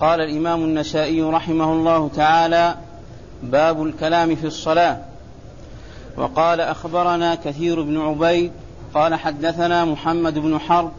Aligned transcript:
قال 0.00 0.20
الإمام 0.20 0.64
النسائي 0.64 1.22
رحمه 1.22 1.72
الله 1.72 2.10
تعالى 2.16 2.74
باب 3.42 3.82
الكلام 3.82 4.36
في 4.36 4.46
الصلاة. 4.46 4.98
وقال 6.16 6.60
أخبرنا 6.60 7.34
كثير 7.34 7.82
بن 7.82 8.00
عبيد 8.00 8.52
قال 8.94 9.14
حدثنا 9.14 9.84
محمد 9.84 10.38
بن 10.38 10.58
حرب 10.58 10.92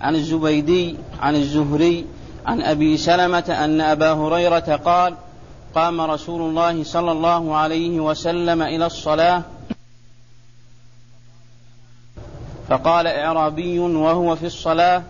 عن 0.00 0.14
الزبيدي 0.14 0.96
عن 1.20 1.34
الزهري 1.34 2.06
عن 2.46 2.62
أبي 2.62 2.96
سلمة 2.96 3.56
أن 3.64 3.80
أبا 3.80 4.12
هريرة 4.12 4.76
قال 4.84 5.14
قام 5.74 6.00
رسول 6.00 6.42
الله 6.42 6.84
صلى 6.84 7.12
الله 7.12 7.56
عليه 7.56 8.00
وسلم 8.00 8.62
إلى 8.62 8.86
الصلاة 8.86 9.42
فقال 12.68 13.06
إعرابي 13.06 13.78
وهو 13.78 14.36
في 14.36 14.46
الصلاة 14.46 15.02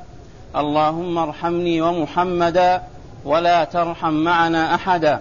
اللهم 0.57 1.18
ارحمني 1.18 1.80
ومحمدا 1.80 2.82
ولا 3.29 3.64
ترحم 3.64 4.12
معنا 4.12 4.74
أحدا. 4.74 5.20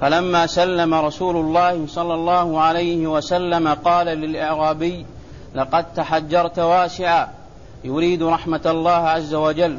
فلما 0.00 0.46
سلم 0.46 0.94
رسول 0.94 1.36
الله 1.36 1.86
صلى 1.86 2.14
الله 2.14 2.60
عليه 2.60 3.06
وسلم 3.06 3.68
قال 3.68 4.06
للإعرابي 4.06 5.06
لقد 5.54 5.84
تحجرت 5.94 6.58
واسعا. 6.58 7.28
يريد 7.84 8.22
رحمة 8.22 8.60
الله 8.66 8.90
عز 8.90 9.34
وجل. 9.34 9.78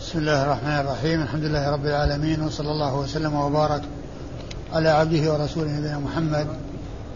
بسم 0.00 0.18
الله 0.18 0.44
الرحمن 0.44 0.80
الرحيم. 0.80 1.22
الحمد 1.22 1.44
لله 1.44 1.72
رب 1.72 1.86
العالمين 1.86 2.42
وصلى 2.42 2.70
الله 2.70 2.94
وسلم 2.94 3.34
وبارك 3.34 3.82
على 4.72 4.88
عبده 4.88 5.32
ورسوله 5.32 5.70
نبينا 5.70 5.98
محمد 5.98 6.46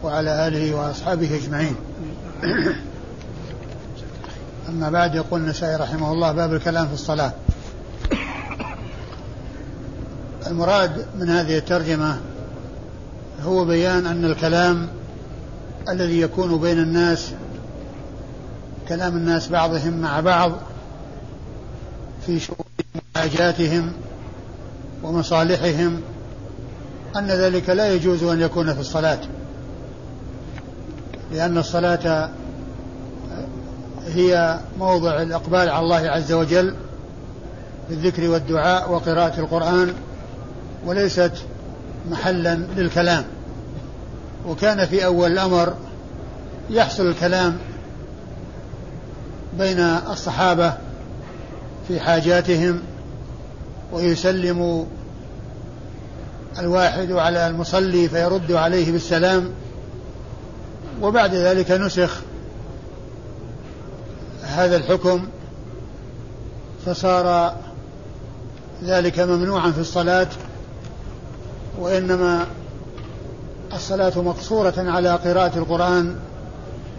وعلى 0.02 0.46
آله 0.48 0.74
وأصحابه 0.74 1.37
أجمعين. 1.37 1.76
أما 4.68 4.90
بعد 4.90 5.15
يقول 5.15 5.40
النسائي 5.40 5.76
رحمه 5.76 6.12
الله 6.12 6.32
باب 6.32 6.54
الكلام 6.54 6.87
في 6.87 6.95
الصلاة. 6.95 7.32
المراد 10.47 11.06
من 11.19 11.28
هذه 11.28 11.59
الترجمة 11.59 12.19
هو 13.43 13.65
بيان 13.65 14.07
أن 14.07 14.24
الكلام 14.24 14.88
الذي 15.88 16.21
يكون 16.21 16.59
بين 16.60 16.79
الناس 16.79 17.30
كلام 18.88 19.16
الناس 19.16 19.49
بعضهم 19.49 20.01
مع 20.01 20.21
بعض 20.21 20.52
في 22.27 22.40
شؤون 22.40 22.66
حاجاتهم 23.16 23.93
ومصالحهم 25.02 26.01
أن 27.16 27.27
ذلك 27.27 27.71
لا 27.71 27.93
يجوز 27.93 28.23
أن 28.23 28.40
يكون 28.40 28.74
في 28.74 28.80
الصلاة. 28.80 29.18
لأن 31.32 31.59
الصلاة 31.59 32.30
هي 34.07 34.59
موضع 34.79 35.23
الإقبال 35.23 35.68
على 35.68 35.80
الله 35.80 36.10
عز 36.10 36.32
وجل 36.32 36.74
بالذكر 37.90 38.29
والدعاء 38.29 38.93
وقراءة 38.93 39.40
القرآن. 39.40 39.95
وليست 40.87 41.32
محلا 42.10 42.54
للكلام. 42.54 43.24
وكان 44.46 44.87
في 44.87 45.04
أول 45.04 45.32
الأمر 45.32 45.74
يحصل 46.71 47.07
الكلام 47.07 47.59
بين 49.59 49.80
الصحابة 49.80 50.73
في 51.88 52.01
حاجاتهم 52.01 52.80
ويسلم 53.93 54.87
الواحد 56.59 57.12
على 57.12 57.46
المصلي 57.46 58.09
فيرد 58.09 58.52
عليه 58.52 58.93
بالسلام. 58.93 59.51
وبعد 61.02 61.34
ذلك 61.34 61.71
نسخ 61.71 62.21
هذا 64.43 64.76
الحكم 64.76 65.28
فصار 66.87 67.56
ذلك 68.84 69.19
ممنوعا 69.19 69.71
في 69.71 69.81
الصلاة. 69.81 70.28
وإنما 71.78 72.47
الصلاة 73.72 74.22
مقصورة 74.22 74.75
على 74.78 75.10
قراءة 75.10 75.59
القرآن 75.59 76.16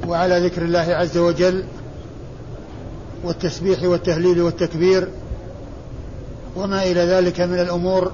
وعلى 0.07 0.45
ذكر 0.45 0.61
الله 0.61 0.79
عز 0.79 1.17
وجل 1.17 1.63
والتسبيح 3.23 3.83
والتهليل 3.83 4.41
والتكبير 4.41 5.07
وما 6.55 6.83
إلى 6.83 7.01
ذلك 7.01 7.41
من 7.41 7.59
الأمور 7.59 8.11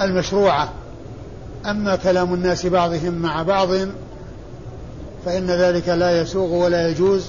المشروعة. 0.00 0.72
أما 1.66 1.96
كلام 1.96 2.34
الناس 2.34 2.66
بعضهم 2.66 3.14
مع 3.14 3.42
بعض 3.42 3.68
فإن 5.24 5.46
ذلك 5.46 5.88
لا 5.88 6.20
يسوغ 6.20 6.52
ولا 6.52 6.88
يجوز 6.88 7.24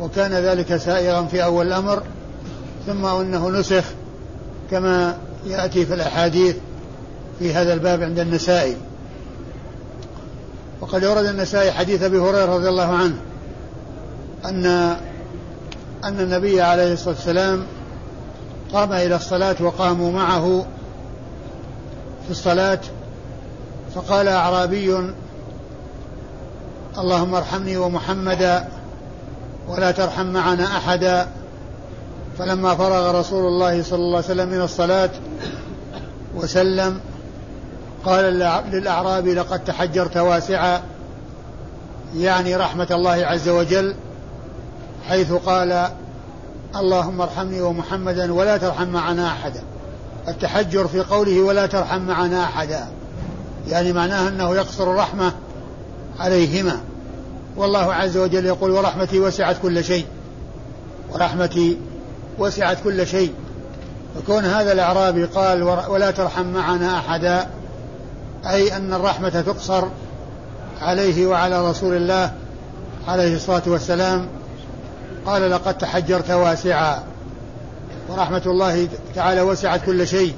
وكان 0.00 0.32
ذلك 0.32 0.76
سائغا 0.76 1.24
في 1.24 1.44
أول 1.44 1.66
الأمر 1.66 2.02
ثم 2.86 3.04
أنه 3.04 3.50
نسخ 3.50 3.84
كما 4.70 5.18
يأتي 5.46 5.86
في 5.86 5.94
الأحاديث. 5.94 6.56
في 7.38 7.54
هذا 7.54 7.72
الباب 7.72 8.02
عند 8.02 8.18
النسائي. 8.18 8.76
وقد 10.80 11.04
ورد 11.04 11.24
النسائي 11.24 11.72
حديث 11.72 12.02
أبي 12.02 12.18
هريرة 12.18 12.54
رضي 12.56 12.68
الله 12.68 12.96
عنه 12.96 13.16
أن 14.44 14.66
أن 16.04 16.20
النبي 16.20 16.62
عليه 16.62 16.92
الصلاة 16.92 17.14
والسلام 17.14 17.66
قام 18.72 18.92
إلى 18.92 19.16
الصلاة 19.16 19.56
وقاموا 19.60 20.12
معه 20.12 20.66
في 22.24 22.30
الصلاة 22.30 22.80
فقال 23.94 24.28
أعرابي 24.28 25.12
اللهم 26.98 27.34
ارحمني 27.34 27.76
ومحمدا 27.76 28.68
ولا 29.68 29.90
ترحم 29.90 30.26
معنا 30.26 30.64
أحدا. 30.64 31.28
فلما 32.38 32.74
فرغ 32.74 33.20
رسول 33.20 33.46
الله 33.46 33.82
صلى 33.82 33.98
الله 33.98 34.16
عليه 34.16 34.26
وسلم 34.26 34.48
من 34.48 34.62
الصلاة 34.62 35.10
وسلم 36.34 37.00
قال 38.08 38.24
للأعرابي 38.72 39.34
لقد 39.34 39.64
تحجرت 39.64 40.16
واسعا. 40.16 40.82
يعني 42.16 42.56
رحمة 42.56 42.86
الله 42.90 43.10
عز 43.10 43.48
وجل 43.48 43.94
حيث 45.08 45.32
قال 45.32 45.88
اللهم 46.76 47.20
ارحمني 47.20 47.60
ومحمدا 47.60 48.32
ولا 48.32 48.56
ترحم 48.56 48.88
معنا 48.88 49.28
أحدا. 49.28 49.62
التحجر 50.28 50.88
في 50.88 51.00
قوله 51.00 51.40
ولا 51.40 51.66
ترحم 51.66 52.00
معنا 52.00 52.44
أحدا 52.44 52.86
يعني 53.68 53.92
معناه 53.92 54.28
أنه 54.28 54.54
يقصر 54.54 54.90
الرحمة 54.90 55.32
عليهما. 56.18 56.80
والله 57.56 57.94
عز 57.94 58.16
وجل 58.16 58.46
يقول 58.46 58.70
ورحمتي 58.70 59.20
وسعت 59.20 59.56
كل 59.62 59.84
شيء. 59.84 60.06
ورحمتي 61.12 61.78
وسعت 62.38 62.78
كل 62.84 63.06
شيء. 63.06 63.32
فكون 64.16 64.44
هذا 64.44 64.72
الأعرابي 64.72 65.24
قال 65.24 65.62
ولا 65.62 66.10
ترحم 66.10 66.46
معنا 66.46 66.98
أحدا 66.98 67.46
أي 68.48 68.76
أن 68.76 68.94
الرحمة 68.94 69.28
تقصر 69.28 69.84
عليه 70.80 71.26
وعلى 71.26 71.70
رسول 71.70 71.96
الله 71.96 72.32
عليه 73.08 73.36
الصلاة 73.36 73.62
والسلام. 73.66 74.26
قال 75.26 75.50
لقد 75.50 75.78
تحجرت 75.78 76.30
واسعا. 76.30 77.02
ورحمة 78.08 78.42
الله 78.46 78.88
تعالى 79.14 79.40
وسعت 79.40 79.84
كل 79.86 80.06
شيء. 80.06 80.34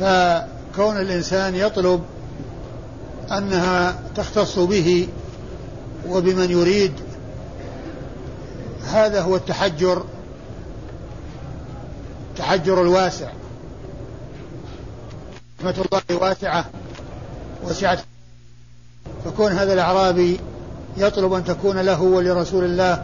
فكون 0.00 0.96
الإنسان 0.96 1.54
يطلب 1.54 2.02
أنها 3.32 3.94
تختص 4.16 4.58
به 4.58 5.08
وبمن 6.08 6.50
يريد 6.50 6.92
هذا 8.92 9.20
هو 9.20 9.36
التحجر 9.36 10.04
التحجر 12.30 12.82
الواسع. 12.82 13.28
رحمة 15.60 15.84
الله 15.84 16.22
واسعة 16.22 16.64
وسعت. 17.64 17.98
فكون 19.24 19.52
هذا 19.52 19.72
الأعرابي 19.72 20.40
يطلب 20.96 21.32
أن 21.32 21.44
تكون 21.44 21.78
له 21.78 22.02
ولرسول 22.02 22.64
الله 22.64 23.02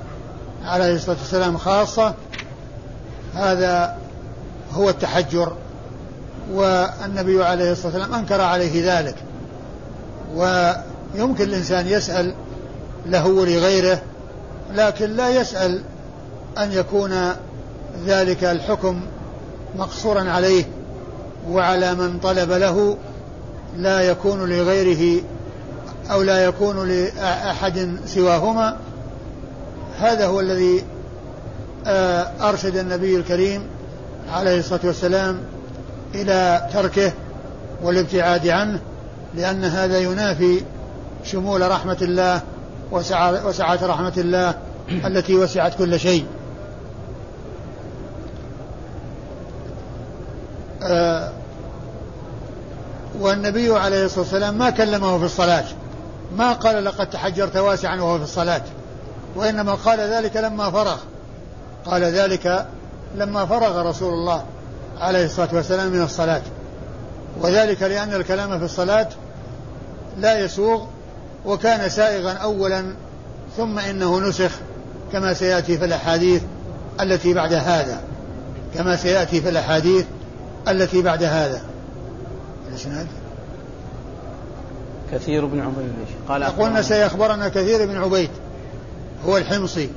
عليه 0.65 0.95
الصلاة 0.95 1.17
والسلام 1.19 1.59
خاصة 1.59 2.15
هذا 3.35 3.99
هو 4.73 4.89
التحجر. 4.91 5.57
والنبي 6.53 7.45
عليه 7.45 7.73
الصلاة 7.73 7.87
والسلام 7.87 8.15
أنكر 8.15 8.41
عليه 8.41 8.99
ذلك. 8.99 9.17
ويمكن 10.35 11.45
الإنسان 11.45 11.87
يسأل 11.87 12.35
له 13.07 13.27
ولغيره 13.27 14.03
لكن 14.75 15.11
لا 15.11 15.29
يسأل 15.29 15.83
أن 16.59 16.73
يكون 16.73 17.33
ذلك 18.07 18.45
الحكم 18.45 19.01
مقصورا 19.77 20.31
عليه. 20.31 20.65
وعلى 21.49 21.95
من 21.95 22.19
طلب 22.19 22.53
له 22.53 22.97
لا 23.77 24.01
يكون 24.01 24.51
لغيره 24.51 25.23
أو 26.11 26.23
لا 26.23 26.45
يكون 26.45 26.89
لأحد 26.89 27.97
سواهما. 28.07 28.77
هذا 30.01 30.27
هو 30.27 30.41
الذي 30.41 30.85
آه، 31.87 32.31
أرشد 32.41 32.77
النبي 32.77 33.17
الكريم 33.17 33.63
عليه 34.33 34.59
الصلاة 34.59 34.81
والسلام 34.85 35.41
إلى 36.15 36.69
تركه 36.73 37.13
والابتعاد 37.83 38.49
عنه 38.49 38.81
لأن 39.35 39.65
هذا 39.65 39.99
ينافي 39.99 40.63
شمول 41.25 41.71
رحمة 41.71 41.99
الله 42.03 42.41
وسعة 43.45 43.87
رحمة 43.87 44.13
الله 44.17 44.55
التي 45.07 45.35
وسعت 45.35 45.75
كل 45.79 46.01
شيء. 46.01 46.27
والنبي 53.21 53.77
عليه 53.79 54.05
الصلاة 54.05 54.21
والسلام 54.21 54.59
ما 54.59 54.71
كلمه 54.71 55.19
في 55.19 55.25
الصلاة. 55.25 55.65
ما 56.37 56.53
قال 56.53 56.85
لقد 56.85 57.11
تحجرت 57.11 57.57
واسعا 57.57 57.97
وهو 57.97 58.19
في 58.19 58.25
الصلاة. 58.25 58.63
وإنما 59.37 59.75
قال 59.75 60.01
ذلك 60.01 60.37
لما 60.37 60.71
فرغ. 60.71 60.97
قال 61.87 62.03
ذلك 62.03 62.67
لما 63.17 63.47
فرغ 63.47 63.89
رسول 63.89 64.13
الله 64.13 64.45
عليه 65.01 65.25
الصلاة 65.25 65.49
والسلام 65.53 65.93
من 65.93 66.03
الصلاة. 66.03 66.43
وذلك 67.41 67.83
لأن 67.83 68.15
الكلام 68.15 68.59
في 68.59 68.65
الصلاة 68.65 69.09
لا 70.19 70.39
يسوغ 70.39 70.85
وكان 71.45 71.89
سائغا 71.89 72.33
أولا 72.33 72.95
ثم 73.57 73.79
إنه 73.79 74.21
نسخ 74.21 74.51
كما 75.13 75.35
سيأتي 75.35 75.79
في 75.79 75.85
الأحاديث 75.85 76.43
التي 77.01 77.35
بعد 77.35 77.53
هذا. 77.53 78.01
كما 78.75 78.97
سيأتي 78.97 79.41
في 79.41 79.49
الأحاديث 79.49 80.05
التي 80.69 81.03
بعد 81.03 81.23
هذا. 81.23 81.63
الإسناد؟ 82.69 83.07
كثير 85.13 85.47
بن 85.47 85.61
عبيد 85.61 85.93
قال 86.29 86.45
قلنا 86.45 86.83
سيخبرنا 86.83 87.49
كثير 87.49 87.87
بن 87.87 87.97
عبيد 87.97 88.31
هو 89.27 89.37
الحمصي 89.37 89.91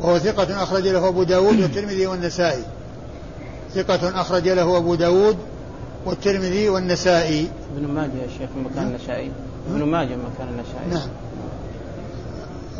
وهو 0.00 0.18
ثقة 0.18 0.62
أخرج 0.62 0.88
له 0.88 1.08
أبو 1.08 1.22
داود 1.22 1.60
والترمذي 1.62 2.06
والنسائي. 2.06 2.62
ثقة 3.74 4.20
أخرج 4.20 4.48
له 4.48 4.76
أبو 4.76 4.94
داود 4.94 5.36
والترمذي 6.06 6.68
والنسائي. 6.68 7.48
ابن 7.76 7.86
ماجه 7.86 8.10
يا 8.22 8.28
شيخ 8.38 8.50
مكان 8.64 8.86
النسائي؟ 8.86 9.30
ابن 9.70 9.82
ماجه 9.82 10.16
مكان 10.16 10.48
النسائي. 10.48 10.90
نعم. 10.90 11.08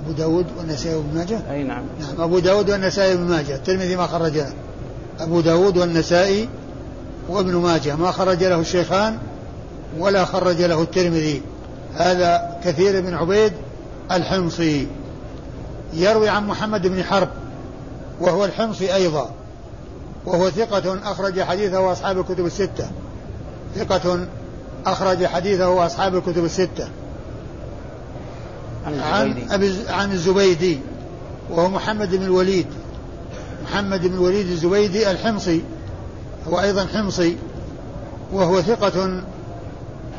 أبو 0.05 0.13
داود 0.13 0.47
والنسائي 0.59 0.95
وابن 0.95 1.15
ماجه؟ 1.15 1.41
أي 1.51 1.63
نعم. 1.63 1.85
نعم. 2.01 2.21
أبو 2.21 2.39
داود 2.39 2.71
والنسائي 2.71 3.15
وابن 3.15 3.25
ماجه 3.25 3.55
الترمذي 3.55 3.97
ما 3.97 4.07
خرج 4.07 4.37
له 4.37 4.53
أبو 5.21 5.41
داود 5.41 5.77
والنسائي 5.77 6.49
وابن 7.31 7.57
ماجه 7.57 7.97
ما 7.97 8.11
خرج 8.11 8.45
له 8.45 8.61
الشيخان 8.61 9.19
ولا 9.99 10.25
خرج 10.25 10.63
له 10.63 10.83
الترمذي. 10.83 11.43
هذا 11.97 12.57
كثير 12.65 13.01
بن 13.01 13.15
عبيد 13.15 13.53
الحمصي. 14.13 14.87
يروي 15.95 16.29
عن 16.29 16.47
محمد 16.47 16.87
بن 16.87 17.05
حرب 17.05 17.29
وهو 18.21 18.45
الحمصي 18.45 18.95
أيضا. 18.95 19.31
وهو 20.27 20.51
ثقة 20.51 20.99
أخرج 21.13 21.43
حديثه 21.43 21.93
أصحاب 21.93 22.19
الكتب 22.19 22.47
الستة. 22.47 22.91
ثقة 23.77 24.27
أخرج 24.87 25.27
حديثه 25.27 25.87
أصحاب 25.87 26.17
الكتب 26.17 26.45
الستة. 26.45 26.89
عن 28.87 29.49
أبي 29.51 29.75
عن 29.89 30.13
الزبيدي 30.13 30.79
وهو 31.51 31.69
محمد 31.69 32.15
بن 32.15 32.23
الوليد. 32.23 32.67
محمد 33.65 34.07
بن 34.07 34.15
الوليد 34.15 34.47
الزبيدي 34.51 35.11
الحمصي. 35.11 35.63
هو 36.49 36.61
أيضا 36.61 36.87
حمصي 36.87 37.37
وهو 38.33 38.63
ثقة 38.63 39.23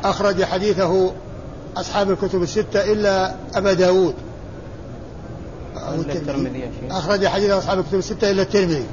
أخرج 0.04 0.44
حديثه 0.44 1.12
أصحاب 1.76 2.10
الكتب 2.10 2.42
الستة 2.42 2.92
إلا 2.92 3.34
أبا 3.54 3.72
داود. 3.72 4.14
أخرج 6.90 7.26
حديثه 7.26 7.58
أصحاب 7.58 7.78
الكتب 7.78 7.98
الستة 7.98 8.30
إلا 8.30 8.42
الترمذي. 8.42 8.86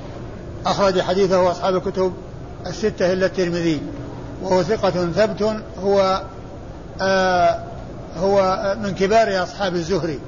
أخرج 0.65 1.01
حديثه 1.01 1.51
أصحاب 1.51 1.75
الكتب 1.75 2.13
الستة 2.67 3.13
إلا 3.13 3.25
الترمذي. 3.25 3.81
وهو 4.43 4.63
ثقة 4.63 5.11
ثبت 5.11 5.61
هو 5.83 6.21
آه 7.01 7.63
هو 8.17 8.75
من 8.83 8.95
كبار 8.95 9.43
أصحاب 9.43 9.75
الزهري. 9.75 10.19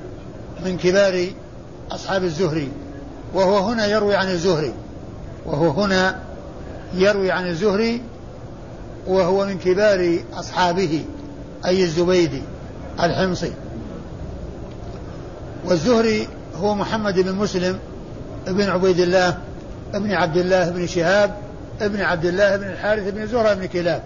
من 0.66 0.78
كبار 0.78 1.28
أصحاب 1.92 2.24
الزهري. 2.24 2.72
وهو 3.34 3.58
هنا 3.58 3.86
يروي 3.88 4.16
عن 4.16 4.28
الزهري. 4.28 4.74
وهو 5.46 5.70
هنا 5.70 6.20
يروي 6.94 7.32
عن 7.32 7.48
الزهري 7.48 8.02
وهو 9.08 9.46
من 9.46 9.58
كبار 9.58 10.20
أصحابه 10.34 11.06
أي 11.66 11.84
الزبيدي 11.84 12.42
الحمصي. 13.00 13.54
والزهري 15.66 16.28
هو 16.56 16.76
محمد 16.76 17.20
بن 17.20 17.36
مسلم 17.36 17.80
بن 18.48 18.70
عبيد 18.70 19.00
الله 19.00 19.38
ابن 19.94 20.12
عبد 20.12 20.38
الله 20.38 20.70
بن 20.70 20.88
شهاب 20.88 21.36
ابن 21.82 22.02
عبد 22.02 22.26
الله 22.26 22.58
بن 22.58 22.68
الحارث 22.68 23.14
بن 23.14 23.28
زهرة 23.28 23.54
بن 23.54 23.66
كلاب. 23.66 24.04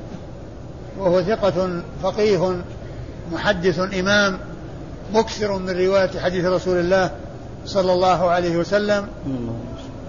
وهو 1.00 1.22
ثقة 1.22 1.82
فقيه 2.04 2.56
محدث 3.34 3.80
إمام 3.80 4.40
مكثر 5.14 5.58
من 5.58 5.70
رواية 5.70 6.20
حديث 6.20 6.46
رسول 6.46 6.78
الله 6.78 7.12
صلى 7.66 7.94
الله 7.94 8.30
عليه 8.30 8.58
وسلم. 8.58 9.08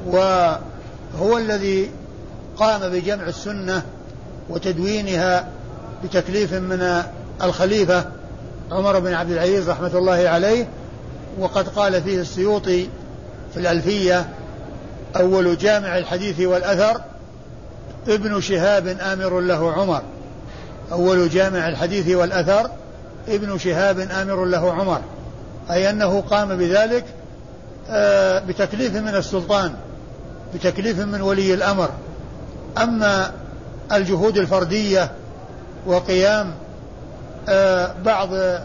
وهو 0.06 1.38
الذي 1.38 1.90
قام 2.56 2.90
بجمع 2.92 3.28
السنة 3.28 3.82
وتدوينها 4.48 5.48
بتكليف 6.04 6.54
من 6.54 7.02
الخليفة 7.42 8.04
عمر 8.72 8.98
بن 8.98 9.14
عبد 9.14 9.30
العزيز 9.30 9.70
رحمة 9.70 9.98
الله 9.98 10.28
عليه 10.28 10.68
وقد 11.38 11.68
قال 11.68 12.02
فيه 12.02 12.20
السيوطي 12.20 12.88
في 13.54 13.60
الألفية 13.60 14.26
أول 15.16 15.58
جامع 15.58 15.98
الحديث 15.98 16.40
والأثر 16.40 17.00
ابن 18.08 18.40
شهاب 18.40 18.86
آمر 18.86 19.40
له 19.40 19.72
عمر. 19.72 20.02
أول 20.92 21.28
جامع 21.28 21.68
الحديث 21.68 22.16
والأثر 22.16 22.70
ابن 23.28 23.58
شهاب 23.58 23.98
آمر 23.98 24.44
له 24.44 24.72
عمر. 24.72 25.00
أي 25.70 25.90
أنه 25.90 26.20
قام 26.20 26.56
بذلك 26.56 27.04
آه، 27.90 28.38
بتكليف 28.38 28.96
من 28.96 29.14
السلطان 29.14 29.74
بتكليف 30.54 31.00
من 31.00 31.20
ولي 31.20 31.54
الأمر. 31.54 31.90
أما 32.78 33.32
الجهود 33.92 34.38
الفردية 34.38 35.10
وقيام 35.86 36.54
آه، 37.48 37.94
بعض 38.04 38.28
آه، 38.32 38.62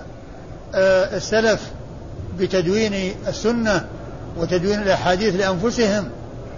السلف 1.18 1.72
بتدوين 2.40 3.16
السنة 3.28 3.86
وتدوين 4.38 4.82
الأحاديث 4.82 5.36
لأنفسهم 5.36 6.10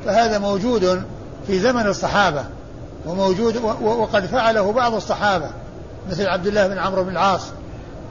فهذا 0.05 0.37
موجود 0.37 1.03
في 1.47 1.59
زمن 1.59 1.87
الصحابة 1.87 2.45
وموجود 3.05 3.57
وقد 3.81 4.25
فعله 4.25 4.71
بعض 4.71 4.93
الصحابة 4.93 5.49
مثل 6.09 6.27
عبد 6.27 6.47
الله 6.47 6.67
بن 6.67 6.77
عمرو 6.77 7.03
بن 7.03 7.09
العاص 7.09 7.41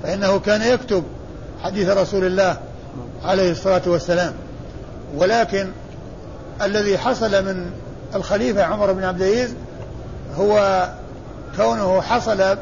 فإنه 0.02 0.38
كان 0.38 0.62
يكتب 0.62 1.04
حديث 1.62 1.88
رسول 1.88 2.24
الله 2.24 2.56
عليه 3.24 3.50
الصلاة 3.50 3.82
والسلام. 3.86 4.32
ولكن 5.16 5.68
الذي 6.62 6.98
حصل 6.98 7.44
من 7.44 7.70
الخليفة 8.14 8.62
عمر 8.62 8.92
بن 8.92 9.04
عبد 9.04 9.22
العزيز 9.22 9.54
هو 10.36 10.88
كونه 11.56 12.00
حصل 12.00 12.56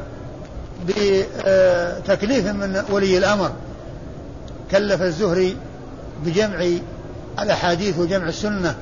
بتكليف 0.87 2.47
من 2.47 2.83
ولي 2.89 3.17
الأمر. 3.17 3.51
كلف 4.71 5.01
الزهري 5.01 5.57
بجمع 6.25 6.65
الأحاديث 7.39 7.99
وجمع 7.99 8.27
السنة. 8.27 8.75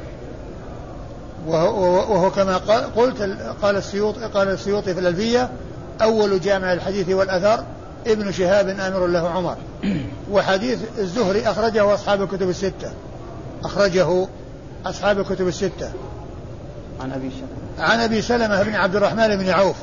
وهو, 1.48 2.32
كما 2.32 2.58
قلت 2.96 3.38
قال 3.62 3.76
السيوطي 3.76 4.22
قال 4.26 4.48
السيوطي 4.48 4.94
في 4.94 5.00
الألفية 5.00 5.50
أول 6.02 6.42
جامع 6.42 6.74
الحديث 6.74 7.10
والأثر 7.10 7.64
ابن 8.08 8.32
شهاب 8.32 8.68
آمر 8.70 9.08
له 9.08 9.30
عمر. 9.30 9.58
وحديث 10.32 10.80
الزهري 10.98 11.48
أخرجه 11.48 11.94
أصحاب 11.94 12.22
الكتب 12.22 12.50
الستة. 12.50 12.92
أخرجه 13.64 14.28
أصحاب 14.86 15.20
الكتب 15.20 15.48
الستة. 15.48 15.92
عن 17.02 17.12
أبي 17.12 17.30
سلمة. 17.30 17.90
عن 17.90 18.00
أبي 18.00 18.22
سلمة 18.22 18.64
بن 18.64 18.76
عبد 18.76 18.96
الرحمن 18.96 19.36
بن 19.36 19.50
عوف. 19.50 19.76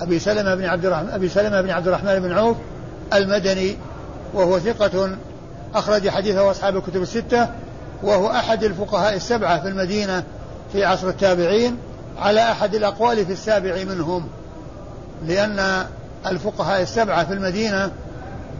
أبي 0.00 0.18
سلمة 0.18 0.54
بن 0.54 0.64
عبد 0.64 0.84
الرحمن 0.84 1.08
أبي 1.08 1.28
سلمة 1.28 1.60
بن 1.60 1.70
عبد 1.70 1.88
الرحمن 1.88 2.20
بن 2.20 2.32
عوف 2.32 2.56
المدني 3.12 3.76
وهو 4.34 4.58
ثقة 4.58 5.16
أخرج 5.74 6.08
حديثه 6.08 6.50
أصحاب 6.50 6.76
الكتب 6.76 7.02
الستة 7.02 7.48
وهو 8.02 8.30
أحد 8.30 8.64
الفقهاء 8.64 9.16
السبعة 9.16 9.60
في 9.62 9.68
المدينة 9.68 10.24
في 10.72 10.84
عصر 10.84 11.08
التابعين 11.08 11.76
على 12.18 12.50
أحد 12.50 12.74
الأقوال 12.74 13.26
في 13.26 13.32
السابع 13.32 13.84
منهم. 13.84 14.28
لأن 15.26 15.86
الفقهاء 16.26 16.82
السبعة 16.82 17.24
في 17.24 17.32
المدينة 17.32 17.90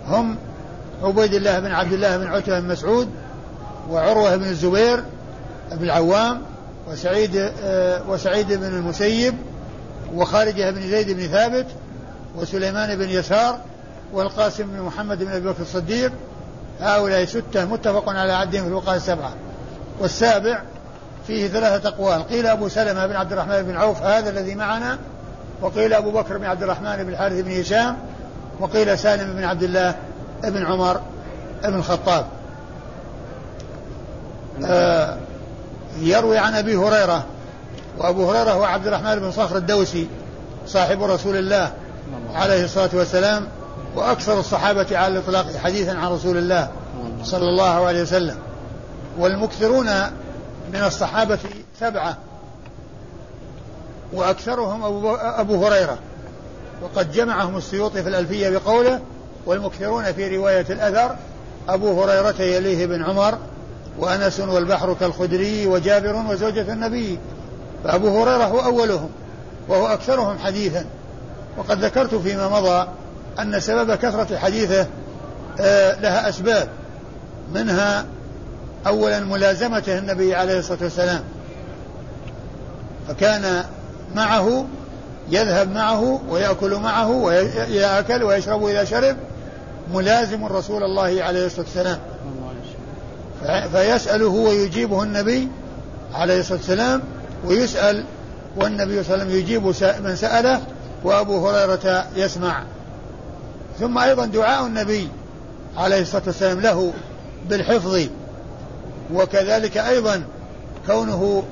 هم 0.08 0.36
عبيد 1.02 1.34
الله 1.34 1.58
بن 1.58 1.72
عبد 1.72 1.92
الله 1.92 2.16
بن 2.16 2.26
عتبة 2.26 2.60
بن 2.60 2.68
مسعود 2.68 3.08
وعروة 3.90 4.36
بن 4.36 4.44
الزبير 4.44 5.04
بن 5.72 5.84
العوام 5.84 6.42
وسعيد 6.88 7.50
آه، 7.62 8.02
وسعيد 8.08 8.52
بن 8.52 8.66
المسيب 8.66 9.34
وخارجة 10.14 10.70
بن 10.70 10.90
زيد 10.90 11.10
بن 11.10 11.26
ثابت 11.26 11.66
وسليمان 12.36 12.98
بن 12.98 13.08
يسار 13.08 13.58
والقاسم 14.12 14.66
بن 14.66 14.82
محمد 14.82 15.18
بن 15.18 15.30
أبي 15.30 15.48
بكر 15.48 15.62
الصديق. 15.62 16.12
هؤلاء 16.80 17.24
ستة 17.24 17.64
متفق 17.64 18.08
على 18.08 18.32
عدهم 18.32 18.62
في 18.62 18.68
الوقاية 18.68 18.96
السبعة. 18.96 19.32
والسابع 20.00 20.62
فيه 21.26 21.48
ثلاثة 21.48 21.88
أقوال. 21.88 22.28
قيل 22.28 22.46
أبو 22.46 22.68
سلمة 22.68 23.06
بن 23.06 23.16
عبد 23.16 23.32
الرحمن 23.32 23.62
بن 23.62 23.76
عوف 23.76 24.02
هذا 24.02 24.30
الذي 24.30 24.54
معنا 24.54 24.98
وقيل 25.60 25.94
أبو 25.94 26.10
بكر 26.10 26.38
بن 26.38 26.44
عبد 26.44 26.62
الرحمن 26.62 27.04
بن 27.04 27.08
الحارث 27.08 27.40
بن 27.40 27.60
هشام 27.60 27.96
وقيل 28.60 28.98
سالم 28.98 29.32
بن 29.32 29.44
عبد 29.44 29.62
الله 29.62 29.94
بن 30.44 30.66
عمر 30.66 31.00
بن 31.64 31.74
الخطاب. 31.74 32.26
آه 34.64 35.16
يروي 36.00 36.38
عن 36.38 36.54
أبي 36.54 36.76
هريرة 36.76 37.24
وأبو 37.98 38.30
هريرة 38.30 38.50
هو 38.50 38.64
عبد 38.64 38.86
الرحمن 38.86 39.18
بن 39.18 39.32
صخر 39.32 39.56
الدوسي 39.56 40.08
صاحب 40.66 41.02
رسول 41.02 41.36
الله 41.36 41.72
عليه 42.34 42.64
الصلاة 42.64 42.90
والسلام 42.92 43.48
وأكثر 43.96 44.40
الصحابة 44.40 44.98
على 44.98 45.18
الإطلاق 45.18 45.56
حديثا 45.56 45.90
عن 45.90 46.12
رسول 46.12 46.36
الله 46.36 46.68
صلى 47.24 47.48
الله 47.48 47.86
عليه 47.86 48.02
وسلم. 48.02 48.36
والمكثرون 49.18 49.86
من 50.72 50.82
الصحابة 50.84 51.38
سبعة 51.80 52.16
وأكثرهم 54.12 55.06
أبو 55.16 55.66
هريرة. 55.66 55.98
وقد 56.82 57.12
جمعهم 57.12 57.56
السيوطي 57.56 58.02
في 58.02 58.08
الألفية 58.08 58.50
بقوله 58.50 59.00
والمكثرون 59.46 60.12
في 60.12 60.36
رواية 60.36 60.66
الأثر 60.70 61.16
أبو 61.68 62.02
هريرة 62.02 62.42
يليه 62.42 62.86
بن 62.86 63.04
عمر 63.04 63.38
وأنس 63.98 64.40
والبحر 64.40 64.94
كالخدري 65.00 65.66
وجابر 65.66 66.16
وزوجة 66.30 66.72
النبي 66.72 67.18
فأبو 67.84 68.22
هريرة 68.22 68.44
هو 68.44 68.60
أولهم 68.60 69.10
وهو 69.68 69.86
أكثرهم 69.86 70.38
حديثا. 70.38 70.84
وقد 71.58 71.84
ذكرت 71.84 72.14
فيما 72.14 72.48
مضى 72.48 72.88
أن 73.40 73.60
سبب 73.60 73.94
كثرة 73.94 74.36
حديثه 74.36 74.86
آه، 75.60 76.00
لها 76.00 76.28
أسباب. 76.28 76.68
منها 77.54 78.04
أولا 78.86 79.20
ملازمته 79.20 79.98
النبي 79.98 80.34
عليه 80.34 80.58
الصلاة 80.58 80.82
والسلام. 80.82 81.24
فكان 83.08 83.64
معه 84.14 84.64
يذهب 85.30 85.72
معه 85.72 86.20
ويأكل 86.28 86.74
معه 86.74 87.10
ويأكل 87.10 88.22
ويشرب 88.22 88.66
إذا 88.66 88.84
شرب 88.84 89.16
ملازم 89.94 90.44
رسول 90.44 90.82
الله 90.82 91.22
عليه 91.22 91.46
الصلاة 91.46 91.66
والسلام. 91.66 91.98
فيسأله 93.72 94.28
ويجيبه 94.28 95.02
النبي 95.02 95.48
عليه 96.14 96.40
الصلاة 96.40 96.58
والسلام 96.58 97.02
ويسأل 97.44 98.04
والنبي 98.56 99.02
صلى 99.02 99.14
الله 99.14 99.24
عليه 99.24 99.24
وسلم 99.24 99.38
يجيب 99.38 99.66
من 100.04 100.16
سأله 100.16 100.60
وأبو 101.04 101.48
هريرة 101.48 102.06
يسمع. 102.16 102.62
ثم 103.80 103.98
أيضا 103.98 104.26
دعاء 104.26 104.66
النبي 104.66 105.08
عليه 105.76 106.00
الصلاة 106.00 106.22
والسلام 106.26 106.60
له 106.60 106.92
بالحفظ. 107.48 108.00
وكذلك 109.14 109.76
أيضا 109.76 110.24
كونه 110.86 111.42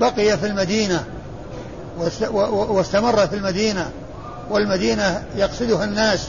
بقي 0.00 0.38
في 0.38 0.46
المدينة 0.46 1.04
واستمر 2.68 3.26
في 3.26 3.36
المدينة 3.36 3.90
والمدينة 4.50 5.22
يقصدها 5.36 5.84
الناس 5.84 6.28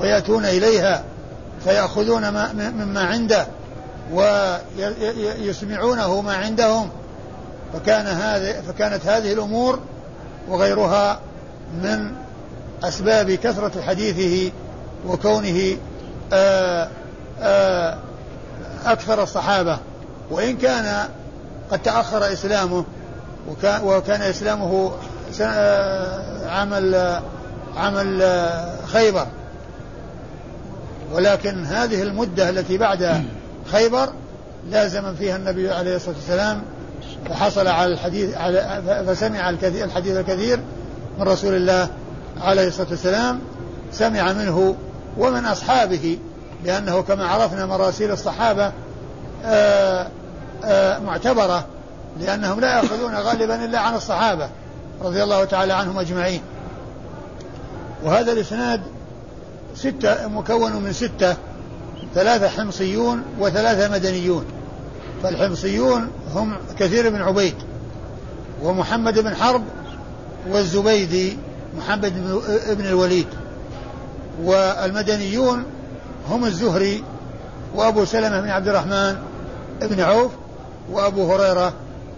ويأتون 0.00 0.44
إليها 0.44 1.04
فيأخذون 1.64 2.28
ما 2.28 2.52
مما 2.52 3.00
عنده. 3.00 3.46
ويسمعونه 4.12 6.20
ما 6.20 6.34
عندهم 6.34 6.88
فكان 7.72 8.06
هذه 8.06 8.60
فكانت 8.60 9.06
هذه 9.06 9.32
الأمور 9.32 9.78
وغيرها 10.48 11.20
من 11.82 12.12
أسباب 12.84 13.30
كثرة 13.30 13.82
حديثه 13.82 14.52
وكونه 15.06 15.76
آآ 16.32 16.88
آآ 17.40 17.98
أكثر 18.86 19.22
الصحابة. 19.22 19.78
وإن 20.30 20.56
كان 20.56 21.08
قد 21.70 21.82
تأخر 21.82 22.32
إسلامه 22.32 22.84
وكان 23.82 24.22
إسلامه 24.22 24.92
عمل 26.46 27.20
عمل 27.76 28.38
خيبر. 28.86 29.26
ولكن 31.12 31.64
هذه 31.64 32.02
المدة 32.02 32.48
التي 32.48 32.78
بعد 32.78 33.24
خيبر 33.72 34.08
لازم 34.70 35.14
فيها 35.14 35.36
النبي 35.36 35.70
عليه 35.70 35.96
الصلاة 35.96 36.14
والسلام 36.14 36.62
فحصل 37.28 37.68
على 37.68 37.92
الحديث 37.92 38.34
على 38.34 38.82
فسمع 39.08 39.50
الحديث 39.50 40.16
الكثير 40.16 40.60
من 41.18 41.28
رسول 41.28 41.54
الله 41.54 41.88
عليه 42.40 42.68
الصلاة 42.68 42.90
والسلام 42.90 43.40
سمع 43.92 44.32
منه 44.32 44.76
ومن 45.18 45.44
أصحابه 45.44 46.18
لأنه 46.64 47.02
كما 47.02 47.26
عرفنا 47.26 47.66
مراسيل 47.66 48.10
الصحابة 48.10 48.72
آآ 49.44 50.08
آآ 50.64 50.98
معتبرة 50.98 51.66
لأنهم 52.20 52.60
لا 52.60 52.76
يأخذون 52.76 53.14
غالبا 53.14 53.64
إلا 53.64 53.78
عن 53.80 53.94
الصحابة 53.94 54.48
رضي 55.02 55.22
الله 55.22 55.44
تعالى 55.44 55.72
عنهم 55.72 55.98
أجمعين. 55.98 56.40
وهذا 58.04 58.32
الإسناد 58.32 58.80
ستة 59.74 60.28
مكون 60.28 60.72
من 60.72 60.92
ستة 60.92 61.36
ثلاثة 62.14 62.48
حمصيون 62.48 63.22
وثلاثة 63.40 63.92
مدنيون. 63.92 64.44
فالحمصيون 65.22 66.10
هم 66.34 66.52
كثير 66.78 67.10
بن 67.10 67.22
عبيد 67.22 67.54
ومحمد 68.62 69.18
بن 69.18 69.34
حرب 69.34 69.62
والزبيدي 70.50 71.38
محمد 71.78 72.12
بن 72.78 72.86
الوليد. 72.86 73.26
والمدنيون 74.42 75.64
هم 76.30 76.44
الزهري 76.44 77.04
وأبو 77.74 78.04
سلمة 78.04 78.40
بن 78.40 78.48
عبد 78.48 78.68
الرحمن 78.68 79.16
بن 79.82 80.00
عوف 80.00 80.30
وأبو 80.92 81.32
هريرة 81.32 81.72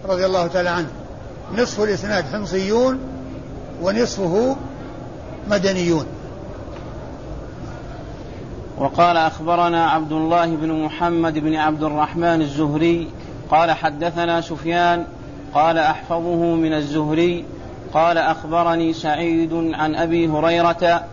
رضي 0.05 0.25
الله 0.25 0.47
تعالى 0.47 0.69
عنه. 0.69 0.89
نصف 1.57 1.81
الإسناد 1.81 2.25
حمصيون 2.33 2.99
ونصفه 3.81 4.55
مدنيون. 5.49 6.05
وقال 8.77 9.17
أخبرنا 9.17 9.89
عبد 9.89 10.11
الله 10.11 10.45
بن 10.45 10.71
محمد 10.71 11.39
بن 11.39 11.55
عبد 11.55 11.83
الرحمن 11.83 12.41
الزهري 12.41 13.07
قال 13.51 13.71
حدثنا 13.71 14.41
سفيان 14.41 15.05
قال 15.53 15.77
أحفظه 15.77 16.55
من 16.55 16.73
الزهري 16.73 17.45
قال 17.93 18.17
أخبرني 18.17 18.93
سعيد 18.93 19.53
عن 19.73 19.95
أبي 19.95 20.27
هريرة 20.27 21.03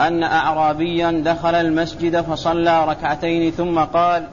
أن 0.00 0.22
أعرابيا 0.22 1.22
دخل 1.24 1.54
المسجد 1.54 2.20
فصلى 2.20 2.84
ركعتين 2.84 3.50
ثم 3.50 3.78
قال 3.78 4.26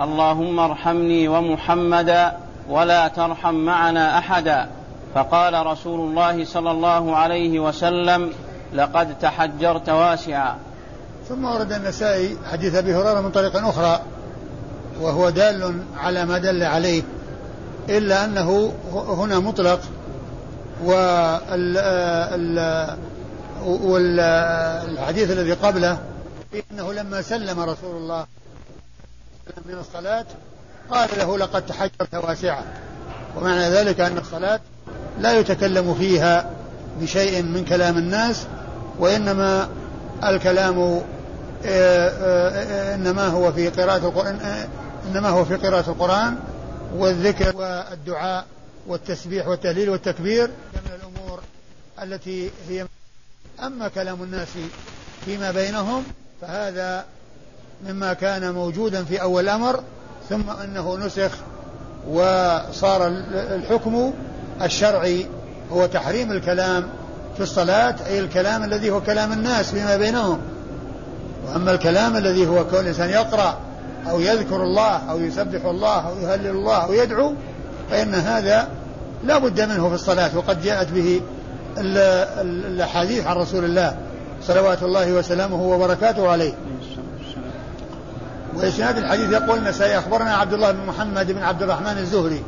اللهم 0.00 0.58
ارحمني 0.58 1.28
ومحمدا 1.28 2.36
ولا 2.68 3.08
ترحم 3.08 3.54
معنا 3.54 4.18
أحدا 4.18 4.68
فقال 5.14 5.66
رسول 5.66 6.00
الله 6.00 6.44
صلى 6.44 6.70
الله 6.70 7.16
عليه 7.16 7.60
وسلم 7.60 8.30
لقد 8.74 9.18
تحجرت 9.18 9.88
واسعا 9.88 10.56
ثم 11.30 11.44
ورد 11.44 11.72
النسائي 11.72 12.36
حديث 12.52 12.74
أبي 12.74 12.94
هريرة 12.94 13.20
من 13.20 13.30
طريق 13.30 13.56
أخرى 13.56 14.00
وهو 15.00 15.30
دال 15.30 15.82
على 15.96 16.24
ما 16.24 16.38
دل 16.38 16.62
عليه 16.62 17.02
إلا 17.88 18.24
أنه 18.24 18.72
هنا 18.92 19.38
مطلق 19.38 19.80
والحديث 24.04 25.30
الذي 25.30 25.52
قبله 25.52 25.98
إنه 26.72 26.92
لما 26.92 27.22
سلم 27.22 27.60
رسول 27.60 27.96
الله 27.96 28.26
من 29.66 29.74
الصلاة 29.80 30.26
قال 30.90 31.08
له 31.18 31.38
لقد 31.38 31.66
تحجرت 31.66 32.14
واسعا 32.14 32.64
ومعنى 33.36 33.68
ذلك 33.68 34.00
أن 34.00 34.18
الصلاة 34.18 34.60
لا 35.18 35.38
يتكلم 35.38 35.94
فيها 35.94 36.50
بشيء 37.00 37.42
من 37.42 37.64
كلام 37.64 37.98
الناس 37.98 38.46
وإنما 38.98 39.68
الكلام 40.24 41.02
إنما 41.64 43.26
هو 43.26 43.52
في 43.52 43.68
قراءة 43.68 44.08
القرآن 44.08 44.36
آه، 44.40 44.68
إنما 45.10 45.28
هو 45.28 45.44
في 45.44 45.56
قراءة 45.56 45.90
القرآن 45.90 46.36
والذكر 46.96 47.56
والدعاء 47.56 48.44
والتسبيح 48.86 49.48
والتهليل 49.48 49.90
والتكبير 49.90 50.46
من 50.46 50.90
الأمور 50.94 51.40
التي 52.02 52.50
هي 52.68 52.86
أما 53.62 53.88
كلام 53.88 54.22
الناس 54.22 54.48
فيما 55.24 55.50
بينهم 55.50 56.04
فهذا 56.40 57.04
مما 57.88 58.12
كان 58.12 58.54
موجودا 58.54 59.04
في 59.04 59.22
أول 59.22 59.44
الأمر 59.44 59.82
ثم 60.28 60.50
أنه 60.50 60.96
نسخ 60.96 61.30
وصار 62.08 63.06
الحكم 63.32 64.12
الشرعي 64.62 65.26
هو 65.72 65.86
تحريم 65.86 66.32
الكلام 66.32 66.88
في 67.36 67.42
الصلاة 67.42 67.96
أي 68.06 68.20
الكلام 68.20 68.64
الذي 68.64 68.90
هو 68.90 69.00
كلام 69.00 69.32
الناس 69.32 69.70
فيما 69.70 69.96
بينهم. 69.96 70.40
وأما 71.50 71.72
الكلام 71.72 72.16
الذي 72.16 72.48
هو 72.48 72.66
كون 72.66 72.80
الإنسان 72.80 73.10
يقرأ 73.10 73.58
أو 74.10 74.20
يذكر 74.20 74.62
الله 74.62 75.10
أو 75.10 75.20
يسبح 75.20 75.64
الله 75.64 76.08
أو 76.08 76.18
يهلل 76.22 76.50
الله 76.50 76.84
أو 76.84 76.92
يدعو 76.92 77.34
فإن 77.90 78.14
هذا 78.14 78.68
لا 79.24 79.38
بد 79.38 79.60
منه 79.60 79.88
في 79.88 79.94
الصلاة 79.94 80.30
وقد 80.36 80.62
جاءت 80.62 80.92
به 80.92 81.20
الأحاديث 81.78 83.26
عن 83.26 83.36
رسول 83.36 83.64
الله 83.64 83.96
صلوات 84.42 84.82
الله 84.82 85.12
وسلامه 85.12 85.62
وبركاته 85.62 86.28
عليه. 86.28 86.52
وإسناد 88.56 88.98
الحديث 88.98 89.32
يقول 89.32 89.58
النسائي 89.58 89.98
أخبرنا 89.98 90.34
عبد 90.34 90.52
الله 90.52 90.70
بن 90.72 90.86
محمد 90.86 91.32
بن 91.32 91.42
عبد 91.42 91.62
الرحمن 91.62 91.98
الزهري 91.98 92.42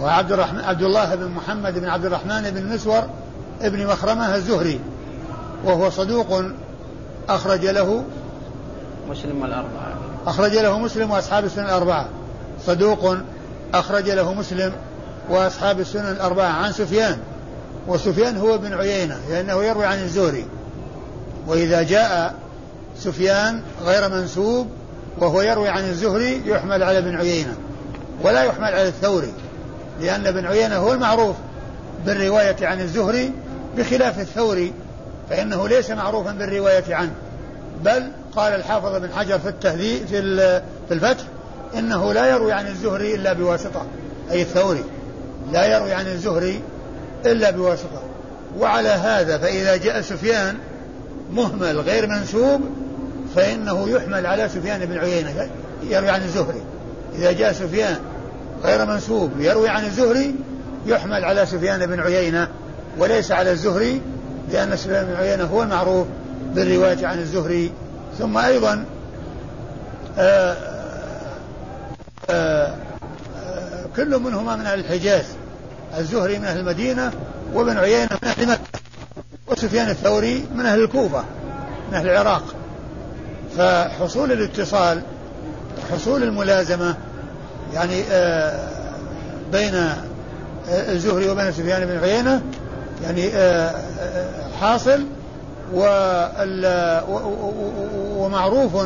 وعبد 0.00 0.32
الرحمن 0.32 0.60
عبد 0.60 0.82
الله 0.82 1.14
بن 1.14 1.28
محمد 1.28 1.78
بن 1.78 1.88
عبد 1.88 2.04
الرحمن 2.04 2.50
بن 2.50 2.74
مسور 2.74 3.02
ابن 3.62 3.86
مخرمة 3.86 4.34
الزهري 4.34 4.80
وهو 5.64 5.90
صدوق 5.90 6.42
أخرج 7.34 7.66
له 7.66 8.04
مسلم 9.10 9.42
والأربعة. 9.42 9.94
أخرج 10.26 10.52
له 10.52 10.78
مسلم 10.78 11.10
وأصحاب 11.10 11.44
السنة 11.44 11.64
الأربعة. 11.64 12.08
صدوق 12.66 13.16
أخرج 13.74 14.10
له 14.10 14.34
مسلم 14.34 14.72
وأصحاب 15.30 15.80
السنن 15.80 16.10
الأربعة. 16.10 16.48
عن 16.48 16.72
سفيان. 16.72 17.18
وسفيان 17.88 18.36
هو 18.36 18.58
بن 18.58 18.74
عيينة 18.74 19.18
لأنه 19.30 19.64
يروي 19.64 19.86
عن 19.86 19.98
الزهري. 19.98 20.46
وإذا 21.46 21.82
جاء 21.82 22.34
سفيان 22.98 23.62
غير 23.84 24.08
منسوب 24.08 24.68
وهو 25.18 25.42
يروي 25.42 25.68
عن 25.68 25.84
الزهري 25.84 26.42
يحمل 26.46 26.82
على 26.82 26.98
ابن 26.98 27.16
عيينة. 27.16 27.54
ولا 28.22 28.42
يحمل 28.42 28.64
على 28.64 28.88
الثوري 28.88 29.32
لأن 30.00 30.26
ابن 30.26 30.46
عيينة 30.46 30.76
هو 30.76 30.92
المعروف 30.92 31.36
بالرواية 32.06 32.56
عن 32.62 32.80
الزهري 32.80 33.32
بخلاف 33.76 34.20
الثوري. 34.20 34.72
فإنه 35.30 35.68
ليس 35.68 35.90
معروفا 35.90 36.32
بالرواية 36.32 36.94
عنه. 36.94 37.12
بل 37.84 38.10
قال 38.36 38.54
الحافظ 38.54 38.96
بن 38.96 39.08
حجر 39.16 39.38
في 39.38 39.48
التهذيب 39.48 40.06
في 40.06 40.22
في 40.88 40.94
الفتح 40.94 41.24
إنه 41.74 42.12
لا 42.12 42.26
يروي 42.26 42.52
عن 42.52 42.66
الزهري 42.66 43.14
إلا 43.14 43.32
بواسطة 43.32 43.86
أي 44.30 44.42
الثوري. 44.42 44.84
لا 45.52 45.76
يروي 45.76 45.92
عن 45.92 46.06
الزهري 46.06 46.60
إلا 47.26 47.50
بواسطة. 47.50 48.02
وعلى 48.58 48.88
هذا 48.88 49.38
فإذا 49.38 49.76
جاء 49.76 50.00
سفيان 50.00 50.56
مهمل 51.32 51.80
غير 51.80 52.06
منسوب 52.06 52.60
فإنه 53.36 53.88
يحمل 53.88 54.26
على 54.26 54.48
سفيان 54.48 54.86
بن 54.86 54.98
عيينة 54.98 55.50
يروي 55.82 56.10
عن 56.10 56.22
الزهري. 56.22 56.62
إذا 57.14 57.32
جاء 57.32 57.52
سفيان 57.52 57.96
غير 58.64 58.86
منسوب 58.86 59.30
يروي 59.38 59.68
عن 59.68 59.84
الزهري 59.84 60.34
يحمل 60.86 61.24
على 61.24 61.46
سفيان 61.46 61.86
بن 61.86 62.00
عيينة 62.00 62.48
وليس 62.98 63.32
على 63.32 63.50
الزهري 63.50 64.00
لأن 64.52 64.76
سفيان 64.76 65.04
بن 65.04 65.14
عيينه 65.14 65.44
هو 65.44 65.62
المعروف 65.62 66.06
بالرواية 66.54 67.06
عن 67.06 67.18
الزهري. 67.18 67.72
ثم 68.18 68.38
أيضا 68.38 68.84
آآ 70.18 70.52
آه، 70.52 70.56
آآ 72.30 72.74
آآ 73.36 73.86
كل 73.96 74.18
منهما 74.18 74.56
من 74.56 74.66
أهل 74.66 74.78
الحجاز. 74.78 75.24
الزهري 75.98 76.38
من 76.38 76.44
أهل 76.44 76.58
المدينة 76.58 77.12
وابن 77.54 77.78
عيينة 77.78 78.08
من 78.22 78.28
أهل 78.28 78.48
مكة 78.48 78.80
وسفيان 79.48 79.88
الثوري 79.88 80.44
من 80.54 80.66
أهل 80.66 80.82
الكوفة 80.82 81.24
من 81.88 81.94
أهل 81.94 82.08
العراق. 82.08 82.44
فحصول 83.56 84.32
الاتصال 84.32 85.02
حصول 85.92 86.22
الملازمة 86.22 86.96
يعني 87.74 88.02
بين 89.52 89.92
الزهري 90.68 91.28
وبين 91.28 91.52
سفيان 91.52 91.86
بن 91.86 91.98
عيينة 91.98 92.42
يعني 93.02 93.30
حاصل 94.60 95.06
ومعروف 98.16 98.76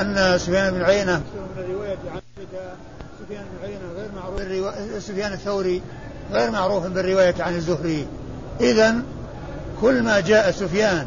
أن 0.00 0.38
سفيان 0.38 0.74
بن 0.74 0.82
عيينة 0.82 1.22
سفيان 3.24 3.44
بن 3.44 3.58
عيينة 3.64 3.80
غير 3.96 4.08
معروف. 4.16 4.40
سفيان 5.02 5.32
الثوري 5.32 5.82
غير 6.32 6.50
معروف 6.50 6.86
بالرواية 6.86 7.34
عن 7.40 7.54
الزهري. 7.54 8.06
إذا 8.60 8.94
كل 9.80 10.02
ما 10.02 10.20
جاء 10.20 10.50
سفيان 10.50 11.06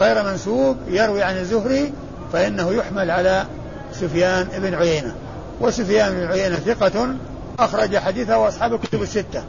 غير 0.00 0.22
منسوب 0.24 0.76
يروي 0.88 1.22
عن 1.22 1.36
الزهري 1.36 1.92
فإنه 2.32 2.72
يحمل 2.72 3.10
على 3.10 3.46
سفيان 3.92 4.48
بن 4.58 4.74
عيينة. 4.74 5.14
وسفيان 5.60 6.12
بن 6.12 6.26
عيينة 6.26 6.56
ثقة 6.56 7.14
أخرج 7.58 7.96
حديثه 7.96 8.38
وأصحاب 8.38 8.74
الكتب 8.74 9.02
الستة. 9.02 9.42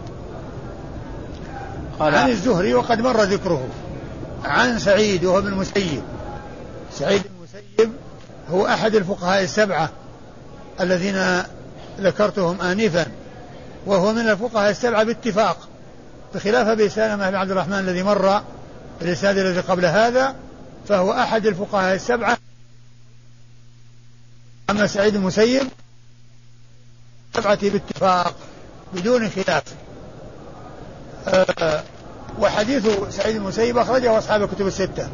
قال 2.00 2.16
عن 2.16 2.30
الزهري 2.30 2.74
وقد 2.74 3.00
مر 3.02 3.24
ذكره. 3.24 3.68
عن 4.44 4.80
سعيد 4.80 5.26
وهو 5.26 5.38
ابن 5.38 5.48
المسيب. 5.48 6.04
سعيد 6.92 7.22
بن 7.22 7.30
المسيب 7.36 7.94
هو 8.50 8.68
أحد 8.68 8.96
الفقهاء 8.96 9.44
السبعة 9.44 9.90
الذين 10.82 11.44
ذكرتهم 12.00 12.62
آنفا 12.62 13.06
وهو 13.86 14.14
من 14.14 14.30
الفقهاء 14.30 14.72
السبعة 14.72 15.04
باتفاق 15.04 15.70
بخلاف 16.36 16.68
أبي 16.68 16.90
سلمة 16.90 17.30
بن 17.30 17.36
عبد 17.36 17.52
الرحمن 17.52 17.80
الذي 17.80 18.04
مر 18.04 18.42
الإسناد 19.02 19.38
الذي 19.38 19.60
قبل 19.60 19.86
هذا 19.86 20.36
فهو 20.88 21.14
أحد 21.14 21.46
الفقهاء 21.46 21.96
السبعة. 21.96 22.38
أما 24.70 24.88
سعيد 24.88 25.16
المسيب 25.16 25.68
سبعة 27.36 27.70
باتفاق 27.70 28.36
بدون 28.94 29.30
خلاف. 29.30 29.64
وحديث 32.40 32.88
سعيد 33.10 33.36
المسيب 33.36 33.78
أخرجه 33.78 34.18
أصحاب 34.18 34.44
الكتب 34.44 34.68
الستة. 34.68 35.08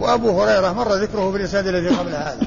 وأبو 0.00 0.42
هريرة 0.42 0.72
مر 0.72 0.92
ذكره 0.92 1.30
في 1.30 1.36
الإسناد 1.36 1.66
الذي 1.66 1.88
قبل 1.88 2.08
هذا. 2.08 2.46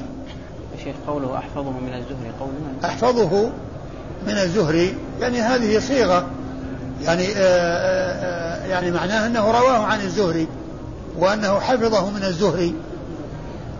شيخ 0.84 0.96
قوله 1.06 1.38
أحفظه 1.38 1.70
من 1.70 1.94
الزهري 1.94 2.32
قول 2.40 2.48
من؟ 2.48 2.84
أحفظه 2.84 3.50
من 4.26 4.32
الزهري 4.32 4.94
يعني 5.20 5.40
هذه 5.40 5.78
صيغة 5.78 6.26
يعني 7.02 7.26
آآ 7.28 7.36
آه، 7.36 7.36
آآ 7.36 8.64
آه، 8.64 8.66
يعني 8.66 8.90
معناه 8.90 9.26
أنه 9.26 9.50
رواه 9.50 9.78
عن 9.78 10.00
الزهري 10.00 10.48
وأنه 11.18 11.60
حفظه 11.60 12.10
من 12.10 12.22
الزهري. 12.22 12.74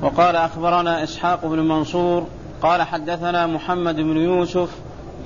وقال 0.03 0.37
أخبرنا 0.37 1.05
إسحاق 1.05 1.47
بن 1.47 1.59
منصور 1.59 2.27
قال 2.62 2.83
حدثنا 2.83 3.47
محمد 3.47 3.97
بن 3.97 4.16
يوسف 4.16 4.69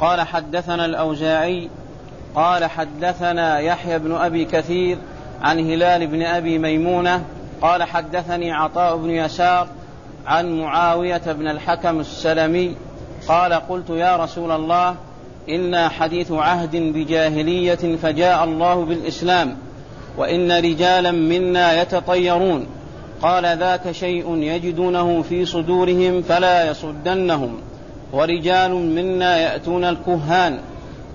قال 0.01 0.21
حدثنا 0.21 0.85
الأوزاعي 0.85 1.71
قال 2.35 2.65
حدثنا 2.65 3.59
يحيى 3.59 3.99
بن 3.99 4.13
أبي 4.13 4.45
كثير 4.45 4.99
عن 5.43 5.59
هلال 5.59 6.07
بن 6.07 6.23
أبي 6.23 6.59
ميمونة 6.59 7.25
قال 7.63 7.83
حدثني 7.83 8.53
عطاء 8.53 8.97
بن 8.97 9.11
يسار 9.11 9.69
عن 10.27 10.61
معاوية 10.61 11.23
بن 11.27 11.49
الحكم 11.49 12.01
السلمي 12.01 12.77
قال 13.29 13.53
قلت 13.53 13.91
يا 13.91 14.17
رسول 14.17 14.53
الله 14.53 14.97
إنا 15.49 15.89
حديث 15.89 16.33
عهد 16.33 16.77
بجاهلية 16.77 17.97
فجاء 18.03 18.45
الله 18.45 18.85
بالإسلام 18.85 19.57
وإن 20.19 20.53
رجالا 20.53 21.11
منا 21.11 21.83
يتطيرون 21.83 22.67
قال 23.23 23.59
ذاك 23.59 23.93
شيء 23.93 24.37
يجدونه 24.37 25.23
في 25.23 25.45
صدورهم 25.45 26.23
فلا 26.23 26.71
يصدنهم 26.71 27.57
ورجال 28.13 28.71
منا 28.71 29.39
يأتون 29.39 29.85
الكهان 29.85 30.59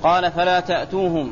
قال 0.04 0.32
فلا 0.32 0.60
تأتوهم. 0.60 1.32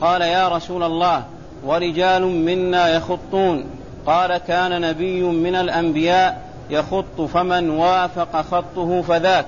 قال 0.00 0.22
يا 0.22 0.48
رسول 0.48 0.82
الله 0.82 1.22
ورجال 1.64 2.22
منا 2.22 2.88
يخطون. 2.88 3.64
قال 4.06 4.36
كان 4.36 4.80
نبي 4.80 5.22
من 5.22 5.54
الأنبياء 5.54 6.42
يخط 6.70 7.20
فمن 7.20 7.70
وافق 7.70 8.42
خطه 8.42 9.02
فذاك. 9.02 9.46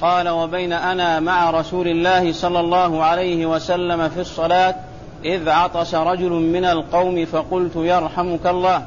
قال 0.00 0.28
وبين 0.28 0.72
أنا 0.72 1.20
مع 1.20 1.50
رسول 1.50 1.88
الله 1.88 2.32
صلى 2.32 2.60
الله 2.60 3.04
عليه 3.04 3.46
وسلم 3.46 4.08
في 4.08 4.20
الصلاة 4.20 4.74
إذ 5.24 5.48
عطس 5.48 5.94
رجل 5.94 6.30
من 6.30 6.64
القوم 6.64 7.24
فقلت 7.24 7.76
يرحمك 7.76 8.46
الله. 8.46 8.84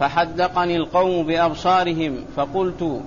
فحدقني 0.00 0.76
القوم 0.76 1.26
بأبصارهم 1.26 2.24
فقلت 2.36 3.00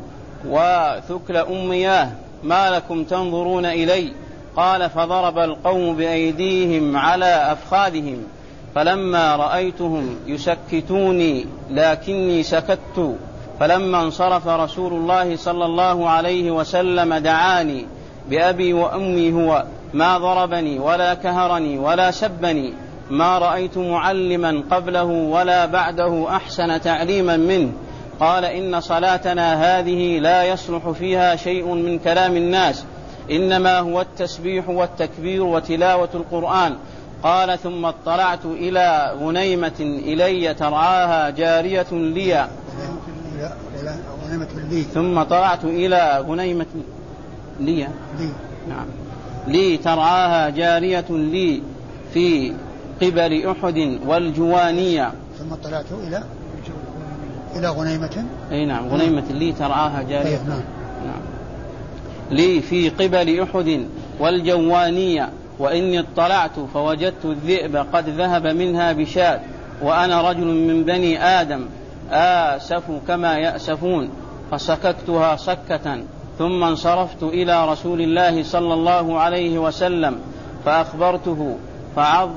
وثكل 0.48 1.38
أمياه 1.38 2.10
ما 2.44 2.70
لكم 2.70 3.04
تنظرون 3.04 3.66
إلي؟ 3.66 4.14
قال 4.56 4.90
فضرب 4.90 5.38
القوم 5.38 5.96
بأيديهم 5.96 6.98
على 6.98 7.52
أفخاذهم 7.52 8.24
فلما 8.76 9.36
رأيتهم 9.36 10.16
يسكتوني 10.28 11.46
لكني 11.72 12.44
سكت 12.44 13.16
فلما 13.60 14.02
انصرف 14.02 14.48
رسول 14.48 14.94
الله 14.94 15.36
صلى 15.36 15.66
الله 15.66 16.10
عليه 16.10 16.52
وسلم 16.52 17.14
دعاني 17.14 17.86
بأبي 18.30 18.74
وأمي 18.74 19.34
هو 19.34 19.64
ما 19.94 20.18
ضربني 20.18 20.80
ولا 20.80 21.14
كهرني 21.14 21.78
ولا 21.78 22.12
سبني 22.12 22.74
ما 23.10 23.38
رأيت 23.38 23.78
معلما 23.78 24.64
قبله 24.72 25.04
ولا 25.04 25.66
بعده 25.66 26.36
أحسن 26.36 26.82
تعليما 26.82 27.38
منه. 27.38 27.72
قال 28.20 28.46
إن 28.46 28.82
صلاتنا 28.82 29.80
هذه 29.80 30.20
لا 30.20 30.44
يصلح 30.44 30.90
فيها 30.90 31.36
شيء 31.36 31.66
من 31.66 32.00
كلام 32.00 32.38
الناس 32.38 32.86
إنما 33.32 33.80
هو 33.80 34.02
التسبيح 34.02 34.70
والتكبير 34.70 35.44
وتلاوة 35.44 36.10
القرآن. 36.14 36.76
قال 37.24 37.60
ثم 37.60 37.86
اطلعت 37.86 38.46
إلى 38.46 39.16
غنيمة 39.20 39.80
إلي 39.80 40.54
ترعاها 40.54 41.30
جارية 41.30 41.86
لي. 41.92 42.48
ثم 44.94 45.24
طلعت 45.24 45.66
إلى 45.66 46.26
غنيمة 46.28 46.66
لي. 47.60 47.88
لي 48.20 48.30
نعم. 48.70 48.86
لي 49.48 49.78
ترعاها 49.78 50.50
جارية 50.50 51.06
لي 51.10 51.62
في 52.14 52.54
قبل 53.02 53.48
أحد 53.48 54.00
والجوانية. 54.08 55.12
ثم 55.40 55.56
طلعت 55.56 55.86
إلى 56.08 56.24
إلى 57.56 57.70
غنيمة. 57.70 58.26
أي 58.52 58.66
نعم 58.66 58.88
غنيمة 58.88 59.24
لي 59.32 59.52
ترعاها 59.52 60.02
جارية. 60.02 60.44
نعم. 60.48 60.81
لي 62.32 62.62
في 62.62 62.90
قبل 62.90 63.42
أحد 63.42 63.88
والجوانية 64.20 65.30
وإني 65.60 66.00
اطلعت 66.00 66.60
فوجدت 66.74 67.26
الذئب 67.26 67.76
قد 67.76 68.10
ذهب 68.10 68.48
منها 68.48 68.94
بشاة 68.94 69.40
وأنا 69.82 70.30
رجل 70.30 70.46
من 70.46 70.84
بني 70.84 71.24
آدم 71.24 71.66
آسف 72.12 72.84
كما 73.08 73.38
يأسفون 73.38 74.10
فسككتها 74.52 75.36
سكة 75.36 76.04
ثم 76.40 76.64
انصرفت 76.64 77.24
إلى 77.24 77.72
رسول 77.72 78.02
الله 78.02 78.44
صلى 78.44 78.74
الله 78.74 79.20
عليه 79.20 79.60
وسلم 79.60 80.20
فأخبرته 80.66 81.58
فعظ 81.96 82.30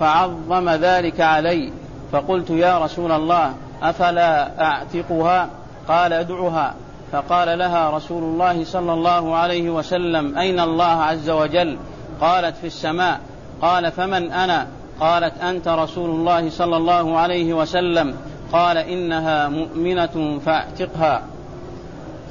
فعظم 0.00 0.70
ذلك 0.70 1.20
علي 1.20 1.72
فقلت 2.12 2.50
يا 2.50 2.78
رسول 2.78 3.12
الله 3.12 3.54
أفلا 3.82 4.62
أعتقها؟ 4.62 5.48
قال 5.88 6.12
ادعها. 6.12 6.74
فقال 7.12 7.58
لها 7.58 7.90
رسول 7.90 8.22
الله 8.22 8.64
صلى 8.64 8.92
الله 8.92 9.36
عليه 9.36 9.70
وسلم 9.70 10.38
أين 10.38 10.60
الله 10.60 10.84
عز 10.84 11.30
وجل؟ 11.30 11.78
قالت 12.20 12.56
في 12.56 12.66
السماء. 12.66 13.20
قال 13.62 13.92
فمن 13.92 14.32
أنا؟ 14.32 14.66
قالت 15.00 15.38
أنت 15.38 15.68
رسول 15.68 16.10
الله 16.10 16.50
صلى 16.50 16.76
الله 16.76 17.18
عليه 17.18 17.54
وسلم. 17.54 18.14
قال 18.52 18.78
إنها 18.78 19.48
مؤمنة 19.48 20.40
فاعتقها. 20.46 21.22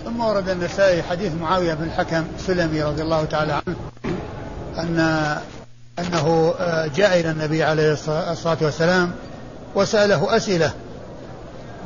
ثم 0.05 0.19
ورد 0.21 0.49
النسائي 0.49 1.03
حديث 1.03 1.33
معاوية 1.41 1.73
بن 1.73 1.83
الحكم 1.83 2.25
السلمي 2.36 2.83
رضي 2.83 3.01
الله 3.01 3.25
تعالى 3.25 3.53
عنه 3.53 3.75
أن 4.79 4.99
أنه 5.99 6.53
جاء 6.95 7.19
إلى 7.19 7.31
النبي 7.31 7.63
عليه 7.63 7.91
الصلاة 8.31 8.57
والسلام 8.62 9.12
وسأله 9.75 10.36
أسئلة 10.38 10.71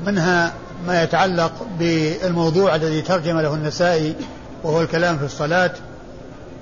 منها 0.06 0.54
ما 0.86 1.04
يتعلق 1.04 1.52
بالموضوع 1.80 2.76
الذي 2.76 3.02
ترجم 3.02 3.40
له 3.40 3.54
النسائي 3.54 4.16
وهو 4.64 4.82
الكلام 4.82 5.18
في 5.18 5.26
الصلاة 5.26 5.72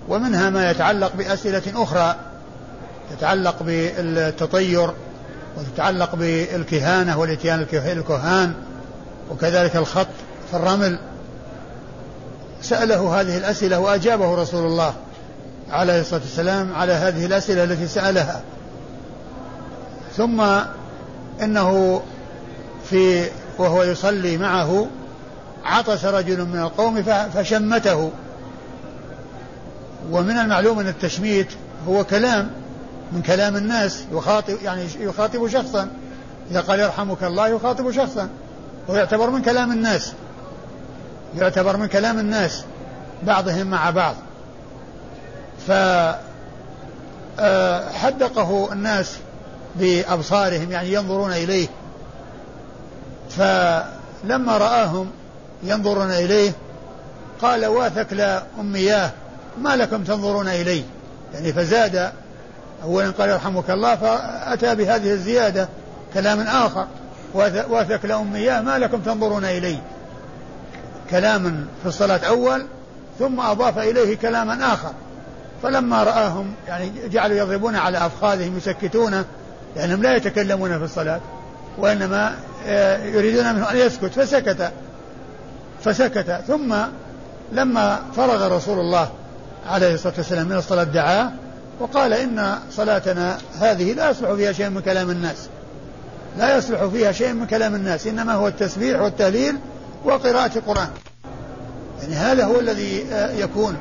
ومنها 0.08 0.50
ما 0.50 0.72
يتعلق 0.72 1.16
بأسئلة 1.16 1.64
أخرى 1.76 2.16
تتعلق 3.12 3.64
بالتطير 3.64 4.90
وتتعلق 5.58 6.16
بالكهانة 6.16 7.20
والإتيان 7.20 7.66
الكهان 7.74 8.54
وكذلك 9.32 9.76
الخط 9.76 10.08
في 10.52 10.58
الرمل. 10.58 11.00
سأله 12.62 13.22
هذه 13.22 13.38
الأسئلة 13.38 13.80
وأجابه 13.80 14.36
رسول 14.36 14.66
الله 14.66 14.94
عليه 15.72 16.02
الصلاة 16.02 16.22
والسلام 16.22 16.76
على 16.76 16.94
هذه 16.94 17.26
الأسئلة 17.26 17.64
التي 17.64 17.88
سألها. 17.88 18.42
ثم 20.18 20.42
إنه 21.42 22.02
في 22.90 23.26
وهو 23.58 23.84
يصلي 23.84 24.38
معه 24.38 24.88
عطس 25.64 26.06
رجل 26.06 26.46
من 26.46 26.60
القوم 26.60 27.04
فشمته. 27.34 28.12
ومن 30.12 30.38
المعلوم 30.38 30.80
أن 30.80 30.88
التشميت 30.88 31.48
هو 31.88 32.04
كلام 32.04 32.52
من 33.12 33.22
كلام 33.22 33.56
الناس 33.56 34.04
يخاطب 34.12 34.58
يعني 34.64 34.88
يخاطب 35.00 35.48
شخصا. 35.48 35.88
إذا 36.52 36.62
قال 36.62 36.80
يرحمك 36.80 37.24
الله 37.24 37.48
يخاطب 37.48 37.92
شخصا. 37.92 38.30
ويعتبر 38.88 39.30
من 39.30 39.42
كلام 39.42 39.72
الناس. 39.72 40.14
يعتبر 41.38 41.78
من 41.78 41.86
كلام 41.88 42.20
الناس 42.20 42.64
بعضهم 43.24 43.68
مع 43.68 43.90
بعض. 43.90 44.16
فحدقه 47.38 48.74
الناس 48.74 49.18
بأبصارهم 49.76 50.72
يعني 50.72 50.94
ينظرون 50.94 51.32
إليه. 51.32 51.68
فلما 53.38 54.58
رآهم 54.58 55.12
ينظرون 55.64 56.12
إليه 56.12 56.52
قال 57.42 57.66
واثكل 57.66 58.22
أمياه 58.60 59.12
ما 59.62 59.76
لكم 59.76 60.04
تنظرون 60.04 60.48
إلي؟ 60.48 60.84
يعني 61.34 61.54
فزاد 61.54 62.12
أولا 62.84 63.12
قال 63.12 63.30
يرحمك 63.30 63.70
الله 63.70 63.96
فأتى 63.96 64.76
بهذه 64.76 65.12
الزيادة 65.12 65.70
كلام 66.14 66.40
آخر 66.40 66.88
واثكل 67.70 68.12
أمياه 68.12 68.62
ما 68.62 68.78
لكم 68.80 69.02
تنظرون 69.02 69.46
إلي؟ 69.46 69.78
كلام 71.10 71.68
في 71.82 71.90
الصلاة 71.90 72.28
أول 72.28 72.66
ثم 73.20 73.40
أضاف 73.40 73.78
إليه 73.78 74.18
كلاما 74.18 74.74
آخر. 74.74 74.92
فلما 75.64 76.04
رآهم 76.04 76.54
يعني 76.68 76.92
جعلوا 77.08 77.38
يضربون 77.38 77.76
على 77.76 78.06
أفخاذهم 78.06 78.58
يسكتونه 78.58 79.26
لأنهم 79.76 80.02
لا 80.04 80.16
يتكلمون 80.16 80.78
في 80.78 80.84
الصلاة. 80.84 81.20
وإنما 81.78 82.36
آه، 82.68 83.04
يريدون 83.04 83.56
منه 83.56 83.72
أن 83.72 83.78
يسكت 83.78 84.06
فسكت. 84.06 84.72
فسكت. 85.84 86.42
ثم 86.48 86.76
لما 87.52 88.00
فرغ 88.16 88.56
رسول 88.56 88.80
الله 88.80 89.10
عليه 89.68 89.94
الصلاة 89.94 90.14
والسلام 90.18 90.48
من 90.48 90.56
الصلاة 90.56 90.84
دعاه 90.84 91.32
وقال 91.80 92.14
إن 92.14 92.56
صلاتنا 92.72 93.38
هذه 93.60 93.94
لا 93.94 94.10
يصلح 94.10 94.34
فيها 94.34 94.52
شيء 94.52 94.70
من 94.70 94.82
كلام 94.82 95.10
الناس. 95.10 95.38
لا 96.38 96.58
يصلح 96.58 96.86
فيها 96.86 97.12
شيء 97.12 97.34
من 97.34 97.46
كلام 97.46 97.76
الناس. 97.76 98.08
إنما 98.08 98.34
هو 98.34 98.48
التسبيح 98.48 99.02
والتهليل 99.02 99.56
وقراءة 100.06 100.58
القرآن. 100.58 100.90
يعني 102.02 102.16
هذا 102.16 102.46
هو 102.46 102.60
الذي 102.60 103.06
آه، 103.12 103.32
يكون 103.32 103.78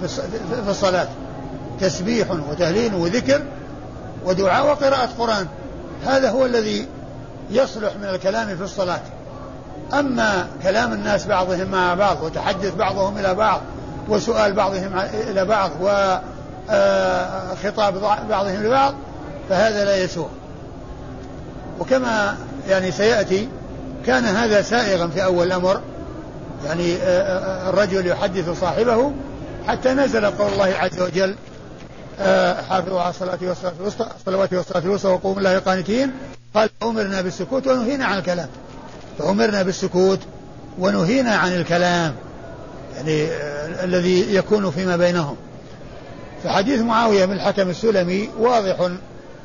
في 0.00 0.68
الصلاة. 0.68 1.08
تسبيح 1.80 2.30
وتهليل 2.30 2.94
وذكر 2.94 3.42
ودعاء 4.24 4.66
وقراءة 4.66 5.08
قرآن. 5.18 5.46
هذا 6.06 6.30
هو 6.30 6.46
الذي 6.46 6.86
يصلح 7.52 7.96
من 7.96 8.08
الكلام 8.08 8.56
في 8.56 8.62
الصلاة. 8.62 9.00
أما 9.92 10.46
كلام 10.62 10.92
الناس 10.92 11.26
بعضهم 11.26 11.70
مع 11.70 11.94
بعض 11.94 12.22
وتحدث 12.22 12.74
بعضهم 12.74 13.18
إلى 13.18 13.34
بعض 13.34 13.60
وسؤال 14.08 14.52
بعضهم 14.52 14.98
إلى 15.30 15.44
بعض 15.44 15.70
وخطاب 16.70 18.00
بعضهم 18.28 18.62
لبعض 18.62 18.94
فهذا 19.48 19.84
لا 19.84 19.96
يسوء. 19.96 20.28
وكما 21.80 22.36
يعني 22.68 22.92
سيأتي 22.92 23.48
كان 24.06 24.24
هذا 24.24 24.62
سائغا 24.62 25.06
في 25.06 25.24
أول 25.24 25.46
الأمر. 25.46 25.80
يعني 26.66 26.96
الرجل 27.68 28.06
يحدث 28.06 28.60
صاحبه 28.60 29.12
حتى 29.66 29.92
نزل 29.92 30.26
قول 30.26 30.52
الله 30.52 30.64
عز 30.64 31.00
وجل 31.00 31.36
حافظوا 32.68 33.00
على 33.00 33.10
الصلاة 33.10 33.38
والصلاة 33.42 33.72
الوسطى 33.80 34.06
الصلوات 34.20 34.52
والصلاة 34.52 34.82
الوسطى 34.82 35.08
وقوموا 35.08 35.38
الله 35.38 35.58
قانتين 35.58 36.12
قال 36.54 36.70
أمرنا 36.82 37.20
بالسكوت 37.20 37.66
ونهينا 37.66 38.04
عن 38.04 38.18
الكلام. 38.18 38.48
فأمرنا 39.18 39.62
بالسكوت 39.62 40.18
ونهينا 40.78 41.34
عن 41.34 41.52
الكلام 41.52 42.14
يعني 42.96 43.26
آه 43.26 43.84
الذي 43.84 44.34
يكون 44.34 44.70
فيما 44.70 44.96
بينهم. 44.96 45.36
فحديث 46.44 46.80
معاوية 46.80 47.24
بن 47.24 47.32
الحكم 47.32 47.70
السلمي 47.70 48.28
واضح 48.38 48.90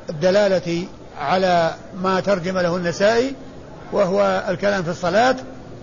الدلالة 0.09 0.85
على 1.19 1.75
ما 2.01 2.19
ترجم 2.19 2.57
له 2.57 2.75
النسائي 2.75 3.35
وهو 3.91 4.45
الكلام 4.49 4.83
في 4.83 4.89
الصلاة 4.89 5.35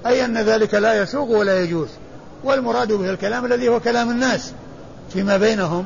أي 0.06 0.24
أن 0.24 0.38
ذلك 0.38 0.74
لا 0.74 1.02
يسوق 1.02 1.30
ولا 1.30 1.60
يجوز. 1.60 1.88
والمراد 2.44 2.92
به 2.92 3.10
الكلام 3.10 3.44
الذي 3.44 3.68
هو 3.68 3.80
كلام 3.80 4.10
الناس 4.10 4.52
فيما 5.12 5.36
بينهم. 5.36 5.84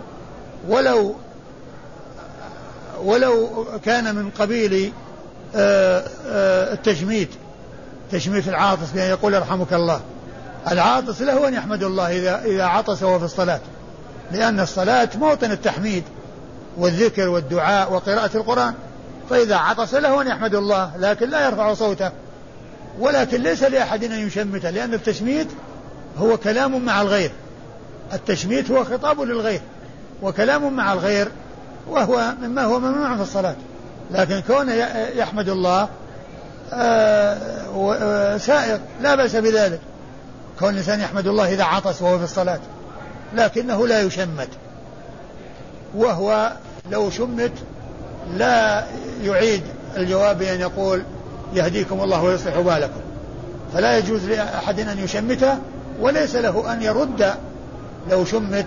ولو 0.69 1.15
ولو 3.05 3.67
كان 3.85 4.15
من 4.15 4.31
قبيل 4.31 4.93
التشميت 5.55 7.29
تشميت 8.13 8.49
العاطس 8.49 8.91
بأن 8.95 9.11
يقول 9.11 9.35
يرحمك 9.35 9.73
الله. 9.73 10.01
العاطس 10.71 11.23
له 11.23 11.49
أن 11.49 11.55
يحمد 11.55 11.83
الله 11.83 12.19
إذا 12.19 12.43
إذا 12.45 12.65
عطس 12.65 13.03
وهو 13.03 13.19
في 13.19 13.25
الصلاة. 13.25 13.61
لأن 14.33 14.61
الصلاة 14.61 15.09
موطن 15.15 15.51
التحميد 15.51 16.05
والذكر 16.77 17.29
والدعاء 17.29 17.93
وقراءة 17.93 18.37
القرآن. 18.37 18.75
فإذا 19.31 19.57
عطس 19.57 19.95
له 19.95 20.23
أن 20.23 20.27
يحمد 20.27 20.55
الله 20.55 20.93
لكن 20.99 21.31
لا 21.31 21.47
يرفع 21.47 21.75
صوته. 21.75 22.11
ولكن 22.99 23.43
ليس 23.43 23.63
لأحد 23.63 24.05
أن 24.05 24.27
يشمته 24.27 24.71
لأن 24.71 24.95
التشميت 24.95 25.49
هو 26.19 26.37
كلام 26.37 26.85
مع 26.85 27.03
الغير. 27.03 27.31
التشميت 28.13 28.71
هو 28.71 28.85
خطاب 28.85 29.21
للغير 29.21 29.61
وكلام 30.23 30.77
مع 30.77 30.93
الغير 30.93 31.29
وهو 31.89 32.33
مما 32.43 32.65
هو 32.65 32.79
ممنوع 32.79 33.17
في 33.17 33.23
الصلاة. 33.23 33.57
لكن 34.11 34.41
كونه 34.41 34.73
يحمد 35.17 35.49
الله 35.49 35.89
آه، 36.73 37.37
آه، 37.75 38.37
سائر. 38.37 38.81
لا 39.03 39.15
بأس 39.15 39.37
بذلك. 39.37 39.81
كون 40.59 40.69
الإنسان 40.69 41.01
يحمد 41.01 41.27
الله 41.27 41.53
إذا 41.53 41.65
عطس 41.65 42.03
وهو 42.03 42.19
في 42.19 42.25
الصلاة. 42.25 42.61
لكنه 43.35 43.87
لا 43.87 44.01
يشمت. 44.01 44.49
وهو 45.95 46.53
لو 46.91 47.11
شمت 47.11 47.53
لا 48.37 48.85
يعيد 49.23 49.63
الجواب 49.97 50.39
بأن 50.39 50.61
يقول 50.61 51.03
يهديكم 51.55 52.01
الله 52.01 52.23
ويصلح 52.23 52.59
بالكم. 52.59 53.01
فلا 53.75 53.99
يجوز 53.99 54.25
لأحد 54.25 54.81
أن 54.81 54.99
يشمته 54.99 55.59
وليس 56.01 56.37
له 56.37 56.73
أن 56.73 56.83
يرد 56.83 57.35
لو 58.11 58.25
شمت 58.25 58.67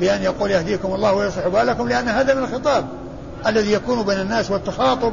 بأن 0.00 0.22
يقول 0.22 0.50
يهديكم 0.50 0.94
الله 0.94 1.12
ويصلح 1.12 1.48
بالكم 1.48 1.88
لأن 1.88 2.08
هذا 2.08 2.34
من 2.34 2.42
الخطاب. 2.42 2.88
الذي 3.46 3.72
يكون 3.72 4.02
بين 4.02 4.20
الناس 4.20 4.50
والتخاطب 4.50 5.12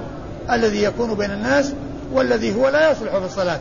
الذي 0.52 0.84
يكون 0.84 1.14
بين 1.14 1.32
الناس 1.32 1.74
والذي 2.14 2.56
هو 2.56 2.70
لا 2.70 2.92
يصلح 2.92 3.18
في 3.18 3.26
الصلاة. 3.26 3.60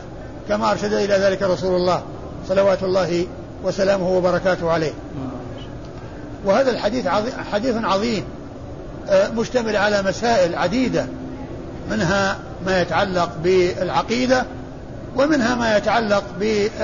كما 0.49 0.71
أرشد 0.71 0.93
إلى 0.93 1.13
ذلك 1.13 1.41
رسول 1.41 1.75
الله 1.75 2.01
صلوات 2.47 2.83
الله 2.83 3.27
وسلامه 3.63 4.09
وبركاته 4.09 4.71
عليه. 4.71 4.93
وهذا 6.45 6.71
الحديث 6.71 7.07
عظيم 7.07 7.33
حديث 7.51 7.75
عظيم 7.83 8.23
آه، 9.09 9.29
مشتمل 9.29 9.75
على 9.75 10.01
مسائل 10.01 10.55
عديدة 10.55 11.05
منها 11.91 12.37
ما 12.65 12.81
يتعلق 12.81 13.29
بالعقيدة 13.43 14.45
ومنها 15.15 15.55
ما 15.55 15.77
يتعلق 15.77 16.23
بالفقه 16.39 16.77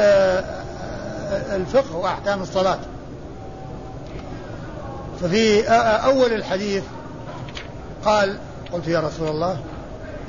آه، 1.93 1.97
وأحكام 1.97 2.41
الصلاة. 2.41 2.79
ففي 5.21 5.67
أول 6.05 6.33
الحديث 6.33 6.83
قال 8.05 8.37
قلت 8.73 8.87
يا 8.87 8.99
رسول 8.99 9.27
الله 9.27 9.57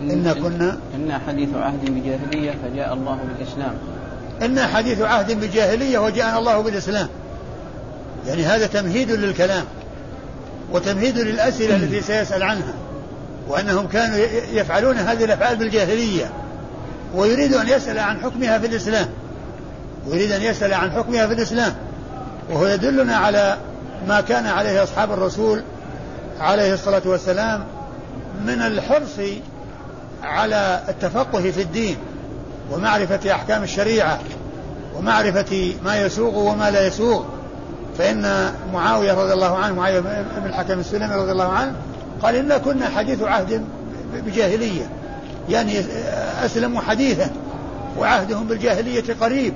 إن 0.01 0.33
كنا 0.33 0.79
إن 0.95 1.21
حديث 1.27 1.49
عهد 1.55 1.91
بجاهلية 1.91 2.55
فجاء 2.63 2.95
الله 2.95 3.19
بالإسلام. 3.29 3.75
إن 4.43 4.61
حديث 4.61 5.01
عهد 5.01 5.41
بجاهلية 5.41 5.99
وجاءنا 5.99 6.39
الله 6.39 6.61
بالإسلام. 6.61 7.09
يعني 8.27 8.43
هذا 8.43 8.67
تمهيد 8.67 9.11
للكلام 9.11 9.65
وتمهيد 10.73 11.19
للأسئلة 11.19 11.77
التي 11.77 12.01
سيسأل 12.01 12.43
عنها 12.43 12.75
وأنهم 13.49 13.87
كانوا 13.87 14.17
يفعلون 14.53 14.97
هذه 14.97 15.25
الأفعال 15.25 15.57
بالجاهلية 15.57 16.31
ويريد 17.15 17.55
أن 17.55 17.69
يسأل 17.69 17.99
عن 17.99 18.21
حكمها 18.21 18.59
في 18.59 18.67
الإسلام. 18.67 19.09
ويريد 20.09 20.33
أن 20.33 20.43
يسأل 20.43 20.75
عن 20.75 20.91
حكمها 20.91 21.27
في 21.27 21.33
الإسلام. 21.33 21.75
وهو 22.51 22.67
يدلنا 22.67 23.17
على 23.17 23.57
ما 24.09 24.21
كان 24.21 24.47
عليه 24.47 24.83
أصحاب 24.83 25.13
الرسول 25.13 25.63
عليه 26.41 26.75
الصلاة 26.75 27.03
والسلام 27.05 27.65
من 28.47 28.63
الحرص 28.63 29.21
على 30.23 30.81
التفقه 30.89 31.51
في 31.51 31.63
الدين 31.63 31.97
ومعرفة 32.73 33.33
أحكام 33.33 33.63
الشريعة 33.63 34.19
ومعرفة 34.97 35.75
ما 35.85 36.01
يسوغ 36.01 36.39
وما 36.39 36.71
لا 36.71 36.87
يسوغ. 36.87 37.25
فإن 37.99 38.53
معاوية 38.73 39.13
رضي 39.13 39.33
الله 39.33 39.59
عنه 39.59 39.75
معاوية 39.75 40.01
بن 40.01 40.47
الحكم 40.47 40.79
السلمي 40.79 41.15
رضي 41.15 41.33
الله 41.33 41.53
عنه 41.53 41.75
قال 42.23 42.35
إنا 42.35 42.59
كنا 42.59 42.89
حديث 42.89 43.23
عهد 43.23 43.65
بجاهلية 44.15 44.91
يعني 45.49 45.81
أسلموا 46.45 46.81
حديثا 46.81 47.31
وعهدهم 47.99 48.47
بالجاهلية 48.47 49.05
قريب. 49.21 49.55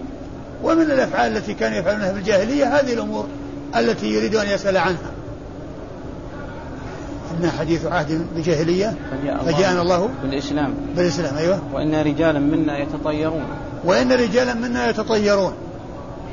ومن 0.62 0.82
الأفعال 0.82 1.36
التي 1.36 1.54
كانوا 1.54 1.78
يفعلونها 1.78 2.12
بالجاهلية؟ 2.12 2.78
هذه 2.78 2.92
الأمور 2.92 3.26
التي 3.76 4.06
يريد 4.06 4.36
أن 4.36 4.48
يسأل 4.48 4.76
عنها. 4.76 5.10
إن 7.44 7.50
حديث 7.50 7.86
عهد 7.86 8.26
بجاهلية 8.36 8.94
فجاءنا 9.46 9.82
الله 9.82 10.08
بالإسلام. 10.22 10.74
بالإسلام 10.96 11.36
أيوه. 11.36 11.60
وإن 11.72 11.94
رجالا 11.94 12.38
منا 12.38 12.78
يتطيرون. 12.78 13.44
وإن 13.84 14.12
رجالا 14.12 14.54
منا 14.54 14.88
يتطيرون. 14.90 15.52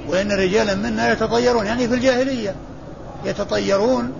وإن 0.08 0.32
رجالا 0.32 0.76
منا 0.76 1.12
يتطيرون 1.12 1.66
يعني 1.66 1.88
في 1.88 1.94
الجاهلية. 1.94 2.56
يتطيرون 3.26 4.12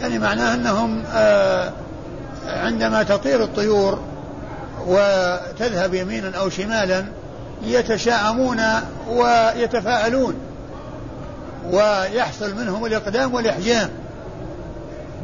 يعني 0.00 0.18
معناه 0.18 0.54
أنهم 0.54 1.02
آه 1.12 1.72
عندما 2.46 3.02
تطير 3.02 3.44
الطيور 3.44 3.98
وتذهب 4.86 5.94
يمينا 5.94 6.38
أو 6.38 6.48
شمالا 6.48 7.04
يتشاءمون 7.64 8.60
ويتفاءلون 9.10 10.34
ويحصل 11.70 12.54
منهم 12.56 12.86
الإقدام 12.86 13.34
والإحجام. 13.34 13.88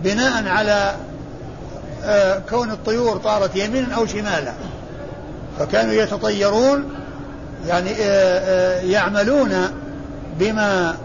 بناء 0.05 0.49
على 0.49 0.95
آه، 2.05 2.39
كون 2.51 2.71
الطيور 2.71 3.17
طارت 3.17 3.57
يمينا 3.57 3.95
أو 3.95 4.07
شمالا. 4.07 4.53
فكانوا 5.59 5.93
يتطيرون 5.93 6.95
يعني 7.67 7.91
آه، 7.91 7.99
آه، 8.01 8.81
يعملون 8.81 9.69
بما 10.39 10.97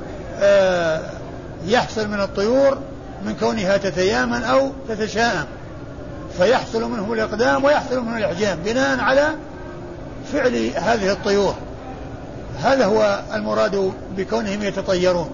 يحصل 1.65 2.07
من 2.07 2.19
الطيور 2.19 2.77
من 3.25 3.35
كونها 3.39 3.77
تتيامن 3.77 4.43
أو 4.43 4.71
تتشائم. 4.89 5.45
فيحصل 6.38 6.91
منهم 6.91 7.13
الإقدام 7.13 7.63
ويحصل 7.63 8.01
منهم 8.01 8.17
الإحجام 8.17 8.59
بناء 8.65 8.99
على 8.99 9.29
فعل 10.33 10.71
هذه 10.75 11.12
الطيور. 11.12 11.55
هذا 12.63 12.85
هو 12.85 13.21
المراد 13.33 13.93
بكونهم 14.17 14.63
يتطيرون. 14.63 15.29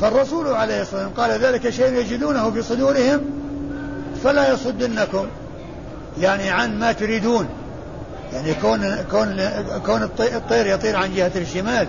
فالرسول 0.00 0.48
عليه 0.48 0.82
الصلاة 0.82 1.06
والسلام 1.06 1.28
قال 1.28 1.40
ذلك 1.40 1.70
شيء 1.70 1.92
يجدونه 1.92 2.50
في 2.50 2.62
صدورهم 2.62 3.20
فلا 4.24 4.52
يصدنكم. 4.52 5.26
يعني 6.20 6.50
عن 6.50 6.78
ما 6.78 6.92
تريدون. 6.92 7.48
يعني 8.32 8.54
كون 8.54 8.96
كون 9.10 9.50
كون 9.86 10.02
الطير 10.20 10.66
يطير 10.66 10.96
عن 10.96 11.14
جهة 11.14 11.32
الشمال 11.36 11.88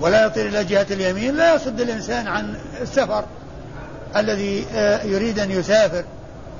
ولا 0.00 0.26
يطير 0.26 0.46
إلى 0.46 0.64
جهة 0.64 0.86
اليمين 0.90 1.36
لا 1.36 1.54
يصد 1.54 1.80
الإنسان 1.80 2.28
عن 2.28 2.54
السفر 2.80 3.24
الذي 4.16 4.64
آه، 4.74 5.02
يريد 5.02 5.38
أن 5.38 5.50
يسافر. 5.50 6.04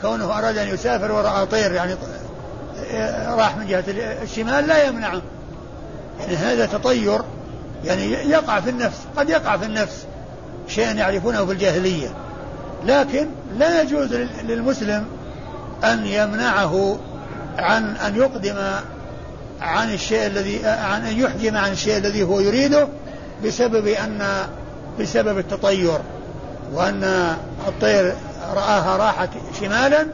كونه 0.03 0.39
أراد 0.39 0.59
أن 0.59 0.69
يسافر 0.69 1.13
ورأى 1.13 1.47
طير 1.47 1.73
يعني 1.73 1.95
آه، 2.93 3.35
راح 3.35 3.57
من 3.57 3.67
جهة 3.67 3.85
الشمال 4.23 4.67
لا 4.67 4.87
يمنعه. 4.87 5.23
يعني 6.21 6.37
هذا 6.37 6.67
تطير 6.67 7.21
يعني 7.85 8.13
يقع 8.13 8.61
في 8.61 8.71
النفس 8.71 8.99
قد 9.17 9.31
يقع 9.31 9.57
في 9.57 9.65
النفس. 9.65 10.07
شيئا 10.69 10.93
يعرفونه 10.93 11.47
في 11.47 11.53
الجاهلية. 11.53 12.09
لكن 12.85 13.27
لا 13.59 13.83
يجوز 13.83 14.15
للمسلم 14.49 15.07
أن 15.85 16.07
يمنعه 16.07 16.99
عن 17.59 17.97
أن 17.97 18.17
يقدم 18.17 18.57
عن 19.61 19.93
الشيء 19.93 20.27
الذي 20.27 20.67
عن 20.67 21.07
أن 21.07 21.21
يحجم 21.21 21.57
عن 21.57 21.73
الشيء 21.73 21.97
الذي 21.97 22.23
هو 22.23 22.41
يريده 22.41 22.89
بسبب 23.45 23.87
أن 23.87 24.47
بسبب 25.01 25.39
التطير 25.39 25.99
وأن 26.73 27.37
الطير 27.69 28.15
رآها 28.55 28.97
راحت 28.97 29.29
شمالا 29.61 30.07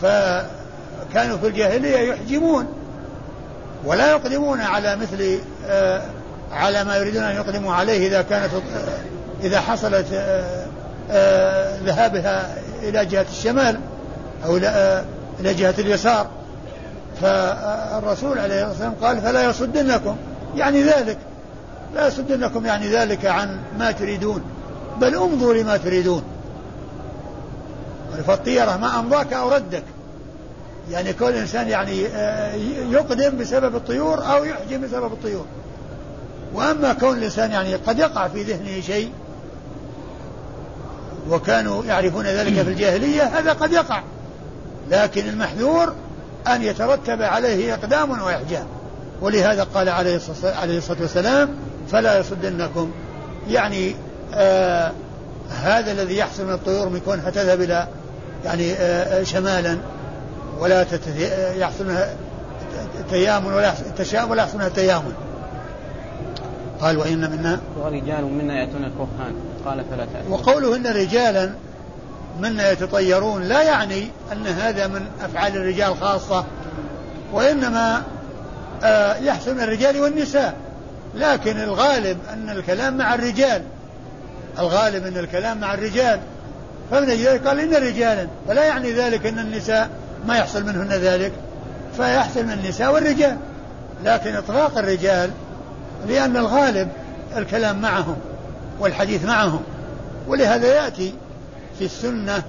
فكانوا 0.00 1.36
في 1.36 1.46
الجاهلية 1.46 1.98
يحجمون 1.98 2.66
ولا 3.84 4.10
يقدمون 4.10 4.60
على 4.60 4.96
مثل 4.96 5.38
آه، 5.66 6.02
على 6.52 6.84
ما 6.84 6.96
يريدون 6.96 7.22
أن 7.22 7.36
يقدموا 7.36 7.74
عليه 7.74 8.08
إذا 8.08 8.22
كانت 8.22 8.50
إذا 9.42 9.60
حصلت 9.60 10.06
آه، 10.12 10.66
آه، 11.10 11.78
ذهابها 11.84 12.54
إلى 12.82 13.06
جهة 13.06 13.26
الشمال 13.30 13.80
أو 14.44 14.56
إلى 14.56 15.54
جهة 15.54 15.74
اليسار 15.78 16.26
فالرسول 17.20 18.38
عليه 18.38 18.54
الصلاة 18.54 18.68
والسلام 18.68 18.94
قال 19.02 19.20
فلا 19.20 19.50
يصدنكم 19.50 20.16
يعني 20.56 20.82
ذلك 20.82 21.18
لا 21.94 22.06
يصدنكم 22.06 22.66
يعني 22.66 22.88
ذلك 22.88 23.26
عن 23.26 23.58
ما 23.78 23.90
تريدون 23.90 24.42
بل 25.00 25.14
امضوا 25.14 25.54
لما 25.54 25.76
تريدون. 25.76 26.22
فالطيرة 28.26 28.76
ما 28.76 28.98
أمضاك 28.98 29.32
أو 29.32 29.48
ردك. 29.48 29.82
يعني 30.90 31.12
كل 31.12 31.32
إنسان 31.32 31.68
يعني 31.68 32.06
آه، 32.06 32.54
يقدم 32.90 33.38
بسبب 33.38 33.76
الطيور 33.76 34.32
أو 34.32 34.44
يحجم 34.44 34.80
بسبب 34.80 35.12
الطيور. 35.12 35.44
وأما 36.54 36.92
كون 36.92 37.18
الإنسان 37.18 37.50
يعني 37.50 37.74
قد 37.74 37.98
يقع 37.98 38.28
في 38.28 38.42
ذهنه 38.42 38.80
شيء 38.80 39.10
وكانوا 41.30 41.84
يعرفون 41.84 42.26
ذلك 42.26 42.54
في 42.54 42.68
الجاهلية 42.68 43.22
هذا 43.22 43.52
قد 43.52 43.72
يقع. 43.72 44.02
لكن 44.90 45.28
المحذور 45.28 45.94
أن 46.48 46.62
يترتب 46.62 47.22
عليه 47.22 47.74
إقدام 47.74 48.10
وإحجام 48.10 48.66
ولهذا 49.20 49.62
قال 49.62 49.88
عليه 49.88 50.16
الصلاة 50.16 51.00
والسلام 51.00 51.48
فلا 51.92 52.18
يصدنكم. 52.18 52.90
يعني 53.48 53.94
آه 54.34 54.92
هذا 55.50 55.92
الذي 55.92 56.16
يحصل 56.16 56.46
من 56.46 56.52
الطيور 56.52 56.88
من 56.88 57.00
كونها 57.00 57.30
تذهب 57.30 57.60
إلى 57.60 57.88
يعني 58.44 58.72
آه 58.72 59.22
شمالا 59.22 59.78
ولا 60.60 60.86
يحصل 61.56 61.96
تيامن 63.10 63.52
ولا 63.52 63.74
تشاؤم 63.98 64.30
ولا 64.30 64.42
يحصل 64.42 64.72
تيامن. 64.72 65.12
قال 66.80 66.98
وإن 66.98 67.30
منا 67.30 67.60
ورجال 67.78 68.24
منا 68.24 68.60
يأتون 68.60 68.84
الكهان. 68.84 69.34
قال 69.66 69.84
فلا 69.90 70.04
تأتون 70.04 70.32
وقوله 70.32 70.76
إن 70.76 70.86
رجالا 70.86 71.50
منا 72.40 72.70
يتطيرون 72.70 73.42
لا 73.42 73.62
يعني 73.62 74.08
أن 74.32 74.46
هذا 74.46 74.86
من 74.86 75.06
أفعال 75.22 75.56
الرجال 75.56 75.96
خاصة 75.96 76.44
وإنما 77.32 78.02
آه، 78.84 79.16
يحصل 79.16 79.54
من 79.54 79.60
الرجال 79.60 80.00
والنساء. 80.00 80.54
لكن 81.14 81.60
الغالب 81.60 82.18
أن 82.32 82.50
الكلام 82.50 82.96
مع 82.96 83.14
الرجال 83.14 83.62
الغالب 84.58 85.06
أن 85.06 85.16
الكلام 85.16 85.60
مع 85.60 85.74
الرجال. 85.74 86.20
فمن 86.90 87.10
أجل 87.10 87.48
قال 87.48 87.60
إن 87.60 87.74
رجالا 87.74 88.26
فلا 88.48 88.64
يعني 88.64 88.92
ذلك 88.92 89.26
أن 89.26 89.38
النساء 89.38 89.90
ما 90.26 90.36
يحصل 90.36 90.66
منهن 90.66 90.88
ذلك. 90.88 91.32
فيحصل 91.96 92.44
من 92.44 92.52
النساء 92.52 92.92
والرجال. 92.92 93.36
لكن 94.04 94.34
إطلاق 94.34 94.78
الرجال 94.78 95.30
لأن 96.08 96.36
الغالب 96.36 96.88
الكلام 97.36 97.80
معهم. 97.80 98.16
والحديث 98.80 99.24
معهم 99.24 99.62
ولهذا 100.28 100.66
يأتي 100.66 101.14
في 101.78 101.84
السنة 101.84 102.42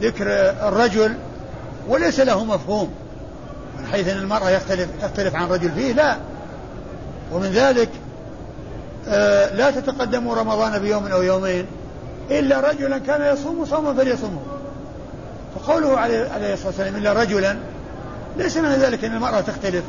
ذكر 0.00 0.26
الرجل 0.68 1.14
وليس 1.88 2.20
له 2.20 2.44
مفهوم. 2.44 2.94
من 3.78 3.86
حيث 3.86 4.08
أن 4.08 4.16
المرأة 4.16 4.50
يختلف 4.50 4.88
تختلف 5.02 5.34
عن 5.34 5.48
رجل 5.48 5.70
فيه 5.72 5.92
لا. 5.92 6.16
ومن 7.32 7.50
ذلك 7.50 7.88
آه 9.08 9.54
لا 9.54 9.70
تتقدموا 9.70 10.34
رمضان 10.34 10.78
بيوم 10.78 11.06
أو 11.06 11.22
يومين 11.22 11.66
إلا 12.30 12.60
رجلا 12.60 12.98
كان 12.98 13.34
يصوم 13.34 13.64
صوما 13.64 13.94
فليصومه. 13.94 14.40
فقوله 15.54 15.98
عليه 15.98 16.52
الصلاة 16.52 16.66
والسلام 16.66 16.96
إلا 16.96 17.12
رجلا 17.12 17.56
ليس 18.36 18.56
من 18.56 18.72
ذلك 18.72 19.04
أن 19.04 19.14
المرأة 19.14 19.40
تختلف 19.40 19.84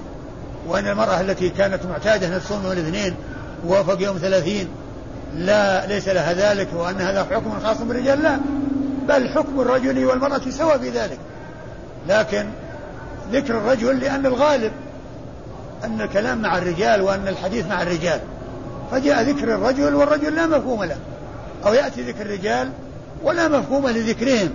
وأن 0.67 0.87
المرأة 0.87 1.21
التي 1.21 1.49
كانت 1.49 1.85
معتادة 1.85 2.27
أن 2.27 2.41
تصوم 2.41 2.63
يوم 2.63 2.71
الاثنين 2.71 3.15
ووافق 3.67 4.01
يوم 4.01 4.17
ثلاثين. 4.17 4.67
لا 5.35 5.85
ليس 5.85 6.07
لها 6.07 6.33
ذلك 6.33 6.67
وأن 6.73 7.01
هذا 7.01 7.23
حكم 7.23 7.59
خاص 7.63 7.81
بالرجال 7.81 8.23
لا. 8.23 8.37
بل 9.07 9.29
حكم 9.29 9.61
الرجل 9.61 10.05
والمرأة 10.05 10.41
سواء 10.49 10.77
في 10.77 10.89
ذلك. 10.89 11.17
لكن 12.07 12.45
ذكر 13.31 13.57
الرجل 13.57 13.99
لأن 13.99 14.25
الغالب 14.25 14.71
أن 15.83 16.01
الكلام 16.01 16.41
مع 16.41 16.57
الرجال 16.57 17.01
وأن 17.01 17.27
الحديث 17.27 17.67
مع 17.67 17.81
الرجال. 17.81 18.19
فجاء 18.91 19.23
ذكر 19.23 19.55
الرجل 19.55 19.95
والرجل 19.95 20.35
لا 20.35 20.45
مفهوم 20.45 20.83
له. 20.83 20.97
أو 21.65 21.73
يأتي 21.73 22.01
ذكر 22.01 22.21
الرجال 22.21 22.69
ولا 23.23 23.47
مفهوم 23.47 23.87
لذكرهم. 23.89 24.49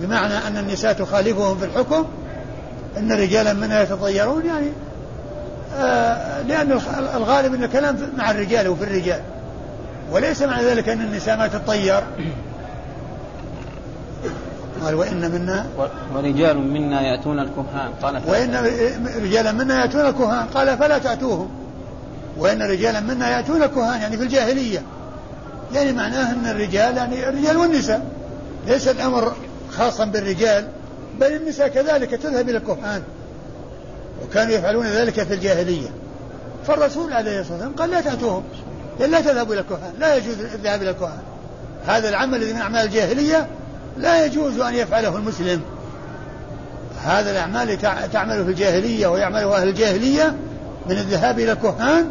بمعنى 0.00 0.34
أن 0.34 0.56
النساء 0.56 0.92
تخالفهم 0.92 1.58
في 1.58 1.64
الحكم 1.64 2.06
أن 2.96 3.12
رجالا 3.12 3.52
منها 3.52 3.82
يتطيرون 3.82 4.46
يعني 4.46 4.68
آه 5.76 6.42
لأن 6.42 6.72
الغالب 7.14 7.54
أن 7.54 7.64
الكلام 7.64 7.96
مع 8.16 8.30
الرجال 8.30 8.68
وفي 8.68 8.84
الرجال. 8.84 9.20
وليس 10.12 10.42
معنى 10.42 10.62
ذلك 10.62 10.88
أن 10.88 11.00
النساء 11.00 11.36
ما 11.36 11.48
تتطير 11.48 12.02
قال 14.84 14.94
وإن 14.94 15.30
منا 15.30 15.66
ورجال 16.14 16.58
منا 16.58 17.00
يأتون 17.00 17.38
الكهان. 17.38 17.90
قال 18.02 18.22
وإن 18.26 18.54
رجالا 19.22 19.52
منا 19.52 19.84
يأتون 19.84 20.06
الكهان. 20.06 20.46
قال 20.46 20.78
فلا 20.78 20.98
تأتوهم. 20.98 21.50
وإن 22.38 22.62
رجالا 22.62 23.00
منا 23.00 23.30
يأتون 23.30 23.62
الكهان 23.62 24.00
يعني 24.00 24.16
في 24.16 24.22
الجاهلية. 24.22 24.82
يعني 25.74 25.92
معناه 25.92 26.32
أن 26.32 26.46
الرجال 26.46 26.96
يعني 26.96 27.28
الرجال 27.28 27.56
والنساء. 27.56 28.06
ليس 28.66 28.88
الأمر 28.88 29.32
خاصا 29.70 30.04
بالرجال 30.04 30.68
بل 31.20 31.26
النساء 31.26 31.68
كذلك 31.68 32.10
تذهب 32.10 32.48
إلى 32.48 32.58
الكهان. 32.58 33.02
وكانوا 34.24 34.54
يفعلون 34.54 34.86
ذلك 34.86 35.22
في 35.22 35.34
الجاهلية. 35.34 35.88
فالرسول 36.66 37.12
عليه 37.12 37.40
الصلاة 37.40 37.54
والسلام 37.54 37.72
قال 37.76 37.90
لا 37.90 38.00
تأتوهم. 38.00 38.42
لا 38.98 39.20
تذهبوا 39.20 39.54
إلى 39.54 39.60
الكهان 39.60 39.92
لا 39.98 40.16
يجوز 40.16 40.40
الذهاب 40.40 40.82
إلى 40.82 40.90
الكهان. 40.90 41.22
هذا 41.86 42.08
العمل 42.08 42.34
الذي 42.34 42.52
من 42.52 42.60
أعمال 42.60 42.84
الجاهلية 42.84 43.46
لا 43.96 44.24
يجوز 44.24 44.60
أن 44.60 44.74
يفعله 44.74 45.16
المسلم. 45.16 45.60
هذا 47.04 47.30
الأعمال 47.30 47.78
تعمل 48.12 48.44
في 48.44 48.50
الجاهلية 48.50 49.06
ويعملها 49.06 49.56
أهل 49.56 49.68
الجاهلية 49.68 50.36
من 50.86 50.98
الذهاب 50.98 51.38
إلى 51.38 51.52
الكهان 51.52 52.08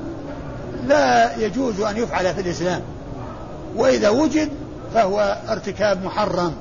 لا 0.87 1.35
يجوز 1.37 1.81
أن 1.81 1.97
يفعل 1.97 2.33
في 2.33 2.41
الإسلام. 2.41 2.81
وإذا 3.75 4.09
وجد 4.09 4.49
فهو 4.93 5.37
ارتكاب 5.49 6.03
محرم 6.03 6.53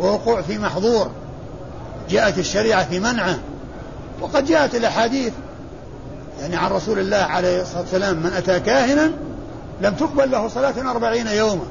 ووقوع 0.00 0.42
في 0.42 0.58
محظور. 0.58 1.10
جاءت 2.10 2.38
الشريعة 2.38 2.84
في 2.84 3.00
منعه. 3.00 3.38
وقد 4.20 4.44
جاءت 4.44 4.74
الأحاديث 4.74 5.32
يعني 6.40 6.56
عن 6.56 6.70
رسول 6.70 6.98
الله 6.98 7.16
عليه 7.16 7.62
الصلاة 7.62 7.80
والسلام 7.80 8.16
من 8.16 8.32
أتى 8.32 8.60
كاهنا 8.60 9.12
لم 9.82 9.94
تقبل 9.94 10.30
له 10.30 10.48
صلاة 10.48 10.90
أربعين 10.90 11.26
يوما. 11.26 11.64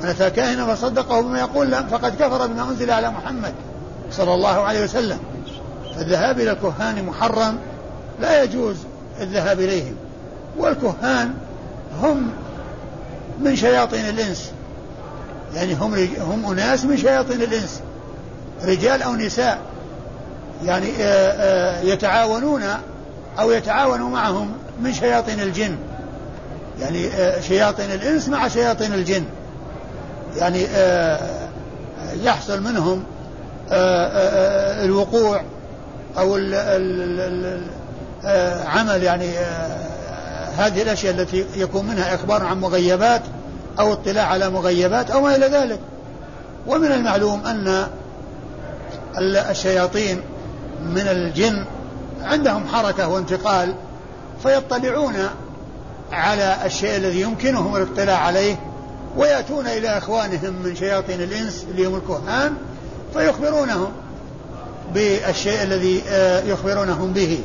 من 0.00 0.06
أتى 0.08 0.30
كاهنا 0.30 0.74
فصدقه 0.74 1.20
بما 1.20 1.38
يقول 1.38 1.70
فقد 1.90 2.14
كفر 2.14 2.46
بما 2.46 2.62
أنزل 2.62 2.90
على 2.90 3.10
محمد 3.10 3.54
صلى 4.10 4.34
الله 4.34 4.60
عليه 4.60 4.84
وسلم. 4.84 5.18
فالذهاب 5.96 6.40
إلى 6.40 6.50
الكهان 6.50 7.04
محرم 7.04 7.58
لا 8.20 8.42
يجوز 8.42 8.76
الذهاب 9.20 9.60
إليهم. 9.60 9.94
والكهان 10.56 11.34
هم 12.02 12.30
من 13.40 13.56
شياطين 13.56 14.08
الإنس. 14.08 14.50
يعني 15.54 15.74
هم 15.74 16.08
هم 16.20 16.52
أناس 16.52 16.84
من 16.84 16.96
شياطين 16.96 17.42
الإنس. 17.42 17.80
رجال 18.64 19.02
أو 19.02 19.14
نساء. 19.14 19.58
يعني 20.64 20.88
يتعاونون 21.90 22.62
أو 23.38 23.50
يتعاون 23.50 24.00
معهم 24.00 24.52
من 24.80 24.92
شياطين 24.92 25.40
الجن. 25.40 25.76
يعني 26.80 27.06
آه، 27.06 27.40
شياطين 27.40 27.90
الإنس 27.90 28.28
مع 28.28 28.48
شياطين 28.48 28.92
الجن. 28.94 29.24
يعني 30.36 30.66
يحصل 32.22 32.62
منهم 32.62 33.04
الوقوع 34.84 35.42
أو 36.18 36.34
عمل 38.66 39.02
يعني 39.02 39.30
هذه 40.56 40.82
الأشياء 40.82 41.14
التي 41.14 41.46
يكون 41.56 41.86
منها 41.86 42.14
إخبار 42.14 42.44
عن 42.44 42.60
مغيبات 42.60 43.22
أو 43.78 43.92
اطلاع 43.92 44.26
على 44.26 44.50
مغيبات 44.50 45.10
أو 45.10 45.20
ما 45.20 45.36
إلى 45.36 45.46
ذلك. 45.46 45.78
ومن 46.66 46.92
المعلوم 46.92 47.46
أن 47.46 47.86
الشياطين 49.50 50.20
من 50.82 51.08
الجن 51.08 51.64
عندهم 52.22 52.66
حركة 52.66 53.08
وانتقال 53.08 53.74
فيطلعون 54.42 55.14
على 56.12 56.56
الشيء 56.64 56.96
الذي 56.96 57.20
يمكنهم 57.20 57.76
الاطلاع 57.76 58.18
عليه 58.18 58.56
ويأتون 59.16 59.66
إلى 59.66 59.98
إخوانهم 59.98 60.54
من 60.64 60.76
شياطين 60.76 61.20
الإنس 61.20 61.66
اللي 61.70 61.86
هم 61.86 61.94
الكهان 61.96 62.54
فيخبرونهم 63.12 63.92
بالشيء 64.94 65.62
الذي 65.62 66.02
آه، 66.08 66.42
يخبرونهم 66.42 67.12
به. 67.12 67.40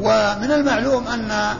ومن 0.00 0.52
المعلوم 0.52 1.08
أن 1.08 1.30
آه، 1.30 1.54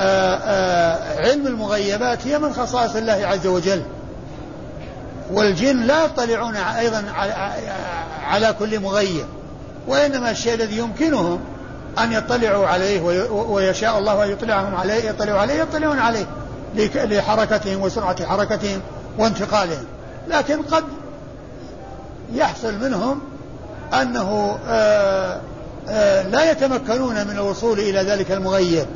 آه، 0.00 1.20
علم 1.20 1.46
المغيبات 1.46 2.26
هي 2.26 2.38
من 2.38 2.52
خصائص 2.52 2.96
الله 2.96 3.26
عز 3.26 3.46
وجل. 3.46 3.82
والجن 5.32 5.82
لا 5.82 6.04
يطلعون 6.04 6.56
أيضا 6.56 7.04
على 8.22 8.54
كل 8.58 8.80
مغيب 8.80 9.26
وإنما 9.88 10.30
الشيء 10.30 10.54
الذي 10.54 10.78
يمكنهم 10.78 11.40
أن 11.98 12.12
يطلعوا 12.12 12.66
عليه 12.66 13.00
ويشاء 13.30 13.98
الله 13.98 14.24
أن 14.24 14.30
يطلعهم 14.30 14.74
عليه 14.74 15.10
يطلعوا 15.10 15.40
عليه 15.40 15.54
يطلعون 15.54 15.98
عليه 15.98 16.26
لحركتهم 16.94 17.82
وسرعة 17.82 18.26
حركتهم 18.26 18.80
وانتقالهم. 19.18 19.84
لكن 20.28 20.62
قد 20.62 20.84
يحصل 22.32 22.74
منهم 22.78 23.20
أنه 24.02 24.58
آه 24.68 25.40
آه، 25.88 26.22
لا 26.22 26.50
يتمكنون 26.50 27.14
من 27.26 27.30
الوصول 27.30 27.78
إلى 27.78 28.02
ذلك 28.02 28.32
المغيب. 28.32 28.86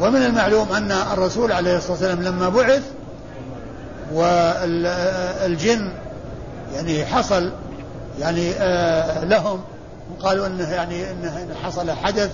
ومن 0.00 0.22
المعلوم 0.22 0.72
أن 0.72 0.92
الرسول 0.92 1.52
عليه 1.52 1.76
الصلاة 1.76 1.92
والسلام 1.92 2.22
لما 2.22 2.48
بعث 2.48 2.82
والجن 4.12 5.92
يعني 6.74 7.04
حصل 7.04 7.50
يعني 8.20 8.52
آه، 8.52 9.24
لهم 9.24 9.60
قالوا 10.20 10.46
إنه 10.46 10.70
يعني 10.70 11.10
إنه 11.10 11.46
حصل 11.62 11.90
حدث 11.90 12.30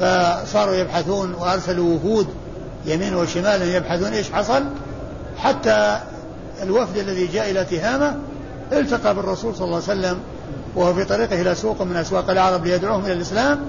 فصاروا 0.00 0.74
يبحثون 0.74 1.34
وأرسلوا 1.34 1.94
وفود 1.94 2.26
يمين 2.86 3.14
وشمالا 3.14 3.76
يبحثون 3.76 4.12
إيش 4.12 4.32
حصل 4.32 4.64
حتى 5.38 5.98
الوفد 6.62 6.96
الذي 6.96 7.26
جاء 7.26 7.50
إلى 7.50 7.64
تهامة 7.64 8.16
التقى 8.72 9.14
بالرسول 9.14 9.54
صلى 9.54 9.64
الله 9.64 9.82
عليه 9.88 10.00
وسلم 10.00 10.18
وهو 10.76 10.94
في 10.94 11.04
طريقه 11.04 11.40
إلى 11.40 11.54
سوق 11.54 11.82
من 11.82 11.96
أسواق 11.96 12.30
العرب 12.30 12.66
ليدعوهم 12.66 13.04
إلى 13.04 13.12
الإسلام 13.12 13.60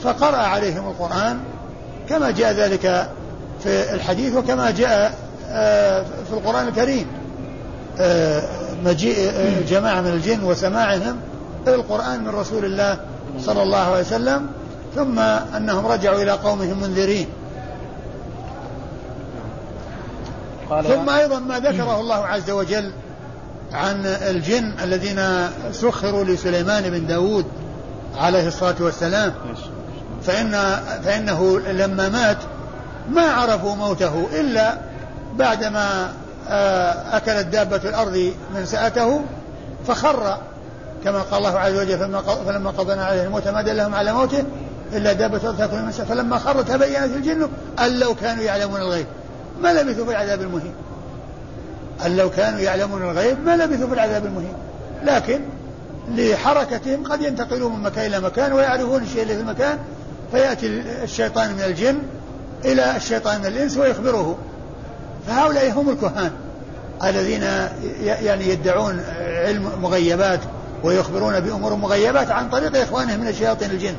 فقرأ 0.00 0.36
عليهم 0.36 0.88
القرآن 0.88 1.38
كما 2.08 2.30
جاء 2.30 2.52
ذلك 2.52 3.10
في 3.62 3.94
الحديث 3.94 4.34
وكما 4.34 4.70
جاء 4.70 5.14
آه، 5.48 6.02
في 6.02 6.32
القرآن 6.32 6.68
الكريم 6.68 7.06
آه، 8.00 8.42
مجيء 8.84 9.30
آه، 9.30 9.60
جماعة 9.68 10.00
من 10.00 10.10
الجن 10.10 10.44
وسماعهم 10.44 11.16
القرآن 11.68 12.24
من 12.24 12.28
رسول 12.28 12.64
الله 12.64 13.00
صلى 13.40 13.62
الله 13.62 13.78
عليه 13.78 14.00
وسلم 14.00 14.46
ثم 14.94 15.18
أنهم 15.18 15.86
رجعوا 15.86 16.22
إلى 16.22 16.30
قومهم 16.30 16.82
منذرين. 16.82 17.26
ثم 20.68 21.10
أيضا 21.10 21.38
ما 21.38 21.58
ذكره 21.58 22.00
الله 22.00 22.26
عز 22.26 22.50
وجل 22.50 22.92
عن 23.72 24.06
الجن 24.06 24.74
الذين 24.82 25.20
سخروا 25.72 26.24
لسليمان 26.24 26.90
بن 26.90 27.06
داود 27.06 27.44
عليه 28.16 28.48
الصلاة 28.48 28.76
والسلام. 28.80 29.32
فإن 30.22 30.50
فإنه 31.04 31.58
لما 31.58 32.08
مات 32.08 32.36
ما 33.10 33.22
عرفوا 33.22 33.74
موته 33.74 34.26
إلا 34.40 34.78
بعدما 35.36 36.12
آه، 36.48 37.16
أكلت 37.16 37.46
دابة 37.46 37.76
الأرض 37.76 38.32
من 38.54 38.66
سأته 38.66 39.20
فخر 39.86 40.38
كما 41.04 41.22
قال 41.22 41.38
الله 41.38 41.58
عز 41.58 41.74
وجل 41.74 41.98
فلما 42.46 42.70
قضينا 42.70 43.04
عليه 43.04 43.22
الموت 43.22 43.48
ما 43.48 43.62
دلهم 43.62 43.94
على 43.94 44.12
موته 44.12 44.44
إلا 44.92 45.12
دابة 45.12 45.38
تأكل 45.38 45.82
من 45.82 45.90
فلما 45.90 46.38
خر 46.38 46.62
تبينت 46.62 47.16
الجن 47.16 47.48
أن 47.78 47.98
لو 47.98 48.14
كانوا 48.14 48.44
يعلمون 48.44 48.80
الغيب. 48.80 49.06
ما 49.62 49.72
لبثوا 49.72 50.04
في 50.04 50.10
العذاب 50.10 50.42
المهين. 50.42 50.74
أن 52.06 52.16
لو 52.16 52.30
كانوا 52.30 52.60
يعلمون 52.60 53.02
الغيب 53.02 53.44
ما 53.44 53.56
لبثوا 53.56 53.86
في 53.86 53.94
العذاب 53.94 54.26
المهين. 54.26 54.54
لكن 55.04 55.40
لحركتهم 56.08 57.04
قد 57.04 57.22
ينتقلون 57.22 57.72
من 57.72 57.82
مكان 57.82 58.06
إلى 58.06 58.20
مكان 58.20 58.52
ويعرفون 58.52 59.02
الشيء 59.02 59.22
اللي 59.22 59.34
في 59.34 59.40
المكان 59.40 59.78
فيأتي 60.32 60.66
الشيطان 61.02 61.52
من 61.52 61.60
الجن 61.60 61.98
إلى 62.64 62.96
الشيطان 62.96 63.40
من 63.40 63.46
الإنس 63.46 63.76
ويخبره. 63.76 64.38
فهؤلاء 65.26 65.72
هم 65.72 65.90
الكهان 65.90 66.30
الذين 67.04 67.42
يعني 68.04 68.48
يدعون 68.48 69.00
علم 69.20 69.70
مغيبات 69.82 70.40
ويخبرون 70.84 71.40
بأمور 71.40 71.74
مغيبات 71.74 72.30
عن 72.30 72.50
طريق 72.50 72.76
إخوانهم 72.76 73.20
من 73.20 73.32
شياطين 73.32 73.70
الجن. 73.70 73.94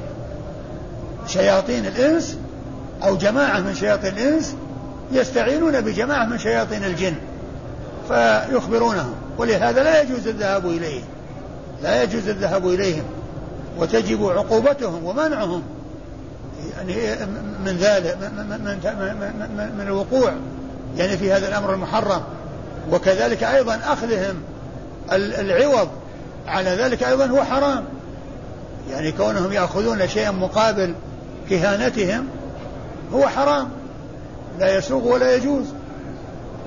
شياطين 1.28 1.86
الإنس 1.86 2.38
أو 3.04 3.16
جماعة 3.16 3.60
من 3.60 3.76
شياطين 3.76 4.18
الإنس 4.18 4.56
يستعينون 5.12 5.82
بجماعة 5.82 6.26
من 6.26 6.38
شياطين 6.38 6.84
الجن 6.84 7.16
فيخبرونهم. 8.08 9.14
ولهذا 9.38 9.84
لا 9.84 10.02
يجوز 10.02 10.28
الذهاب 10.28 10.66
إليهم. 10.66 11.06
لا 11.84 12.04
يجوز 12.04 12.28
الذهاب 12.28 12.68
إليهم. 12.68 13.04
وتجب 13.78 14.30
عقوبتهم 14.30 15.04
ومنعهم. 15.04 15.64
يعني 16.78 17.16
من 17.66 17.78
ذلك 17.78 18.18
من, 18.22 18.46
من, 18.50 18.76
من, 19.58 19.76
من 19.78 19.88
الوقوع. 19.88 20.34
يعني 20.98 21.18
في 21.18 21.32
هذا 21.32 21.48
الأمر 21.48 21.74
المحرم. 21.74 22.22
وكذلك 22.92 23.44
أيضا 23.44 23.80
أخذهم 23.84 24.36
العوض 25.12 25.88
على 26.48 26.70
ذلك 26.70 27.04
أيضا 27.04 27.26
هو 27.26 27.44
حرام. 27.44 27.84
يعني 28.92 29.12
كونهم 29.12 29.54
يأخذون 29.54 30.08
شيئا 30.08 30.32
مقابل 30.32 30.94
كهانتهم 31.50 32.28
هو 33.14 33.28
حرام. 33.28 33.70
لا 34.60 34.78
يسوق 34.78 35.06
ولا 35.06 35.36
يجوز. 35.36 35.66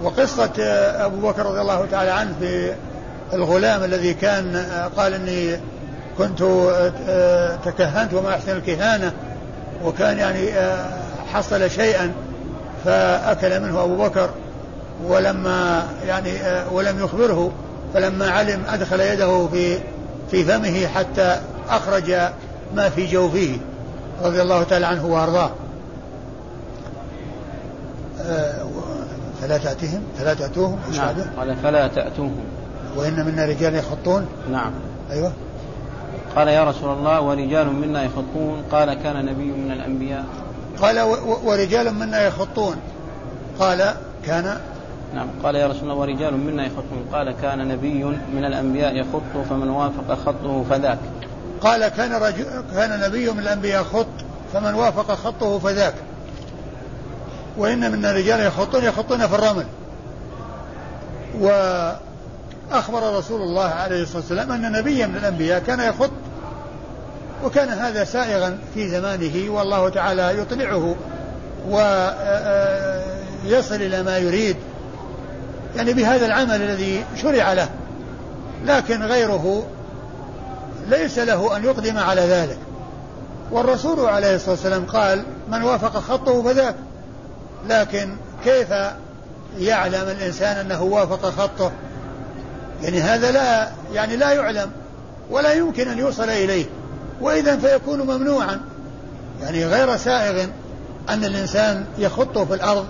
وقصة 0.02 0.52
أبو 1.04 1.28
بكر 1.28 1.46
رضي 1.46 1.60
الله 1.60 1.86
تعالى 1.90 2.10
عنه 2.10 2.34
في 2.40 2.74
الغلام 3.32 3.84
الذي 3.84 4.14
كان 4.14 4.66
قال 4.96 5.14
إني 5.14 5.60
كنت 6.18 6.38
تكهنت 7.64 8.14
وما 8.14 8.30
أحسن 8.34 8.56
الكهانة 8.56 9.12
وكان 9.84 10.18
يعني 10.18 10.50
حصل 11.32 11.70
شيئا 11.70 12.12
فأكل 12.84 13.60
منه 13.60 13.84
أبو 13.84 13.96
بكر 13.96 14.30
ولما 15.04 15.86
يعني 16.06 16.32
ولم 16.72 17.04
يخبره 17.04 17.52
فلما 17.94 18.30
علم 18.30 18.62
أدخل 18.68 19.00
يده 19.00 19.48
في 19.48 19.78
في 20.30 20.44
فمه 20.44 20.86
حتى 20.86 21.40
أخرج 21.68 22.10
ما 22.74 22.88
في 22.88 23.06
جوفه 23.06 23.58
رضي 24.22 24.42
الله 24.42 24.62
تعالى 24.62 24.86
عنه 24.86 25.06
وأرضاه. 25.06 25.50
آه، 28.20 28.64
فلا 29.42 29.58
تأتيهم 29.58 30.02
فلا 30.18 30.34
تأتوهم 30.34 30.78
نعم. 30.96 31.14
قال 31.36 31.56
فلا 31.56 31.88
تأتوهم. 31.88 32.44
وإن 32.96 33.26
منا 33.26 33.44
رجال 33.44 33.74
يخطون. 33.74 34.26
نعم. 34.52 34.72
أيوة. 35.10 35.32
قال 36.36 36.48
يا 36.48 36.64
رسول 36.64 36.98
الله 36.98 37.20
ورجال 37.20 37.72
منا 37.72 38.04
يخطون. 38.04 38.62
قال 38.72 38.94
كان 38.94 39.26
نبي 39.26 39.44
من 39.44 39.72
الأنبياء. 39.72 40.24
قال 40.82 41.00
ورجال 41.44 41.94
منا 41.94 42.26
يخطون. 42.26 42.76
قال 43.58 43.94
كان 44.26 44.60
نعم. 45.14 45.28
قال 45.42 45.54
يا 45.54 45.66
رسول 45.66 45.82
الله 45.82 45.94
ورجال 45.94 46.36
منا 46.36 46.66
يخطون 46.66 47.06
قال 47.12 47.34
كان 47.42 47.68
نبي 47.68 48.04
من 48.04 48.44
الأنبياء 48.44 48.96
يخط 48.96 49.46
فمن 49.50 49.68
وافق 49.68 50.18
خطه 50.26 50.64
فذاك. 50.70 50.98
قال 51.60 51.88
كان 51.88 52.12
رجل 52.12 52.44
كان 52.74 53.00
نبي 53.00 53.30
من 53.30 53.38
الأنبياء 53.38 53.80
يخط 53.80 54.06
فمن 54.52 54.74
وافق 54.74 55.14
خطه 55.14 55.58
فذاك. 55.58 55.94
وإن 57.58 57.92
من 57.92 58.04
الرجال 58.04 58.40
يخطون 58.40 58.84
يخطون 58.84 59.26
في 59.26 59.34
الرمل. 59.34 59.66
وأخبر 61.40 63.18
رسول 63.18 63.42
الله 63.42 63.68
عليه 63.68 64.02
الصلاة 64.02 64.20
والسلام 64.20 64.52
أن 64.52 64.72
نبيا 64.72 65.06
من 65.06 65.16
الأنبياء 65.16 65.60
كان 65.60 65.80
يخط 65.80 66.10
وكان 67.44 67.68
هذا 67.68 68.04
سائغا 68.04 68.58
في 68.74 68.88
زمانه 68.88 69.50
والله 69.50 69.88
تعالى 69.88 70.38
يطلعه 70.38 70.96
ويصل 71.68 71.84
إلى 73.74 74.02
ما 74.02 74.18
يريد. 74.18 74.56
يعني 75.76 75.92
بهذا 75.92 76.26
العمل 76.26 76.62
الذي 76.62 77.04
شرع 77.22 77.52
له. 77.52 77.68
لكن 78.64 79.02
غيره 79.02 79.66
ليس 80.88 81.18
له 81.18 81.56
أن 81.56 81.64
يقدم 81.64 81.98
على 81.98 82.20
ذلك. 82.20 82.58
والرسول 83.50 84.00
عليه 84.00 84.34
الصلاة 84.34 84.50
والسلام 84.50 84.84
قال 84.84 85.24
من 85.50 85.62
وافق 85.62 85.98
خطه 85.98 86.42
فذاك. 86.42 86.74
لكن 87.68 88.16
كيف 88.44 88.68
يعلم 89.58 90.08
الإنسان 90.08 90.56
أنه 90.56 90.82
وافق 90.82 91.30
خطه؟ 91.30 91.72
يعني 92.82 93.00
هذا 93.00 93.32
لا 93.32 93.68
يعني 93.92 94.16
لا 94.16 94.32
يعلم 94.32 94.70
ولا 95.30 95.52
يمكن 95.52 95.88
أن 95.88 95.98
يوصل 95.98 96.30
إليه. 96.30 96.66
وإذا 97.20 97.56
فيكون 97.56 98.00
ممنوعا. 98.00 98.60
يعني 99.42 99.66
غير 99.66 99.96
سائغ 99.96 100.46
أن 101.08 101.24
الإنسان 101.24 101.84
يخطه 101.98 102.44
في 102.44 102.54
الأرض 102.54 102.86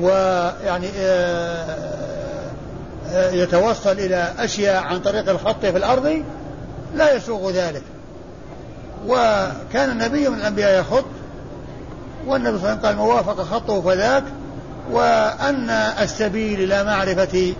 ويعني 0.00 0.88
آه، 0.96 1.76
آه، 3.08 3.30
يتوصل 3.30 3.92
إلى 3.92 4.32
أشياء 4.38 4.82
عن 4.82 5.00
طريق 5.00 5.28
الخط 5.28 5.60
في 5.60 5.76
الأرض 5.76 6.22
لا 6.94 7.14
يسوغ 7.16 7.50
ذلك. 7.50 7.82
وكان 9.06 9.90
النبي 9.90 10.28
من 10.28 10.38
الأنبياء 10.38 10.80
يخط 10.80 11.04
والنبي 12.26 12.58
صلى 12.58 12.72
الله 12.72 12.78
عليه 12.78 12.78
وسلم 12.78 12.86
قال 12.86 12.96
موافق 12.96 13.42
خطه 13.42 13.80
فذاك 13.80 14.24
وأن 14.92 15.70
السبيل 15.70 16.60
إلى 16.60 16.84
معرفة 16.84 17.54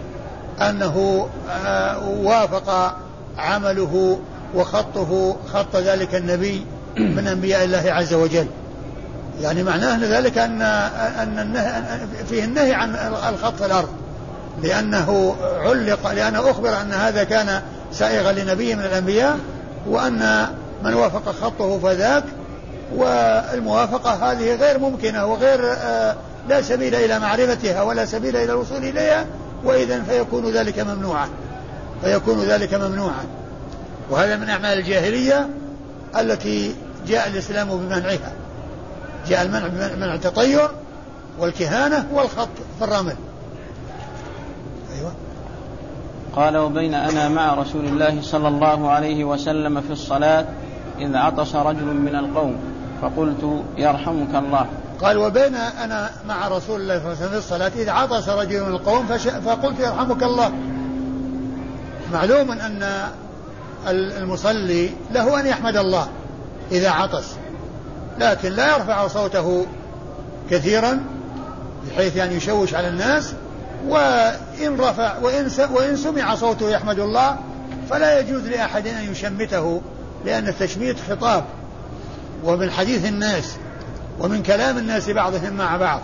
أنه 0.61 1.29
آه، 1.51 2.09
وافق 2.09 2.97
عمله 3.39 4.19
وخطه 4.55 5.37
خط 5.53 5.77
ذلك 5.77 6.15
النبي 6.15 6.67
من 6.97 7.27
أنبياء 7.27 7.65
الله 7.65 7.85
عز 7.87 8.15
وجل. 8.15 8.47
يعني 9.43 9.63
معناه 9.63 9.99
ذلك 10.03 10.39
أن 10.39 10.63
أن 10.63 11.39
النهي 11.39 11.83
فيه 12.29 12.45
النهي 12.45 12.75
عن 12.75 12.95
الخط 13.29 13.63
الأرض. 13.63 13.89
لأنه 14.63 15.37
علق 15.43 16.13
لأنه 16.13 16.51
أخبر 16.51 16.81
أن 16.81 16.93
هذا 16.93 17.25
كان 17.25 17.63
سائغا 17.93 18.33
لنبي 18.33 18.75
من 18.75 18.85
الأنبياء 18.85 19.39
وأن 19.87 20.47
من 20.85 20.95
وافق 20.95 21.31
خطه 21.31 21.79
فذاك 21.79 22.25
والموافقة 22.95 24.33
هذه 24.33 24.55
غير 24.55 24.79
ممكنة 24.79 25.27
وغير 25.27 25.61
آه، 25.73 26.17
لا 26.49 26.63
سبيل 26.63 26.95
إلى 26.95 27.19
معرفتها 27.19 27.83
ولا 27.83 28.05
سبيل 28.05 28.37
إلى 28.37 28.53
الوصول 28.53 28.85
إليها 28.85 29.27
وإذا 29.65 30.03
فيكون 30.03 30.51
ذلك 30.51 30.79
ممنوعا. 30.79 31.29
فيكون 32.03 32.41
ذلك 32.41 32.75
ممنوعا. 32.75 33.25
وهذا 34.11 34.37
من 34.37 34.49
أعمال 34.49 34.79
الجاهلية 34.79 35.49
التي 36.19 36.75
جاء 37.07 37.29
الإسلام 37.29 37.69
بمنعها. 37.69 38.33
جاء 39.29 39.43
المنع 39.43 39.67
بمنع 39.67 40.15
التطير 40.15 40.69
والكهانة 41.39 42.07
والخط 42.13 42.49
في 42.79 42.85
الرمل. 42.85 43.17
أيوة. 44.97 45.13
قال 46.37 46.57
وبين 46.57 46.95
أنا 46.95 47.29
مع 47.29 47.55
رسول 47.55 47.85
الله 47.85 48.23
صلى 48.23 48.49
الله 48.49 48.91
عليه 48.91 49.25
وسلم 49.25 49.81
في 49.81 49.93
الصلاة 49.93 50.45
إذ 50.99 51.17
عطس 51.17 51.55
رجل 51.55 51.85
من 51.85 52.15
القوم 52.15 52.57
فقلت 53.03 53.63
يرحمك 53.77 54.35
الله. 54.35 54.67
قال 55.03 55.19
وبين 55.19 55.55
أنا 55.55 56.11
مع 56.29 56.49
رسول 56.49 56.81
الله 56.81 56.99
صلى 56.99 57.13
الله 57.13 57.17
عليه 57.17 57.27
وسلم 57.27 57.31
في 57.31 57.39
الصلاة 57.39 57.73
إذ 57.77 57.89
عطس 57.91 58.29
رجل 58.29 58.61
من 58.61 58.75
القوم. 58.75 59.07
فقلت 59.45 59.81
يرحمك 59.81 60.23
الله. 60.23 60.53
معلوم 62.13 62.51
أن 62.51 63.09
المصلي 63.89 64.91
له 65.13 65.41
أن 65.41 65.47
يحمد 65.47 65.77
الله 65.77 66.09
إذا 66.73 66.91
عطس. 66.91 67.37
لكن 68.21 68.53
لا 68.53 68.77
يرفع 68.77 69.07
صوته 69.07 69.67
كثيرا 70.51 71.01
بحيث 71.89 72.17
أن 72.17 72.33
يشوش 72.33 72.75
على 72.75 72.89
الناس 72.89 73.33
وإن 73.87 74.77
رفع 74.79 75.19
وإن 75.19 75.51
وإن 75.71 75.97
سمع 75.97 76.35
صوته 76.35 76.71
يحمد 76.71 76.99
الله 76.99 77.37
فلا 77.91 78.19
يجوز 78.19 78.47
لأحد 78.47 78.87
أن 78.87 79.13
يشمته 79.13 79.83
لأن 80.25 80.49
التشميت 80.49 80.97
خطاب. 81.11 81.45
ومن 82.45 82.71
حديث 82.71 83.05
الناس 83.05 83.57
ومن 84.19 84.43
كلام 84.43 84.79
الناس 84.79 85.11
بعضهم 85.11 85.53
مع 85.53 85.77
بعض. 85.77 86.01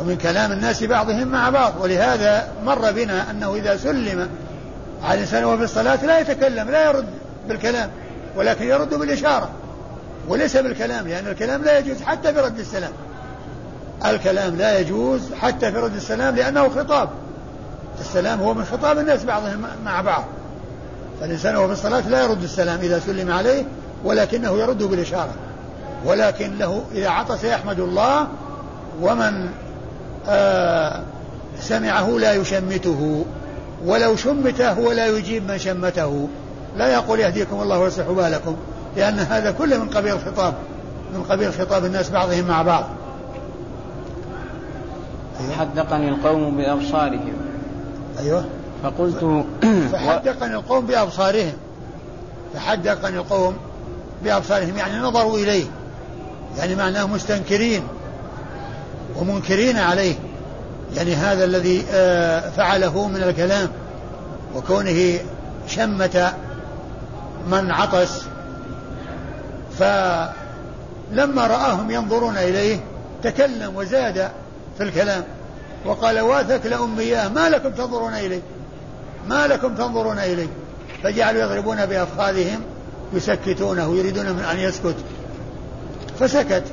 ومن 0.00 0.16
كلام 0.16 0.52
الناس 0.52 0.84
بعضهم 0.84 1.28
مع 1.28 1.50
بعض. 1.50 1.72
ولهذا 1.80 2.48
مر 2.64 2.92
بنا 2.92 3.30
أنه 3.30 3.54
إذا 3.54 3.76
سلم 3.76 4.28
على 5.02 5.14
الإنسان 5.14 5.44
وهو 5.44 5.56
في 5.56 5.64
الصلاة 5.64 6.06
لا 6.06 6.18
يتكلم 6.18 6.70
لا 6.70 6.84
يرد 6.84 7.06
بالكلام 7.48 7.90
ولكن 8.36 8.64
يرد 8.64 8.94
بالإشارة. 8.94 9.50
وليس 10.28 10.56
بالكلام 10.56 11.08
لأن 11.08 11.26
الكلام 11.26 11.62
لا 11.62 11.78
يجوز 11.78 12.02
حتى 12.02 12.34
في 12.34 12.40
رد 12.40 12.58
السلام. 12.58 12.92
الكلام 14.06 14.56
لا 14.56 14.78
يجوز 14.78 15.20
حتى 15.40 15.72
في 15.72 15.78
رد 15.78 15.94
السلام 15.94 16.36
لأنه 16.36 16.68
خطاب. 16.68 17.08
السلام 18.00 18.40
هو 18.40 18.54
من 18.54 18.64
خطاب 18.64 18.98
الناس 18.98 19.24
بعضهم 19.24 19.66
مع 19.84 20.00
بعض. 20.00 20.24
فالإنسان 21.20 21.56
وهو 21.56 21.66
في 21.66 21.72
الصلاة 21.72 22.08
لا 22.08 22.22
يرد 22.22 22.42
السلام 22.42 22.80
إذا 22.80 22.98
سلم 22.98 23.32
عليه 23.32 23.64
ولكنه 24.04 24.58
يرد 24.58 24.82
بالإشارة. 24.82 25.34
ولكن 26.04 26.58
له 26.58 26.84
إذا 26.94 27.08
عطس 27.08 27.44
يحمد 27.44 27.80
الله 27.80 28.28
ومن 29.02 29.48
آه 30.28 31.02
سمعه 31.60 32.08
لا 32.08 32.32
يشمته 32.32 33.24
ولو 33.84 34.16
شمته 34.16 34.78
ولا 34.78 35.06
يجيب 35.06 35.50
من 35.50 35.58
شمته. 35.58 36.28
لا 36.76 36.92
يقول 36.92 37.20
يهديكم 37.20 37.62
الله 37.62 37.78
ويصلح 37.78 38.06
بالكم. 38.06 38.56
لأن 38.96 39.18
هذا 39.18 39.50
كله 39.50 39.78
من 39.78 39.88
قبيل 39.88 40.12
الخطاب 40.12 40.54
من 41.14 41.22
قبيل 41.22 41.52
خطاب 41.52 41.84
الناس 41.84 42.10
بعضهم 42.10 42.44
مع 42.44 42.62
بعض. 42.62 42.84
حدقني 45.58 46.08
القوم 46.08 46.56
بأبصارهم. 46.56 47.32
أيوه. 48.20 48.44
فقلت 48.82 49.44
فحدقني 49.92 50.54
القوم 50.60 50.86
بأبصارهم. 50.86 51.52
فحدقني 52.54 53.16
القوم 53.16 53.56
بأبصارهم 54.24 54.76
يعني 54.76 54.98
نظروا 54.98 55.38
إليه. 55.38 55.64
يعني 56.58 56.74
معناه 56.74 57.06
مستنكرين 57.06 57.82
ومنكرين 59.16 59.76
عليه. 59.76 60.14
يعني 60.96 61.14
هذا 61.14 61.44
الذي 61.44 61.84
آه، 61.92 62.50
فعله 62.50 63.08
من 63.08 63.22
الكلام 63.22 63.68
وكونه 64.56 65.18
شمة 65.68 66.32
من 67.50 67.70
عطس 67.70 68.22
فلما 69.78 71.46
رآهم 71.46 71.90
ينظرون 71.90 72.36
إليه 72.36 72.80
تكلم 73.22 73.76
وزاد 73.76 74.30
في 74.78 74.82
الكلام 74.82 75.24
وقال 75.84 76.20
واثك 76.20 76.66
لأمياه 76.66 77.28
ما 77.28 77.48
لكم 77.48 77.70
تنظرون 77.70 78.14
إليه 78.14 78.42
ما 79.28 79.46
لكم 79.46 79.74
تنظرون 79.74 80.18
إليه 80.18 80.48
فجعلوا 81.02 81.42
يضربون 81.42 81.86
بأفخاذهم 81.86 82.60
يسكتونه 83.12 83.96
يريدون 83.96 84.26
من 84.26 84.44
أن 84.44 84.58
يسكت. 84.58 84.96
فسكت. 86.20 86.64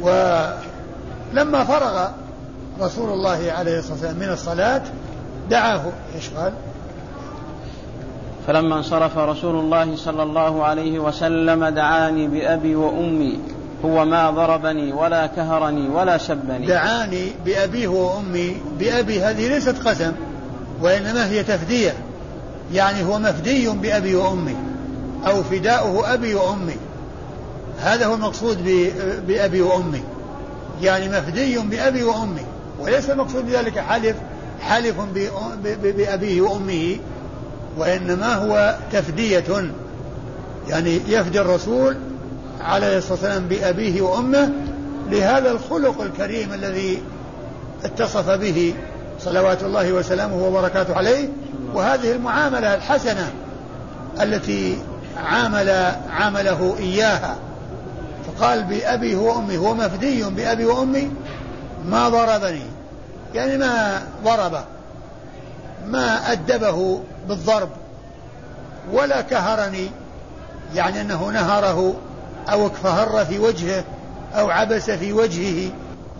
ولما 0.00 1.64
فرغ 1.64 2.08
رسول 2.80 3.10
الله 3.10 3.52
عليه 3.52 3.78
الصلاة 3.78 3.92
والسلام 3.92 4.16
من 4.16 4.28
الصلاة 4.28 4.82
دعاه 5.50 5.82
إيش 6.14 6.30
قال؟ 6.30 6.52
فلما 8.46 8.76
انصرف 8.76 9.18
رسول 9.18 9.54
الله 9.54 9.96
صلى 9.96 10.22
الله 10.22 10.64
عليه 10.64 10.98
وسلم 10.98 11.64
دعاني 11.64 12.28
بأبي 12.28 12.74
وأمي 12.74 13.38
هو 13.84 14.04
ما 14.04 14.30
ضربني 14.30 14.92
ولا 14.92 15.26
كهرني 15.26 15.88
ولا 15.88 16.18
سبني 16.18 16.66
دعاني 16.66 17.32
بأبيه 17.44 17.88
وأمي 17.88 18.56
بأبي 18.78 19.22
هذه 19.22 19.48
ليست 19.48 19.88
قسم 19.88 20.12
وإنما 20.82 21.30
هي 21.30 21.42
تفدية. 21.42 21.94
يعني 22.72 23.04
هو 23.04 23.18
مفدي 23.18 23.68
بأبي 23.68 24.14
وأمي 24.14 24.56
أو 25.26 25.42
فداؤه 25.42 26.14
أبي 26.14 26.34
وأمي. 26.34 26.76
هذا 27.78 28.06
هو 28.06 28.14
المقصود 28.14 28.58
بأبي 29.28 29.62
وأمي. 29.62 30.02
يعني 30.82 31.08
مفدي 31.08 31.58
بأبي 31.58 32.02
وأمي. 32.02 32.42
وليس 32.80 33.10
المقصود 33.10 33.46
بذلك 33.46 33.78
حلف 33.78 34.16
حلف 34.60 34.94
بأبيه 35.82 36.42
وأمه. 36.42 36.96
وإنما 37.76 38.34
هو 38.34 38.76
تفدية 38.92 39.72
يعني 40.68 41.00
يفدي 41.08 41.40
الرسول 41.40 41.96
عليه 42.60 42.98
الصلاة 42.98 43.12
والسلام 43.12 43.48
بأبيه 43.48 44.02
وأمه 44.02 44.50
لهذا 45.10 45.50
الخلق 45.50 46.00
الكريم 46.00 46.52
الذي 46.52 47.02
اتصف 47.84 48.30
به 48.30 48.74
صلوات 49.20 49.62
الله 49.62 49.92
وسلامه 49.92 50.46
وبركاته 50.46 50.96
عليه 50.96 51.28
وهذه 51.74 52.12
المعاملة 52.12 52.74
الحسنة 52.74 53.32
التي 54.22 54.78
عامل 55.16 55.70
عامله 56.10 56.76
إياها. 56.78 57.36
فقال 58.26 58.62
بأبي 58.64 59.14
وأمي 59.14 59.58
هو 59.58 59.74
مفدي 59.74 60.22
بأبي 60.24 60.64
وأمي 60.64 61.10
ما 61.86 62.08
ضربني. 62.08 62.62
يعني 63.34 63.56
ما 63.56 64.02
ضرب 64.24 64.64
ما 65.86 66.32
أدبه 66.32 67.00
بالضرب 67.28 67.68
ولا 68.92 69.20
كهرني 69.20 69.90
يعني 70.74 71.00
أنه 71.00 71.30
نهره 71.30 71.94
أو 72.48 72.66
اكفهر 72.66 73.24
في 73.24 73.38
وجهه 73.38 73.84
أو 74.34 74.50
عبس 74.50 74.90
في 74.90 75.12
وجهه 75.12 75.70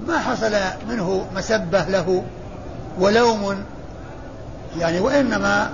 ما 0.06 0.18
حصل 0.18 0.52
منه 0.88 1.26
مسبة 1.36 1.84
له 1.84 2.24
ولوم 2.98 3.64
يعني 4.78 5.00
وإنما 5.00 5.70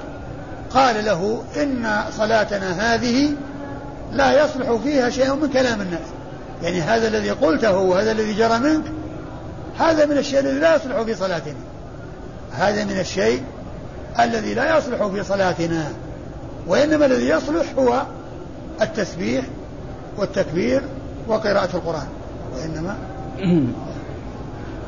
قال 0.70 1.04
له 1.04 1.42
إن 1.56 2.04
صلاتنا 2.18 2.94
هذه 2.94 3.30
لا 4.12 4.44
يصلح 4.44 4.72
فيها 4.84 5.10
شيء 5.10 5.34
من 5.34 5.48
كلام 5.48 5.80
الناس. 5.80 6.06
يعني 6.62 6.80
هذا 6.80 7.08
الذي 7.08 7.30
قلته 7.30 7.76
وهذا 7.76 8.12
الذي 8.12 8.34
جرى 8.34 8.58
منك 8.58 8.84
هذا 9.78 10.06
من 10.06 10.18
الشيء 10.18 10.40
الذي 10.40 10.58
لا 10.58 10.76
يصلح 10.76 11.02
في 11.02 11.14
صلاتنا. 11.14 11.54
هذا 12.52 12.84
من 12.84 13.00
الشيء 13.00 13.42
الذي 14.20 14.54
لا 14.54 14.78
يصلح 14.78 15.06
في 15.06 15.24
صلاتنا 15.24 15.84
وإنما 16.66 17.06
الذي 17.06 17.28
يصلح 17.28 17.66
هو 17.78 18.02
التسبيح 18.82 19.44
والتكبير 20.18 20.82
وقراءة 21.28 21.76
القرآن 21.76 22.06
وإنما 22.54 22.96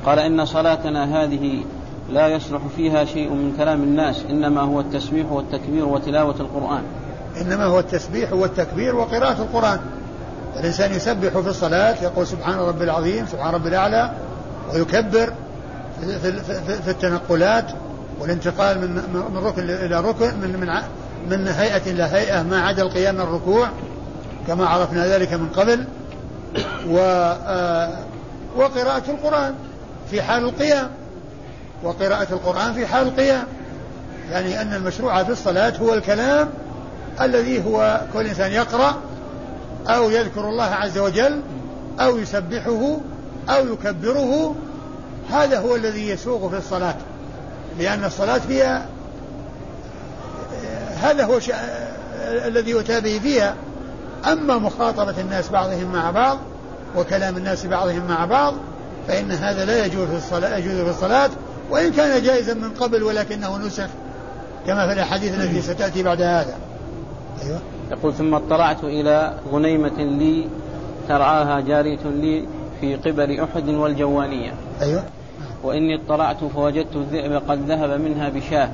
قال 0.06 0.18
إن 0.18 0.44
صلاتنا 0.44 1.22
هذه 1.22 1.64
لا 2.10 2.28
يصلح 2.28 2.60
فيها 2.76 3.04
شيء 3.04 3.30
من 3.30 3.54
كلام 3.56 3.82
الناس 3.82 4.24
إنما 4.30 4.60
هو 4.60 4.80
التسبيح 4.80 5.32
والتكبير 5.32 5.84
وتلاوة 5.84 6.40
القرآن. 6.40 6.82
إنما 7.40 7.64
هو 7.64 7.78
التسبيح 7.78 8.32
والتكبير 8.32 8.96
وقراءة 8.96 9.42
القرآن. 9.42 9.80
الإنسان 10.56 10.94
يسبح 10.94 11.38
في 11.38 11.48
الصلاة 11.48 12.02
يقول 12.02 12.26
سبحان 12.26 12.58
ربي 12.58 12.84
العظيم 12.84 13.26
سبحان 13.26 13.54
ربي 13.54 13.68
الأعلى 13.68 14.10
ويكبر 14.74 15.32
في, 16.00 16.18
في, 16.18 16.82
في 16.82 16.90
التنقلات 16.90 17.72
والانتقال 18.20 18.80
من 18.80 18.94
من 19.34 19.44
ركن 19.44 19.62
إلى 19.62 20.00
ركن 20.00 20.40
من 20.40 20.60
من 20.60 20.82
من 21.30 21.48
هيئة 21.48 21.90
إلى 21.90 22.02
هيئة 22.02 22.42
ما 22.42 22.60
عدا 22.60 22.82
القيام 22.82 23.20
الركوع 23.20 23.68
كما 24.46 24.66
عرفنا 24.66 25.06
ذلك 25.06 25.32
من 25.32 25.48
قبل. 25.48 25.84
و 26.88 26.98
آه، 26.98 27.98
وقراءة 28.56 29.10
القرآن 29.10 29.54
في 30.10 30.22
حال 30.22 30.44
القيام. 30.44 30.90
وقراءة 31.82 32.32
القرآن 32.32 32.72
في 32.72 32.86
حال 32.86 33.06
القيام. 33.06 33.44
يعني 34.30 34.62
أن 34.62 34.74
المشروع 34.74 35.22
في 35.22 35.32
الصلاة 35.32 35.76
هو 35.76 35.94
الكلام 35.94 36.48
الذي 37.20 37.64
هو 37.64 38.00
كل 38.12 38.26
إنسان 38.26 38.52
يقرأ 38.52 38.94
أو 39.88 40.10
يذكر 40.10 40.48
الله 40.48 40.64
عز 40.64 40.98
وجل 40.98 41.40
أو 42.00 42.18
يسبحه 42.18 42.96
أو 43.48 43.72
يكبره. 43.72 44.54
هذا 45.30 45.60
هو 45.60 45.76
الذي 45.76 46.08
يسوق 46.08 46.50
في 46.50 46.58
الصلاة. 46.58 46.94
لأن 47.78 48.04
الصلاة 48.04 48.38
فيها 48.38 48.86
هذا 51.02 51.24
هو 51.24 51.38
الذي 52.46 52.70
يؤتى 52.70 53.00
به 53.00 53.18
فيها. 53.18 53.54
أما 54.32 54.58
مخاطبة 54.58 55.20
الناس 55.20 55.48
بعضهم 55.48 55.92
مع 55.92 56.10
بعض 56.10 56.38
وكلام 56.96 57.36
الناس 57.36 57.66
بعضهم 57.66 58.06
مع 58.08 58.24
بعض 58.24 58.54
فإن 59.08 59.30
هذا 59.30 59.64
لا 59.64 59.86
يجوز 59.86 60.08
في 60.08 60.16
الصلاة 60.16 60.56
يجوز 60.56 60.74
في 60.74 60.90
الصلاة. 60.90 61.30
وإن 61.70 61.92
كان 61.92 62.22
جائزا 62.22 62.54
من 62.54 62.70
قبل 62.70 63.02
ولكنه 63.02 63.58
نسخ 63.58 63.88
كما 64.66 64.86
في 64.86 64.92
الأحاديث 64.92 65.34
التي 65.34 65.62
ستأتي 65.62 66.02
بعد 66.02 66.22
هذا. 66.22 66.54
أيوة. 67.42 67.58
يقول 67.90 68.14
ثم 68.14 68.34
اطلعت 68.34 68.84
إلى 68.84 69.34
غنيمة 69.52 69.98
لي 69.98 70.48
ترعاها 71.08 71.60
جارية 71.60 72.04
لي 72.04 72.48
في 72.80 72.96
قبل 72.96 73.40
أحد 73.40 73.68
والجوانية. 73.68 74.54
أيوة. 74.82 75.04
وإني 75.62 75.94
اطلعت 75.94 76.44
فوجدت 76.44 76.96
الذئب 76.96 77.42
قد 77.48 77.70
ذهب 77.70 78.00
منها 78.00 78.28
بشاه 78.28 78.70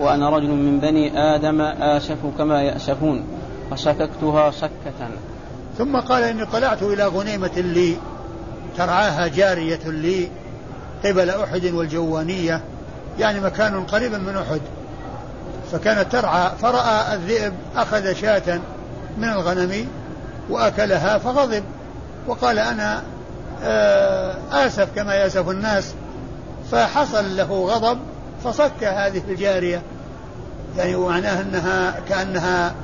وأنا 0.00 0.30
رجل 0.30 0.48
من 0.48 0.80
بني 0.80 1.18
آدم 1.18 1.60
آسف 1.60 2.18
كما 2.38 2.62
يأسفون 2.62 3.24
فسككتها 3.70 4.50
سكة. 4.50 5.08
ثم 5.78 5.96
قال 5.96 6.22
إني 6.22 6.46
طلعت 6.46 6.82
إلى 6.82 7.06
غنيمة 7.06 7.56
لي 7.56 7.96
ترعاها 8.76 9.26
جارية 9.26 9.80
لي 9.86 10.28
قبل 11.04 11.30
أحد 11.30 11.64
والجوانية 11.66 12.60
يعني 13.18 13.40
مكان 13.40 13.84
قريب 13.84 14.12
من 14.12 14.36
أحد. 14.36 14.60
فكانت 15.72 16.12
ترعى 16.12 16.50
فرأى 16.62 17.14
الذئب 17.14 17.52
أخذ 17.76 18.12
شاة 18.12 18.60
من 19.18 19.28
الغنم 19.28 19.86
وأكلها 20.50 21.18
فغضب 21.18 21.64
وقال 22.26 22.58
أنا 22.58 23.02
آه، 23.62 24.36
آسف 24.52 24.88
كما 24.94 25.14
يأسف 25.14 25.48
الناس 25.48 25.94
فحصل 26.72 27.36
له 27.36 27.66
غضب 27.66 27.98
فصك 28.44 28.84
هذه 28.84 29.22
الجارية. 29.28 29.82
يعني 30.78 30.94
ومعناه 30.94 31.40
أنها 31.40 31.94
كأنها 32.08 32.74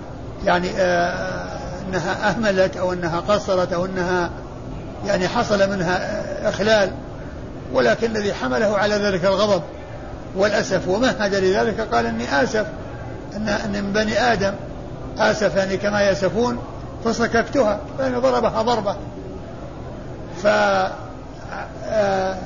يعني 0.45 0.70
آه 0.76 1.59
أنها 1.89 2.30
أهملت 2.30 2.76
أو 2.76 2.93
أنها 2.93 3.20
قصرت 3.20 3.72
أو 3.72 3.87
أنها 3.87 4.30
يعني 5.07 5.28
حصل 5.28 5.70
منها 5.70 6.24
إخلال 6.49 6.91
ولكن 7.72 8.11
الذي 8.11 8.35
حمله 8.35 8.78
على 8.78 8.95
ذلك 8.95 9.24
الغضب 9.24 9.62
والأسف. 10.37 10.89
ومهد 10.89 11.35
لذلك؟ 11.35 11.80
قال 11.80 12.07
إني 12.07 12.43
آسف 12.43 12.66
أن, 13.37 13.70
من 13.72 13.93
بني 13.93 14.18
آدم 14.32 14.53
آسف 15.18 15.57
يعني 15.57 15.76
كما 15.76 16.01
يأسفون 16.01 16.59
فصككتها 17.05 17.80
فإن 17.99 18.18
ضربها 18.18 18.62
ضربة. 18.62 18.97
فندم 20.43 20.91
آه، 21.89 22.37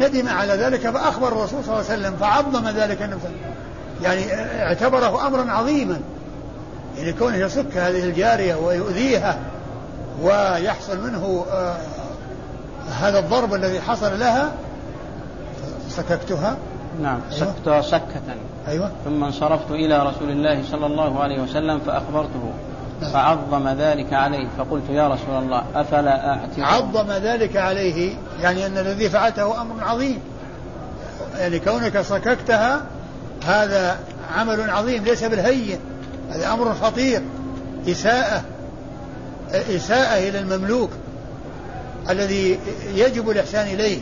ندم 0.00 0.28
على 0.28 0.52
ذلك 0.52 0.90
فأخبر 0.90 1.28
الرسول 1.28 1.64
صلى 1.64 1.80
الله 1.80 1.90
عليه 1.90 2.00
وسلم 2.00 2.16
فعظم 2.16 2.68
ذلك 2.68 3.02
النبي 3.02 3.20
يعني 4.02 4.34
اعتبره 4.62 5.26
أمرا 5.26 5.50
عظيما. 5.52 6.00
يعني 6.98 7.12
كونه 7.12 7.36
يصك 7.36 7.76
هذه 7.76 8.04
الجارية 8.04 8.54
ويؤذيها 8.54 9.38
ويحصل 10.22 11.06
منه 11.06 11.44
آه 11.52 11.76
هذا 13.00 13.18
الضرب 13.18 13.54
الذي 13.54 13.80
حصل 13.80 14.20
لها 14.20 14.52
سككتها. 15.88 16.56
نعم 17.02 17.20
أيوة. 17.32 17.54
سكتها 17.54 17.82
سكة. 17.82 18.22
أيوة. 18.68 18.90
ثم 19.04 19.24
انصرفت 19.24 19.70
إلى 19.70 19.98
رسول 19.98 20.30
الله 20.30 20.62
صلى 20.70 20.86
الله 20.86 21.20
عليه 21.22 21.42
وسلم 21.42 21.80
فأخبرته. 21.80 22.52
فعظم 23.12 23.68
ذلك 23.68 24.12
عليه. 24.12 24.48
فقلت 24.58 24.90
يا 24.90 25.08
رسول 25.08 25.42
الله 25.42 25.64
أفلا 25.74 26.28
أعتق 26.28 26.58
عظم 26.58 27.12
ذلك 27.12 27.56
عليه 27.56 28.14
يعني 28.40 28.66
أن 28.66 28.78
الذي 28.78 29.10
فعلته 29.10 29.62
أمر 29.62 29.84
عظيم. 29.84 30.18
يعني 31.38 31.58
كونك 31.58 32.00
صككتها 32.00 32.82
هذا 33.46 33.98
عمل 34.36 34.70
عظيم 34.70 35.04
ليس 35.04 35.24
بالهين 35.24 35.78
هذا 36.30 36.52
أمر 36.52 36.74
خطير. 36.74 37.22
إساءة 37.88 38.42
إساءة 39.52 40.28
إلى 40.28 40.38
المملوك 40.38 40.90
الذي 42.10 42.58
يجب 42.94 43.30
الإحسان 43.30 43.66
إليه. 43.66 43.98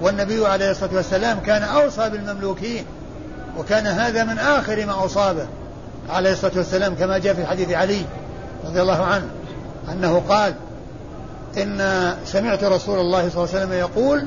والنبي 0.00 0.46
عليه 0.46 0.70
الصلاة 0.70 0.94
والسلام 0.94 1.40
كان 1.40 1.62
أوصى 1.62 2.10
بالمملوكين 2.10 2.84
وكان 3.58 3.86
هذا 3.86 4.24
من 4.24 4.38
آخر 4.38 4.86
ما 4.86 5.04
أصابه. 5.04 5.46
عليه 6.08 6.32
الصلاة 6.32 6.52
والسلام 6.56 6.94
كما 6.94 7.18
جاء 7.18 7.34
في 7.34 7.46
حديث 7.46 7.70
علي 7.70 8.02
رضي 8.64 8.82
الله 8.82 9.04
عنه 9.04 9.26
أنه 9.92 10.22
قال 10.28 10.54
إن 11.56 12.14
سمعت 12.24 12.64
رسول 12.64 12.98
الله 12.98 13.28
صلى 13.28 13.44
الله 13.44 13.54
عليه 13.54 13.64
وسلم 13.64 13.72
يقول 13.72 14.24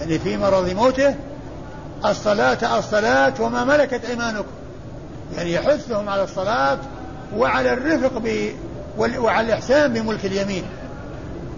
يعني 0.00 0.18
في 0.18 0.36
مرض 0.36 0.68
موته 0.68 1.14
الصلاة 2.04 2.78
الصلاة 2.78 3.32
وما 3.40 3.64
ملكت 3.64 4.04
أيمانكم. 4.04 4.50
يعني 5.36 5.52
يحثهم 5.52 6.08
على 6.08 6.24
الصلاة 6.24 6.78
وعلى 7.36 7.72
الرفق 7.72 8.18
ب 8.18 8.50
وعلى 8.98 9.46
الإحسان 9.46 9.92
بملك 9.92 10.26
اليمين. 10.26 10.64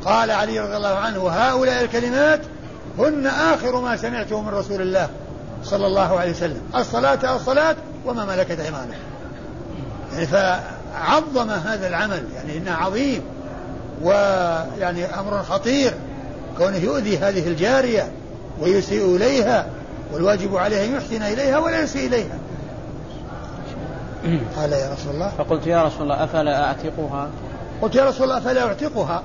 قال 0.04 0.30
علي 0.30 0.60
رضي 0.60 0.76
الله 0.76 0.94
عنه 0.94 1.28
هؤلاء 1.28 1.84
الكلمات 1.84 2.40
هن 2.98 3.26
آخر 3.26 3.80
ما 3.80 3.96
سمعته 3.96 4.40
من 4.40 4.48
رسول 4.48 4.82
الله 4.82 5.08
صلى 5.64 5.86
الله 5.86 6.20
عليه 6.20 6.30
وسلم. 6.30 6.60
الصلاة 6.76 7.36
الصلاة 7.36 7.76
وما 8.06 8.24
ملكت 8.24 8.60
أيمانكم. 8.60 9.15
يعني 10.12 10.26
فعظم 10.26 11.50
هذا 11.50 11.88
العمل 11.88 12.24
يعني 12.36 12.58
إنه 12.58 12.72
عظيم 12.72 13.22
ويعني 14.02 15.04
أمر 15.04 15.42
خطير 15.42 15.94
كونه 16.58 16.76
يؤذي 16.76 17.18
هذه 17.18 17.48
الجارية 17.48 18.12
ويسيء 18.60 19.16
إليها 19.16 19.66
والواجب 20.12 20.56
عليه 20.56 20.84
أن 20.84 20.94
يحسن 20.94 21.22
إليها 21.22 21.58
ولا 21.58 21.82
يسيء 21.82 22.06
إليها. 22.06 22.38
قال 24.56 24.72
يا 24.72 24.92
رسول 24.92 25.14
الله 25.14 25.32
فقلت 25.38 25.66
يا 25.66 25.84
رسول 25.84 26.02
الله 26.02 26.24
أفلا 26.24 26.64
أعتقها؟ 26.64 27.30
قلت 27.82 27.94
يا 27.94 28.04
رسول 28.04 28.24
الله 28.24 28.38
أفلا 28.38 28.66
أعتقها؟ 28.66 29.22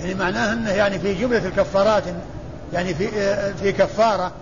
يعني 0.00 0.14
معناه 0.14 0.52
أنه 0.52 0.70
يعني 0.70 0.98
في 0.98 1.14
جملة 1.14 1.46
الكفارات 1.46 2.02
يعني 2.72 2.94
في 2.94 3.08
في 3.54 3.72
كفارة 3.72 4.32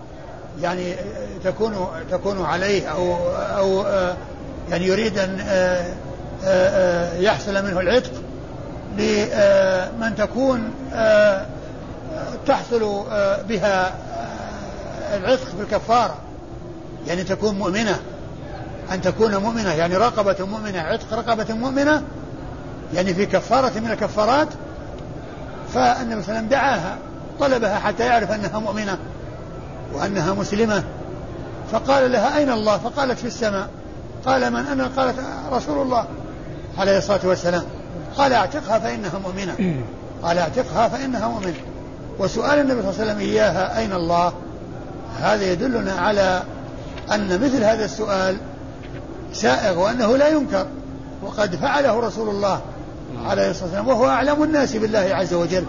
يعني 0.61 0.95
تكون 1.43 1.87
تكون 2.11 2.45
عليه 2.45 2.87
أو 2.87 3.15
أو 3.57 3.85
يعني 4.71 4.87
يريد 4.87 5.17
أن 5.17 5.39
آه، 5.39 5.93
آه، 6.43 6.45
آه، 6.45 7.17
يحصل 7.17 7.65
منه 7.65 7.79
العتق 7.79 8.11
لمن 8.97 10.15
تكون 10.15 10.73
تحصل 12.47 13.03
بها 13.49 13.93
العتق 15.13 15.45
في 15.45 15.61
الكفارة. 15.61 16.17
يعني 17.07 17.23
تكون 17.23 17.55
مؤمنة. 17.55 17.99
أن 18.91 19.01
تكون 19.01 19.35
مؤمنة. 19.35 19.73
يعني 19.73 19.97
رقبة 19.97 20.45
مؤمنة 20.45 20.79
عتق 20.79 21.13
رقبة 21.13 21.53
مؤمنة. 21.53 22.03
يعني 22.93 23.13
في 23.13 23.25
كفارة 23.25 23.79
من 23.79 23.91
الكفارات. 23.91 24.47
فالنبي 25.73 26.21
صلى 26.23 26.29
الله 26.29 26.37
عليه 26.37 26.37
وسلم 26.37 26.47
دعاها 26.47 26.97
طلبها 27.39 27.79
حتى 27.79 28.05
يعرف 28.05 28.31
أنها 28.31 28.59
مؤمنة 28.59 28.97
وأنها 29.93 30.33
مسلمة. 30.33 30.83
فقال 31.71 32.11
لها 32.11 32.37
أين 32.37 32.51
الله؟ 32.51 32.77
فقالت 32.77 33.19
في 33.19 33.27
السماء. 33.27 33.69
قال 34.25 34.53
من 34.53 34.59
أنا 34.59 34.89
قالت 34.97 35.15
رسول 35.51 35.81
الله 35.81 36.05
عليه 36.77 36.97
الصلاة 36.97 37.19
والسلام. 37.23 37.63
قال 38.17 38.33
اعتقها 38.33 38.79
فإنها 38.79 39.19
مؤمنة. 39.19 39.55
قال 40.23 40.37
اعتقها 40.37 40.87
فإنها 40.87 41.27
مؤمنة. 41.27 41.55
وسؤال 42.19 42.59
النبي 42.59 42.81
صلى 42.81 42.89
الله 42.89 43.01
عليه 43.01 43.11
وسلم 43.11 43.19
إياها 43.19 43.79
أين 43.79 43.93
الله؟ 43.93 44.33
هذا 45.19 45.51
يدلنا 45.51 45.93
على 45.93 46.43
أن 47.11 47.41
مثل 47.41 47.63
هذا 47.63 47.85
السؤال 47.85 48.37
سائغ 49.33 49.79
وأنه 49.79 50.17
لا 50.17 50.27
ينكر. 50.27 50.65
وقد 51.23 51.55
فعله 51.55 51.99
رسول 51.99 52.29
الله 52.29 52.61
عليه 53.25 53.49
الصلاة 53.49 53.65
والسلام 53.65 53.87
وهو 53.87 54.07
أعلم 54.09 54.43
الناس 54.43 54.75
بالله 54.75 55.09
عز 55.11 55.33
وجل 55.33 55.65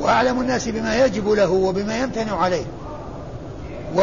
وأعلم 0.00 0.40
الناس 0.40 0.68
بما 0.68 1.04
يجب 1.04 1.28
له 1.28 1.50
وبما 1.50 1.98
يمتنع 1.98 2.36
عليه. 2.40 2.64
و 3.96 4.00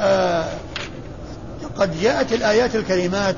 آه 0.00 0.44
قد 1.78 2.00
جاءت 2.00 2.32
الآيات 2.32 2.76
الكريمات 2.76 3.36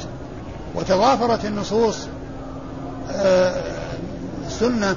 وتضافرت 0.74 1.44
النصوص 1.44 1.96
السنة 4.46 4.90
آه، 4.90 4.96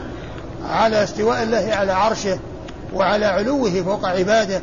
على 0.69 1.03
استواء 1.03 1.43
الله 1.43 1.69
على 1.71 1.91
عرشه 1.91 2.39
وعلى 2.93 3.25
علوه 3.25 3.83
فوق 3.83 4.05
عباده 4.05 4.61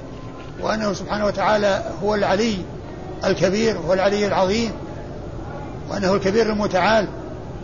وأنه 0.62 0.92
سبحانه 0.92 1.26
وتعالى 1.26 1.82
هو 2.02 2.14
العلي 2.14 2.58
الكبير 3.24 3.78
هو 3.78 3.92
العلي 3.92 4.26
العظيم 4.26 4.72
وأنه 5.90 6.14
الكبير 6.14 6.52
المتعال 6.52 7.08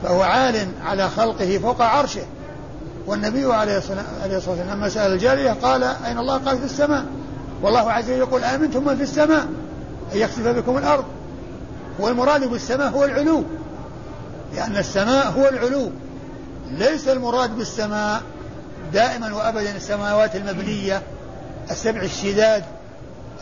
فهو 0.03 0.23
عال 0.23 0.69
على 0.85 1.09
خلقه 1.09 1.59
فوق 1.59 1.83
عرشه. 1.83 2.23
والنبي 3.07 3.55
عليه 3.55 3.79
الصلاة 3.79 4.05
والسلام 4.33 4.77
لما 4.77 4.89
سأل 4.89 5.13
الجارية 5.13 5.51
قال 5.63 5.83
أين 5.83 6.19
الله؟ 6.19 6.39
قال 6.39 6.59
في 6.59 6.65
السماء. 6.65 7.05
والله 7.63 7.93
عز 7.93 8.05
وجل 8.05 8.19
يقول 8.19 8.45
آمنتم 8.45 8.85
من 8.85 8.97
في 8.97 9.03
السماء. 9.03 9.47
أن 10.15 10.21
يخسف 10.21 10.47
بكم 10.47 10.79
الأرض. 10.79 11.05
والمراد 11.99 12.45
بالسماء 12.45 12.89
هو 12.91 13.05
العلو. 13.05 13.45
لأن 14.55 14.77
السماء 14.77 15.31
هو 15.31 15.49
العلو. 15.49 15.91
ليس 16.71 17.09
المراد 17.09 17.57
بالسماء 17.57 18.23
دائما 18.93 19.35
وأبدا 19.35 19.77
السماوات 19.77 20.37
المبنية 20.37 21.03
السبع 21.71 22.03
الشداد 22.03 22.65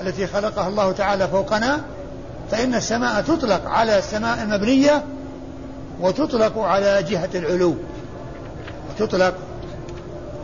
التي 0.00 0.26
خلقها 0.26 0.68
الله 0.68 0.92
تعالى 0.92 1.28
فوقنا. 1.28 1.80
فإن 2.50 2.74
السماء 2.74 3.22
تطلق 3.22 3.68
على 3.68 3.98
السماء 3.98 4.42
المبنية 4.42 5.04
وتطلق 6.00 6.58
على 6.58 7.02
جهة 7.02 7.30
العلو. 7.34 7.76
وتطلق 8.90 9.34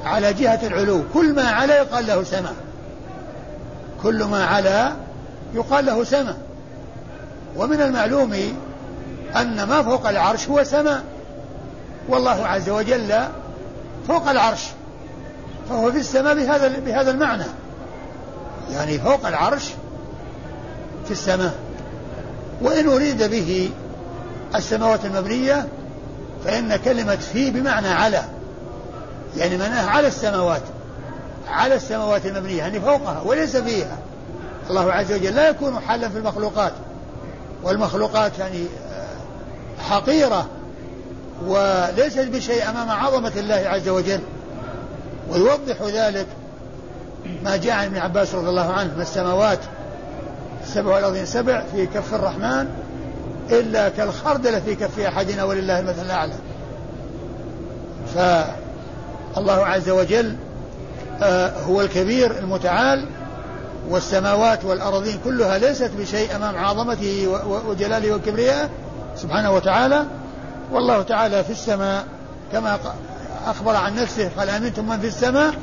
على 0.05 0.33
جهة 0.33 0.67
العلو. 0.67 1.03
كل 1.15 1.35
ما 1.35 1.51
علا 1.51 1.77
يقال 1.77 2.07
له 2.07 2.23
سماء. 2.23 2.55
كل 4.03 4.25
ما 4.25 4.45
علا 4.45 4.93
يقال 5.55 5.87
له 5.87 6.05
سماء 6.05 6.37
ومن 7.57 7.81
المعلوم 7.81 8.33
أن 9.37 9.63
ما 9.63 9.83
فوق 9.83 10.09
العرش 10.09 10.49
هو 10.49 10.65
سماء 10.65 11.05
والله 12.09 12.47
عز 12.47 12.71
وجل 12.71 13.15
فوق 14.09 14.29
العرش 14.29 14.63
فهو 15.69 15.93
في 15.93 15.99
السماء 15.99 16.35
بهذا 16.35 16.69
بهذا 16.79 17.11
المعنى. 17.11 17.45
يعني 18.71 18.99
فوق 18.99 19.27
العرش 19.27 19.65
في 21.05 21.11
السماء. 21.11 21.55
وإن 22.63 22.89
أريد 22.89 23.23
به 23.23 23.71
السماوات 24.55 25.05
المبنية 25.05 25.69
فإن 26.45 26.77
كلمة 26.77 27.17
في 27.17 27.51
بمعنى 27.51 27.89
على 27.89 28.23
يعني 29.37 29.57
معناها 29.57 29.91
على 29.91 30.09
السماوات 30.09 30.63
على 31.49 31.75
السماوات 31.75 32.27
المبنية 32.27 32.59
يعني 32.59 32.81
فوقها 32.81 33.23
وليس 33.25 33.57
فيها. 33.57 33.98
الله 34.71 34.93
عز 34.93 35.13
وجل 35.13 35.35
لا 35.35 35.49
يكون 35.49 35.81
حالا 35.81 36.09
في 36.09 36.19
المخلوقات. 36.19 36.73
والمخلوقات 37.63 38.39
يعني 38.39 38.63
آه، 38.63 39.83
حقيرة 39.83 40.47
وليست 41.47 42.29
بشيء 42.29 42.71
أمام 42.71 42.91
عظمة 42.91 43.33
الله 43.37 43.63
عز 43.67 43.89
وجل. 43.89 44.21
ويوضح 45.31 45.83
ذلك 45.83 46.27
ما 47.45 47.57
جاء 47.57 47.77
عن 47.77 47.85
ابن 47.85 47.97
عباس 47.97 48.35
رضي 48.35 48.49
الله 48.49 48.73
عنه 48.73 48.97
ما 48.97 49.03
السماوات 49.03 49.59
السبع 50.63 50.95
والأرضين 50.95 51.27
سبع 51.27 51.63
في 51.73 51.87
كف 51.87 52.15
الرحمن 52.15 52.69
إلا 53.51 53.89
كالخردلة 53.89 54.61
في 54.61 54.75
كف 54.75 55.01
أحدنا 55.01 55.45
ولله 55.45 55.79
المثل 55.79 56.07
الأعلى. 56.07 56.35
فالله 58.15 59.67
عز 59.67 59.91
وجل 59.91 60.37
آه، 61.23 61.63
هو 61.63 61.81
الكبير 61.81 62.39
المتعال 62.39 63.07
والسماوات 63.89 64.65
والأرضين 64.65 65.19
كلها 65.25 65.59
ليست 65.59 65.91
بشيء 65.99 66.37
أمام 66.37 66.57
عظمته 66.57 67.41
وجلاله 67.69 68.15
وكبريائه 68.15 68.69
سبحانه 69.17 69.51
وتعالى. 69.51 70.05
والله 70.73 71.03
تعالى 71.03 71.45
في 71.45 71.51
السماء 71.51 72.05
كما 72.53 72.79
أخبر 73.47 73.77
عن 73.77 73.97
نفسه 73.97 74.31
قال 74.39 74.51
أمنتم 74.51 74.89
من 74.89 75.01
في 75.01 75.07
السماء؟ 75.07 75.55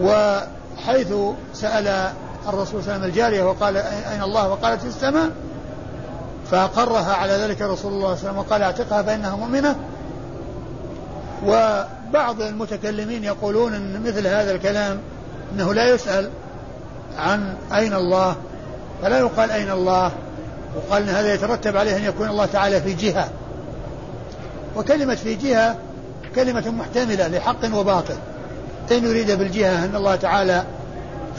وحيث 0.00 1.14
سأل 1.54 2.12
الرسول 2.48 2.66
صلى 2.66 2.80
الله 2.80 2.92
عليه 2.92 2.94
وسلم 2.94 3.04
الجارية 3.04 3.42
وقال 3.42 3.76
أين 3.76 4.22
الله؟ 4.22 4.48
وقالت 4.48 4.80
في 4.80 4.88
السماء. 4.88 5.30
فأقرها 6.50 7.12
على 7.14 7.32
ذلك 7.32 7.62
رسول 7.62 7.68
الله 7.72 7.76
صلى 7.82 7.92
الله 7.92 8.08
عليه 8.08 8.18
وسلم 8.18 8.38
وقال 8.38 8.62
اعتقها 8.62 9.02
فإنها 9.02 9.36
مؤمنة. 9.36 9.76
وبعض 11.46 12.42
المتكلمين 12.42 13.24
يقولون 13.24 13.74
أن 13.74 14.02
مثل 14.06 14.26
هذا 14.26 14.52
الكلام 14.54 14.98
أنه 15.52 15.74
لا 15.74 15.88
يسأل. 15.88 16.30
عن 17.18 17.54
أين 17.74 17.94
الله؟ 17.94 18.36
فلا 19.02 19.18
يقال 19.18 19.50
أين 19.50 19.70
الله. 19.70 20.12
وقال 20.76 21.02
أن 21.02 21.14
هذا 21.14 21.34
يترتب 21.34 21.76
عليه 21.76 21.96
أن 21.96 22.04
يكون 22.04 22.28
الله 22.28 22.46
تعالى 22.46 22.80
في 22.80 22.94
جهة. 22.94 23.28
وكلمة 24.76 25.14
في 25.14 25.34
جهة 25.34 25.76
كلمة 26.34 26.70
محتملة 26.70 27.28
لحق 27.28 27.74
وباطل. 27.74 28.14
إن 28.92 29.04
يريد 29.04 29.30
بالجهة 29.30 29.84
أن 29.84 29.96
الله 29.96 30.16
تعالى 30.16 30.64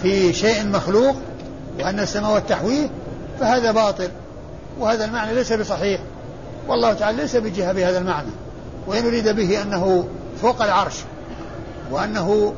في 0.02 0.34
شيء 0.34 0.68
مخلوق 0.68 1.16
وأن 1.80 2.00
السماوات 2.00 2.50
تحويه 2.50 2.90
فهذا 3.40 3.72
باطل. 3.72 4.10
وهذا 4.80 5.06
المعنى 5.06 5.34
ليس 5.34 5.54
بصحيح. 5.54 6.02
والله 6.68 6.94
تعالى 6.94 7.18
ليس 7.18 7.36
بجهة 7.36 7.74
بهذا 7.74 7.98
المعنى. 7.98 8.32
وإن 8.88 9.06
يريد 9.06 9.30
به 9.30 9.62
أنه 9.62 10.08
فوق 10.42 10.62
العرش 10.62 10.96
وأنه 11.92 12.54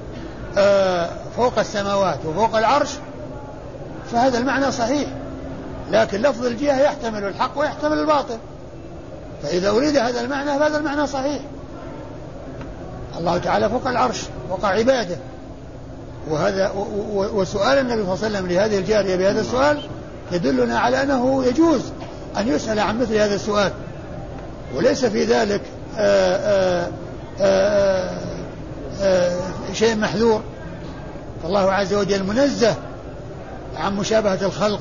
آه، 0.57 1.09
فوق 1.37 1.59
السماوات 1.59 2.19
وفوق 2.25 2.57
العرش 2.57 2.89
فهذا 4.11 4.37
المعنى 4.37 4.71
صحيح. 4.71 5.09
لكن 5.91 6.21
لفظ 6.21 6.45
الجهة 6.45 6.79
يحتمل 6.79 7.23
الحق 7.23 7.59
ويحتمل 7.59 7.99
الباطل. 7.99 8.37
فإذا 9.43 9.69
أريد 9.69 9.97
هذا 9.97 10.21
المعنى 10.21 10.59
فهذا 10.59 10.77
المعنى 10.77 11.07
صحيح. 11.07 11.41
الله 13.19 13.37
تعالى 13.37 13.69
فوق 13.69 13.87
العرش 13.87 14.21
فوق 14.49 14.65
عباده. 14.65 15.17
وهذا 16.29 16.71
وسؤال 17.13 17.77
النبي 17.77 18.03
صلى 18.03 18.13
الله 18.13 18.25
عليه 18.25 18.37
وسلم 18.37 18.47
لهذه 18.47 18.77
الجارية 18.79 19.15
بهذا 19.15 19.41
السؤال 19.41 19.81
يدلنا 20.31 20.79
على 20.79 21.03
أنه 21.03 21.45
يجوز 21.45 21.81
أن 22.37 22.47
يسأل 22.47 22.79
عن 22.79 22.99
مثل 22.99 23.15
هذا 23.15 23.35
السؤال. 23.35 23.71
وليس 24.75 25.05
في 25.05 25.23
ذلك 25.23 25.61
آآ 25.97 26.87
آآ 27.41 28.11
آآ 29.01 29.37
شيء 29.73 29.95
محذور. 29.95 30.41
فالله 31.43 31.71
عز 31.71 31.93
وجل 31.93 32.23
منزه 32.23 32.75
عن 33.77 33.95
مشابهة 33.95 34.39
الخلق 34.41 34.79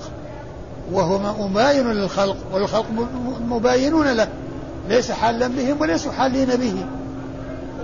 وهو 0.93 1.49
مباين 1.49 1.93
للخلق 1.93 2.37
والخلق 2.53 2.87
مباينون 3.49 4.13
له 4.13 4.29
ليس 4.89 5.13
حالا 5.13 5.47
بهم 5.47 5.81
وليسوا 5.81 6.13
حالين 6.13 6.49
به. 6.49 6.87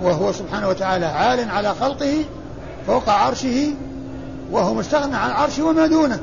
وهو 0.03 0.31
سبحانه 0.31 0.67
وتعالى 0.67 1.05
عال 1.05 1.49
على 1.49 1.75
خلقه 1.75 2.13
فوق 2.87 3.09
عرشه 3.09 3.71
وهو 4.51 4.73
مستغنى 4.73 5.15
عن 5.15 5.31
عرشه 5.31 5.63
وما 5.63 5.87
دونه 5.87 6.19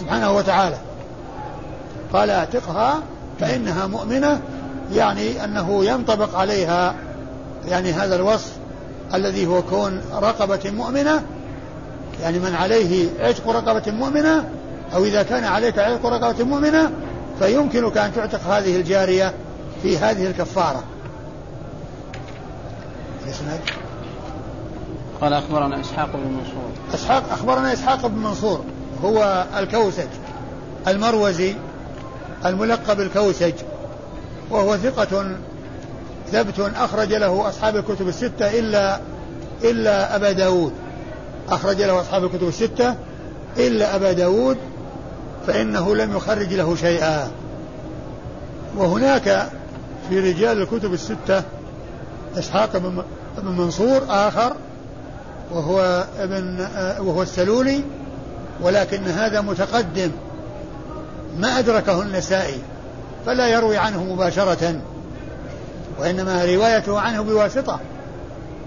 سبحانه 0.00 0.32
وتعالى. 0.32 0.76
قال 2.12 2.30
اعتقها 2.30 3.02
فإنها 3.40 3.86
مؤمنة 3.86 4.40
يعني 4.92 5.44
أنه 5.44 5.84
ينطبق 5.84 6.36
عليها 6.36 6.94
يعني 7.68 7.92
هذا 7.92 8.16
الوصف 8.16 8.52
الذي 9.14 9.46
هو 9.46 9.62
كون 9.62 10.00
رقبة 10.14 10.70
مؤمنة 10.70 11.22
يعني 12.22 12.38
من 12.38 12.54
عليه 12.54 13.08
عتق 13.20 13.48
رقبة 13.48 13.92
مؤمنة 13.92 14.44
أو 14.94 15.04
إذا 15.04 15.22
كان 15.22 15.44
عليك 15.44 15.78
عتق 15.78 16.06
رقبة 16.06 16.44
مؤمنة 16.44 16.90
فيمكنك 17.38 17.98
أن 17.98 18.14
تعتق 18.14 18.40
هذه 18.40 18.76
الجارية 18.76 19.34
في 19.82 19.98
هذه 19.98 20.26
الكفارة. 20.26 20.84
قال 25.20 25.32
أخبرنا 25.32 25.80
إسحاق 25.80 26.12
بن 26.12 26.32
منصور. 26.32 26.70
إسحاق 26.94 27.32
أخبرنا 27.32 27.72
إسحاق 27.72 28.06
بن 28.06 28.18
منصور 28.18 28.64
هو 29.04 29.46
الكوسج 29.58 30.08
المروزي 30.88 31.54
الملقب 32.44 33.00
الكوسج 33.00 33.52
وهو 34.50 34.76
ثقة 34.76 35.36
ثبت 36.32 36.72
أخرج 36.76 37.14
له 37.14 37.48
أصحاب 37.48 37.76
الكتب 37.76 38.08
الستة 38.08 38.58
إلا 38.58 39.00
إلا 39.64 40.16
أبا 40.16 40.32
داود. 40.32 40.72
أخرج 41.48 41.82
له 41.82 42.00
أصحاب 42.00 42.24
الكتب 42.24 42.48
الستة 42.48 42.94
إلا 43.56 43.96
أبا 43.96 44.12
داود 44.12 44.56
فإنه 45.46 45.96
لم 45.96 46.16
يخرج 46.16 46.54
له 46.54 46.76
شيئا. 46.76 47.30
وهناك 48.76 49.48
في 50.08 50.20
رجال 50.20 50.62
الكتب 50.62 50.92
الستة 50.92 51.42
إسحاق 52.38 52.76
بن 52.76 53.04
منصور 53.44 54.02
آخر 54.08 54.52
وهو 55.52 56.06
ابن 56.18 56.66
وهو 57.00 57.22
السلولي 57.22 57.82
ولكن 58.60 59.04
هذا 59.04 59.40
متقدم. 59.40 60.10
ما 61.38 61.58
أدركه 61.58 62.02
النسائي 62.02 62.60
فلا 63.26 63.48
يروي 63.48 63.76
عنه 63.76 64.04
مباشرة 64.04 64.80
وإنما 65.98 66.44
روايته 66.44 67.00
عنه 67.00 67.22
بواسطة. 67.22 67.80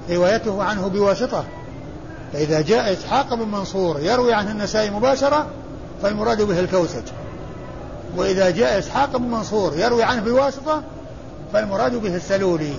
روايته 0.10 0.64
عنه 0.64 0.88
بواسطة. 0.88 1.44
فإذا 2.34 2.62
جاء 2.62 2.94
إسحاق 2.94 3.34
بن 3.34 3.48
منصور 3.48 4.00
يروي 4.00 4.34
عنه 4.34 4.52
النسائي 4.52 4.90
مباشرة 4.90 5.48
فالمراد 6.04 6.42
به 6.42 6.60
الكوسج 6.60 7.04
وإذا 8.18 8.50
جاء 8.50 8.80
إسحاق 8.80 9.18
بن 9.18 9.32
منصور 9.32 9.74
يروي 9.78 10.04
عنه 10.04 10.22
بواسطة 10.22 10.84
فالمراد 11.54 11.96
به 11.96 12.16
السلولي. 12.16 12.74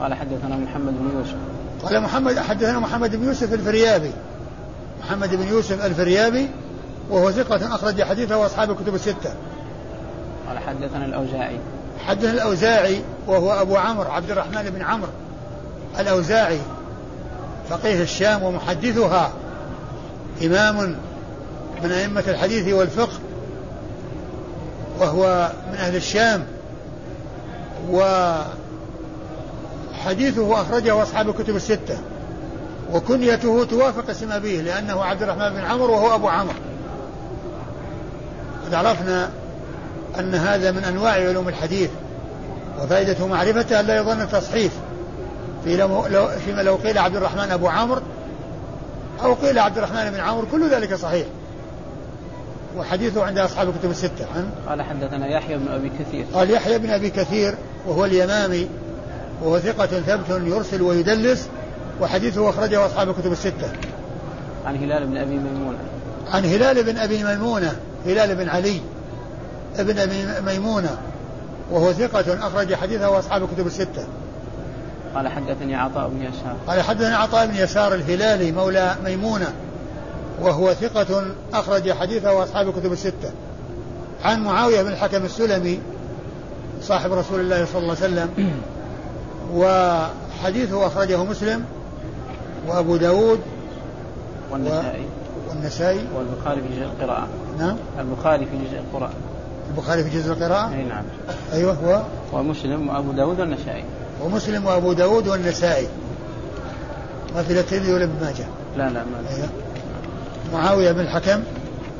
قال 0.00 0.14
حدثنا 0.14 0.56
محمد 0.56 0.92
بن 0.98 1.18
يوسف. 1.18 1.36
قال 1.84 2.00
محمد 2.00 2.38
حدثنا 2.38 2.78
محمد 2.78 3.16
بن 3.16 3.24
يوسف 3.24 3.52
الفريابي. 3.52 4.10
محمد 5.00 5.34
بن 5.34 5.48
يوسف 5.48 5.84
الفريابي 5.84 6.48
وهو 7.10 7.30
ثقة 7.30 7.74
أخرج 7.74 8.02
حديثه 8.02 8.36
وأصحاب 8.36 8.70
الكتب 8.70 8.94
الستة. 8.94 9.34
قال 10.48 10.58
حدثنا 10.58 11.04
الأوزاعي. 11.04 11.58
حدثنا 12.06 12.32
الأوزاعي 12.32 13.02
وهو 13.26 13.52
أبو 13.52 13.76
عمرو 13.76 14.10
عبد 14.10 14.30
الرحمن 14.30 14.70
بن 14.70 14.82
عمرو. 14.82 15.10
الأوزاعي 15.98 16.58
فقيه 17.70 18.02
الشام 18.02 18.42
ومحدثها 18.42 19.32
إمام 20.42 20.96
من 21.82 21.92
أئمة 21.92 22.24
الحديث 22.28 22.74
والفقه 22.74 23.18
وهو 24.98 25.52
من 25.72 25.74
أهل 25.74 25.96
الشام 25.96 26.44
وحديثه 30.04 30.60
أخرجه 30.60 31.02
أصحاب 31.02 31.28
الكتب 31.28 31.56
الستة 31.56 31.98
وكنيته 32.92 33.64
توافق 33.64 34.10
اسم 34.10 34.32
أبيه 34.32 34.60
لأنه 34.60 35.04
عبد 35.04 35.22
الرحمن 35.22 35.48
بن 35.48 35.60
عمرو 35.60 35.92
وهو 35.92 36.14
أبو 36.14 36.28
عمرو. 36.28 36.54
قد 38.66 38.74
عرفنا 38.74 39.30
أن 40.18 40.34
هذا 40.34 40.70
من 40.70 40.84
أنواع 40.84 41.12
علوم 41.12 41.48
الحديث 41.48 41.90
وفائدة 42.82 43.26
معرفته 43.26 43.80
لا 43.80 43.96
يظن 43.96 44.20
التصحيف 44.20 44.72
في 45.64 45.76
لو 45.76 46.28
فيما 46.44 46.62
لو 46.62 46.76
قيل 46.76 46.98
عبد 46.98 47.16
الرحمن 47.16 47.50
أبو 47.50 47.68
عمرو 47.68 48.02
أو 49.22 49.34
قيل 49.34 49.58
عبد 49.58 49.78
الرحمن 49.78 50.10
بن 50.10 50.20
عمرو 50.20 50.46
كل 50.52 50.70
ذلك 50.70 50.94
صحيح. 50.94 51.26
وحديثه 52.76 53.24
عند 53.24 53.38
أصحاب 53.38 53.68
الكتب 53.68 53.90
الستة 53.90 54.26
عن؟ 54.34 54.50
قال 54.68 54.82
حدثنا 54.82 55.26
يحيى 55.26 55.58
بن 55.58 55.68
أبي 55.68 55.92
كثير. 55.98 56.24
قال 56.34 56.50
يحيى 56.50 56.78
بن 56.78 56.90
أبي 56.90 57.10
كثير 57.10 57.54
وهو 57.86 58.04
اليمامي 58.04 58.68
وهو 59.42 59.58
ثقة 59.58 59.86
ثبت 59.86 60.30
يرسل 60.30 60.82
ويدلس 60.82 61.48
وحديثه 62.00 62.50
أخرجه 62.50 62.86
أصحاب 62.86 63.08
الكتب 63.08 63.32
الستة. 63.32 63.72
عن 64.66 64.76
هلال 64.76 65.06
بن 65.06 65.16
أبي 65.16 65.36
ميمونة. 65.36 65.78
عن 66.30 66.44
هلال 66.44 66.84
بن 66.84 66.96
أبي 66.98 67.24
ميمونة 67.24 67.76
هلال 68.06 68.34
بن 68.34 68.48
علي 68.48 68.80
ابن 69.78 69.98
أبي 69.98 70.24
ميمونة 70.46 70.98
وهو 71.70 71.92
ثقة 71.92 72.46
أخرج 72.46 72.74
حديثه 72.74 73.18
أصحاب 73.18 73.42
الكتب 73.42 73.66
الستة. 73.66 74.06
قال 75.14 75.28
حدثني 75.28 75.74
عطاء 75.74 76.08
بن 76.08 76.22
يسار. 76.22 76.56
قال 76.66 76.82
حدثني 76.82 77.14
عطاء 77.14 77.46
بن 77.46 77.56
يسار 77.56 77.94
الهلالي 77.94 78.52
مولى 78.52 78.96
ميمونة 79.04 79.52
وهو 80.40 80.74
ثقة 80.74 81.24
أخرج 81.54 81.92
حديثه 81.92 82.42
أصحاب 82.42 82.68
الكتب 82.68 82.92
الستة. 82.92 83.30
عن 84.24 84.44
معاوية 84.44 84.82
بن 84.82 84.88
الحكم 84.88 85.24
السلمي 85.24 85.80
صاحب 86.82 87.12
رسول 87.12 87.40
الله 87.40 87.64
صلى 87.64 87.82
الله 87.82 87.96
عليه 88.02 88.12
وسلم 88.12 88.30
وحديثه 89.54 90.86
أخرجه 90.86 91.24
مسلم 91.24 91.64
وأبو 92.68 92.96
داود 92.96 93.40
والنسائي. 94.50 95.06
والنسائي. 95.48 96.06
والبخاري 96.16 96.62
في 96.62 96.68
جزء 96.68 96.82
القراءة. 96.82 97.28
نعم. 97.58 97.76
البخاري 97.98 98.46
في 98.46 98.58
جزء 98.68 98.78
القراءة. 98.78 99.12
البخاري 99.70 100.04
في 100.04 100.18
جزء 100.18 100.32
القراءة؟ 100.32 100.72
أي 100.74 100.84
نعم. 100.84 101.04
أيوه 101.52 101.72
هو. 101.72 102.02
ومسلم 102.32 102.88
وأبو 102.88 103.12
داود 103.12 103.40
والنسائي. 103.40 103.84
ومسلم 104.24 104.66
وأبو 104.66 104.92
داود 104.92 105.28
والنسائي 105.28 105.88
ما 107.34 107.42
في 107.42 107.60
الترمذي 107.60 107.92
ولا 107.92 108.04
ابن 108.04 108.24
ماجه 108.24 108.46
لا 108.76 108.90
لا 108.90 109.04
ما 109.04 109.28
أيوه 109.36 109.48
معاوية 110.52 110.92
بن 110.92 111.00
الحكم 111.00 111.42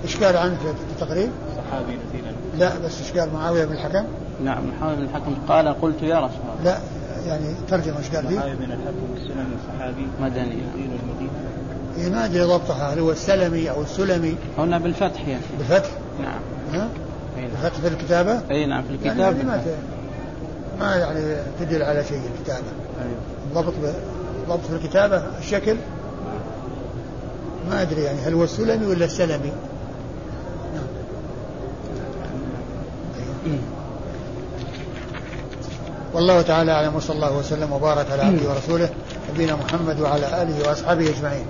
إيش 0.05 0.17
قال 0.17 0.37
عنه 0.37 0.57
في 0.57 1.03
التقريب؟ 1.03 1.31
صحابي 1.57 1.99
مثيلا 2.09 2.33
لا 2.59 2.79
بس 2.79 3.01
إيش 3.01 3.19
قال 3.19 3.33
معاوية 3.33 3.65
بن 3.65 3.73
الحكم؟ 3.73 4.05
نعم 4.45 4.63
معاوية 4.81 4.97
بن 4.97 5.03
الحكم 5.03 5.35
قال 5.49 5.69
قلت 5.69 6.03
يا 6.03 6.17
رسول 6.17 6.41
الله 6.41 6.65
لا 6.65 6.79
يعني 7.27 7.55
ترجمة 7.69 7.99
إيش 7.99 8.11
قال 8.11 8.27
فيه؟ 8.27 8.37
معاوية 8.37 8.55
بن 8.55 8.65
الحكم 8.65 9.15
السلمي 9.17 9.57
صحابي 9.69 10.07
مدني 10.21 10.41
يقيل 10.41 10.91
المدينة 11.03 11.31
إيه 11.99 12.11
ما 12.11 12.25
أدري 12.25 12.43
ضبطها 12.43 12.95
هل 12.95 12.99
هو 12.99 13.11
السلمي 13.11 13.71
أو 13.71 13.83
السلمي 13.83 14.37
قلنا 14.59 14.79
بالفتح 14.79 15.29
يعني 15.29 15.43
بالفتح؟ 15.59 15.91
نعم 16.23 16.41
ها؟ 16.73 16.89
أي 17.37 17.43
نعم. 17.43 17.51
بالفتح 17.51 17.81
في 17.81 17.89
الكتابة؟ 17.89 18.41
أي 18.51 18.67
نعم 18.67 18.83
في 18.83 19.07
يعني 19.07 19.31
الكتاب 19.31 19.49
هذه 19.51 19.79
ما 20.81 20.97
يعني 20.97 21.37
تدل 21.61 21.83
على 21.83 22.05
شيء 22.05 22.21
الكتابة. 22.39 22.67
أيوه. 23.03 23.63
ضبط 23.63 23.75
ب... 23.83 23.95
ضبط 24.49 24.67
في 24.67 24.73
الكتابة 24.73 25.23
الشكل؟ 25.39 25.77
ما 27.71 27.83
أدري 27.83 28.03
يعني 28.03 28.21
هل 28.21 28.35
هو 28.35 28.45
السلمي 28.45 28.87
ولا 28.87 29.05
السلمي؟ 29.05 29.53
نعم. 30.75 30.85
والله 36.15 36.43
تعالى 36.43 36.73
أعلم 36.73 36.97
وصلى 36.97 37.17
الله 37.17 37.37
وسلم 37.37 37.73
وبارك 37.73 38.11
على 38.11 38.23
عبده 38.23 38.51
ورسوله 38.51 38.91
نبينا 39.35 39.57
محمد 39.57 40.01
وعلى 40.01 40.43
آله 40.43 40.69
وأصحابه 40.69 41.11
أجمعين. 41.11 41.47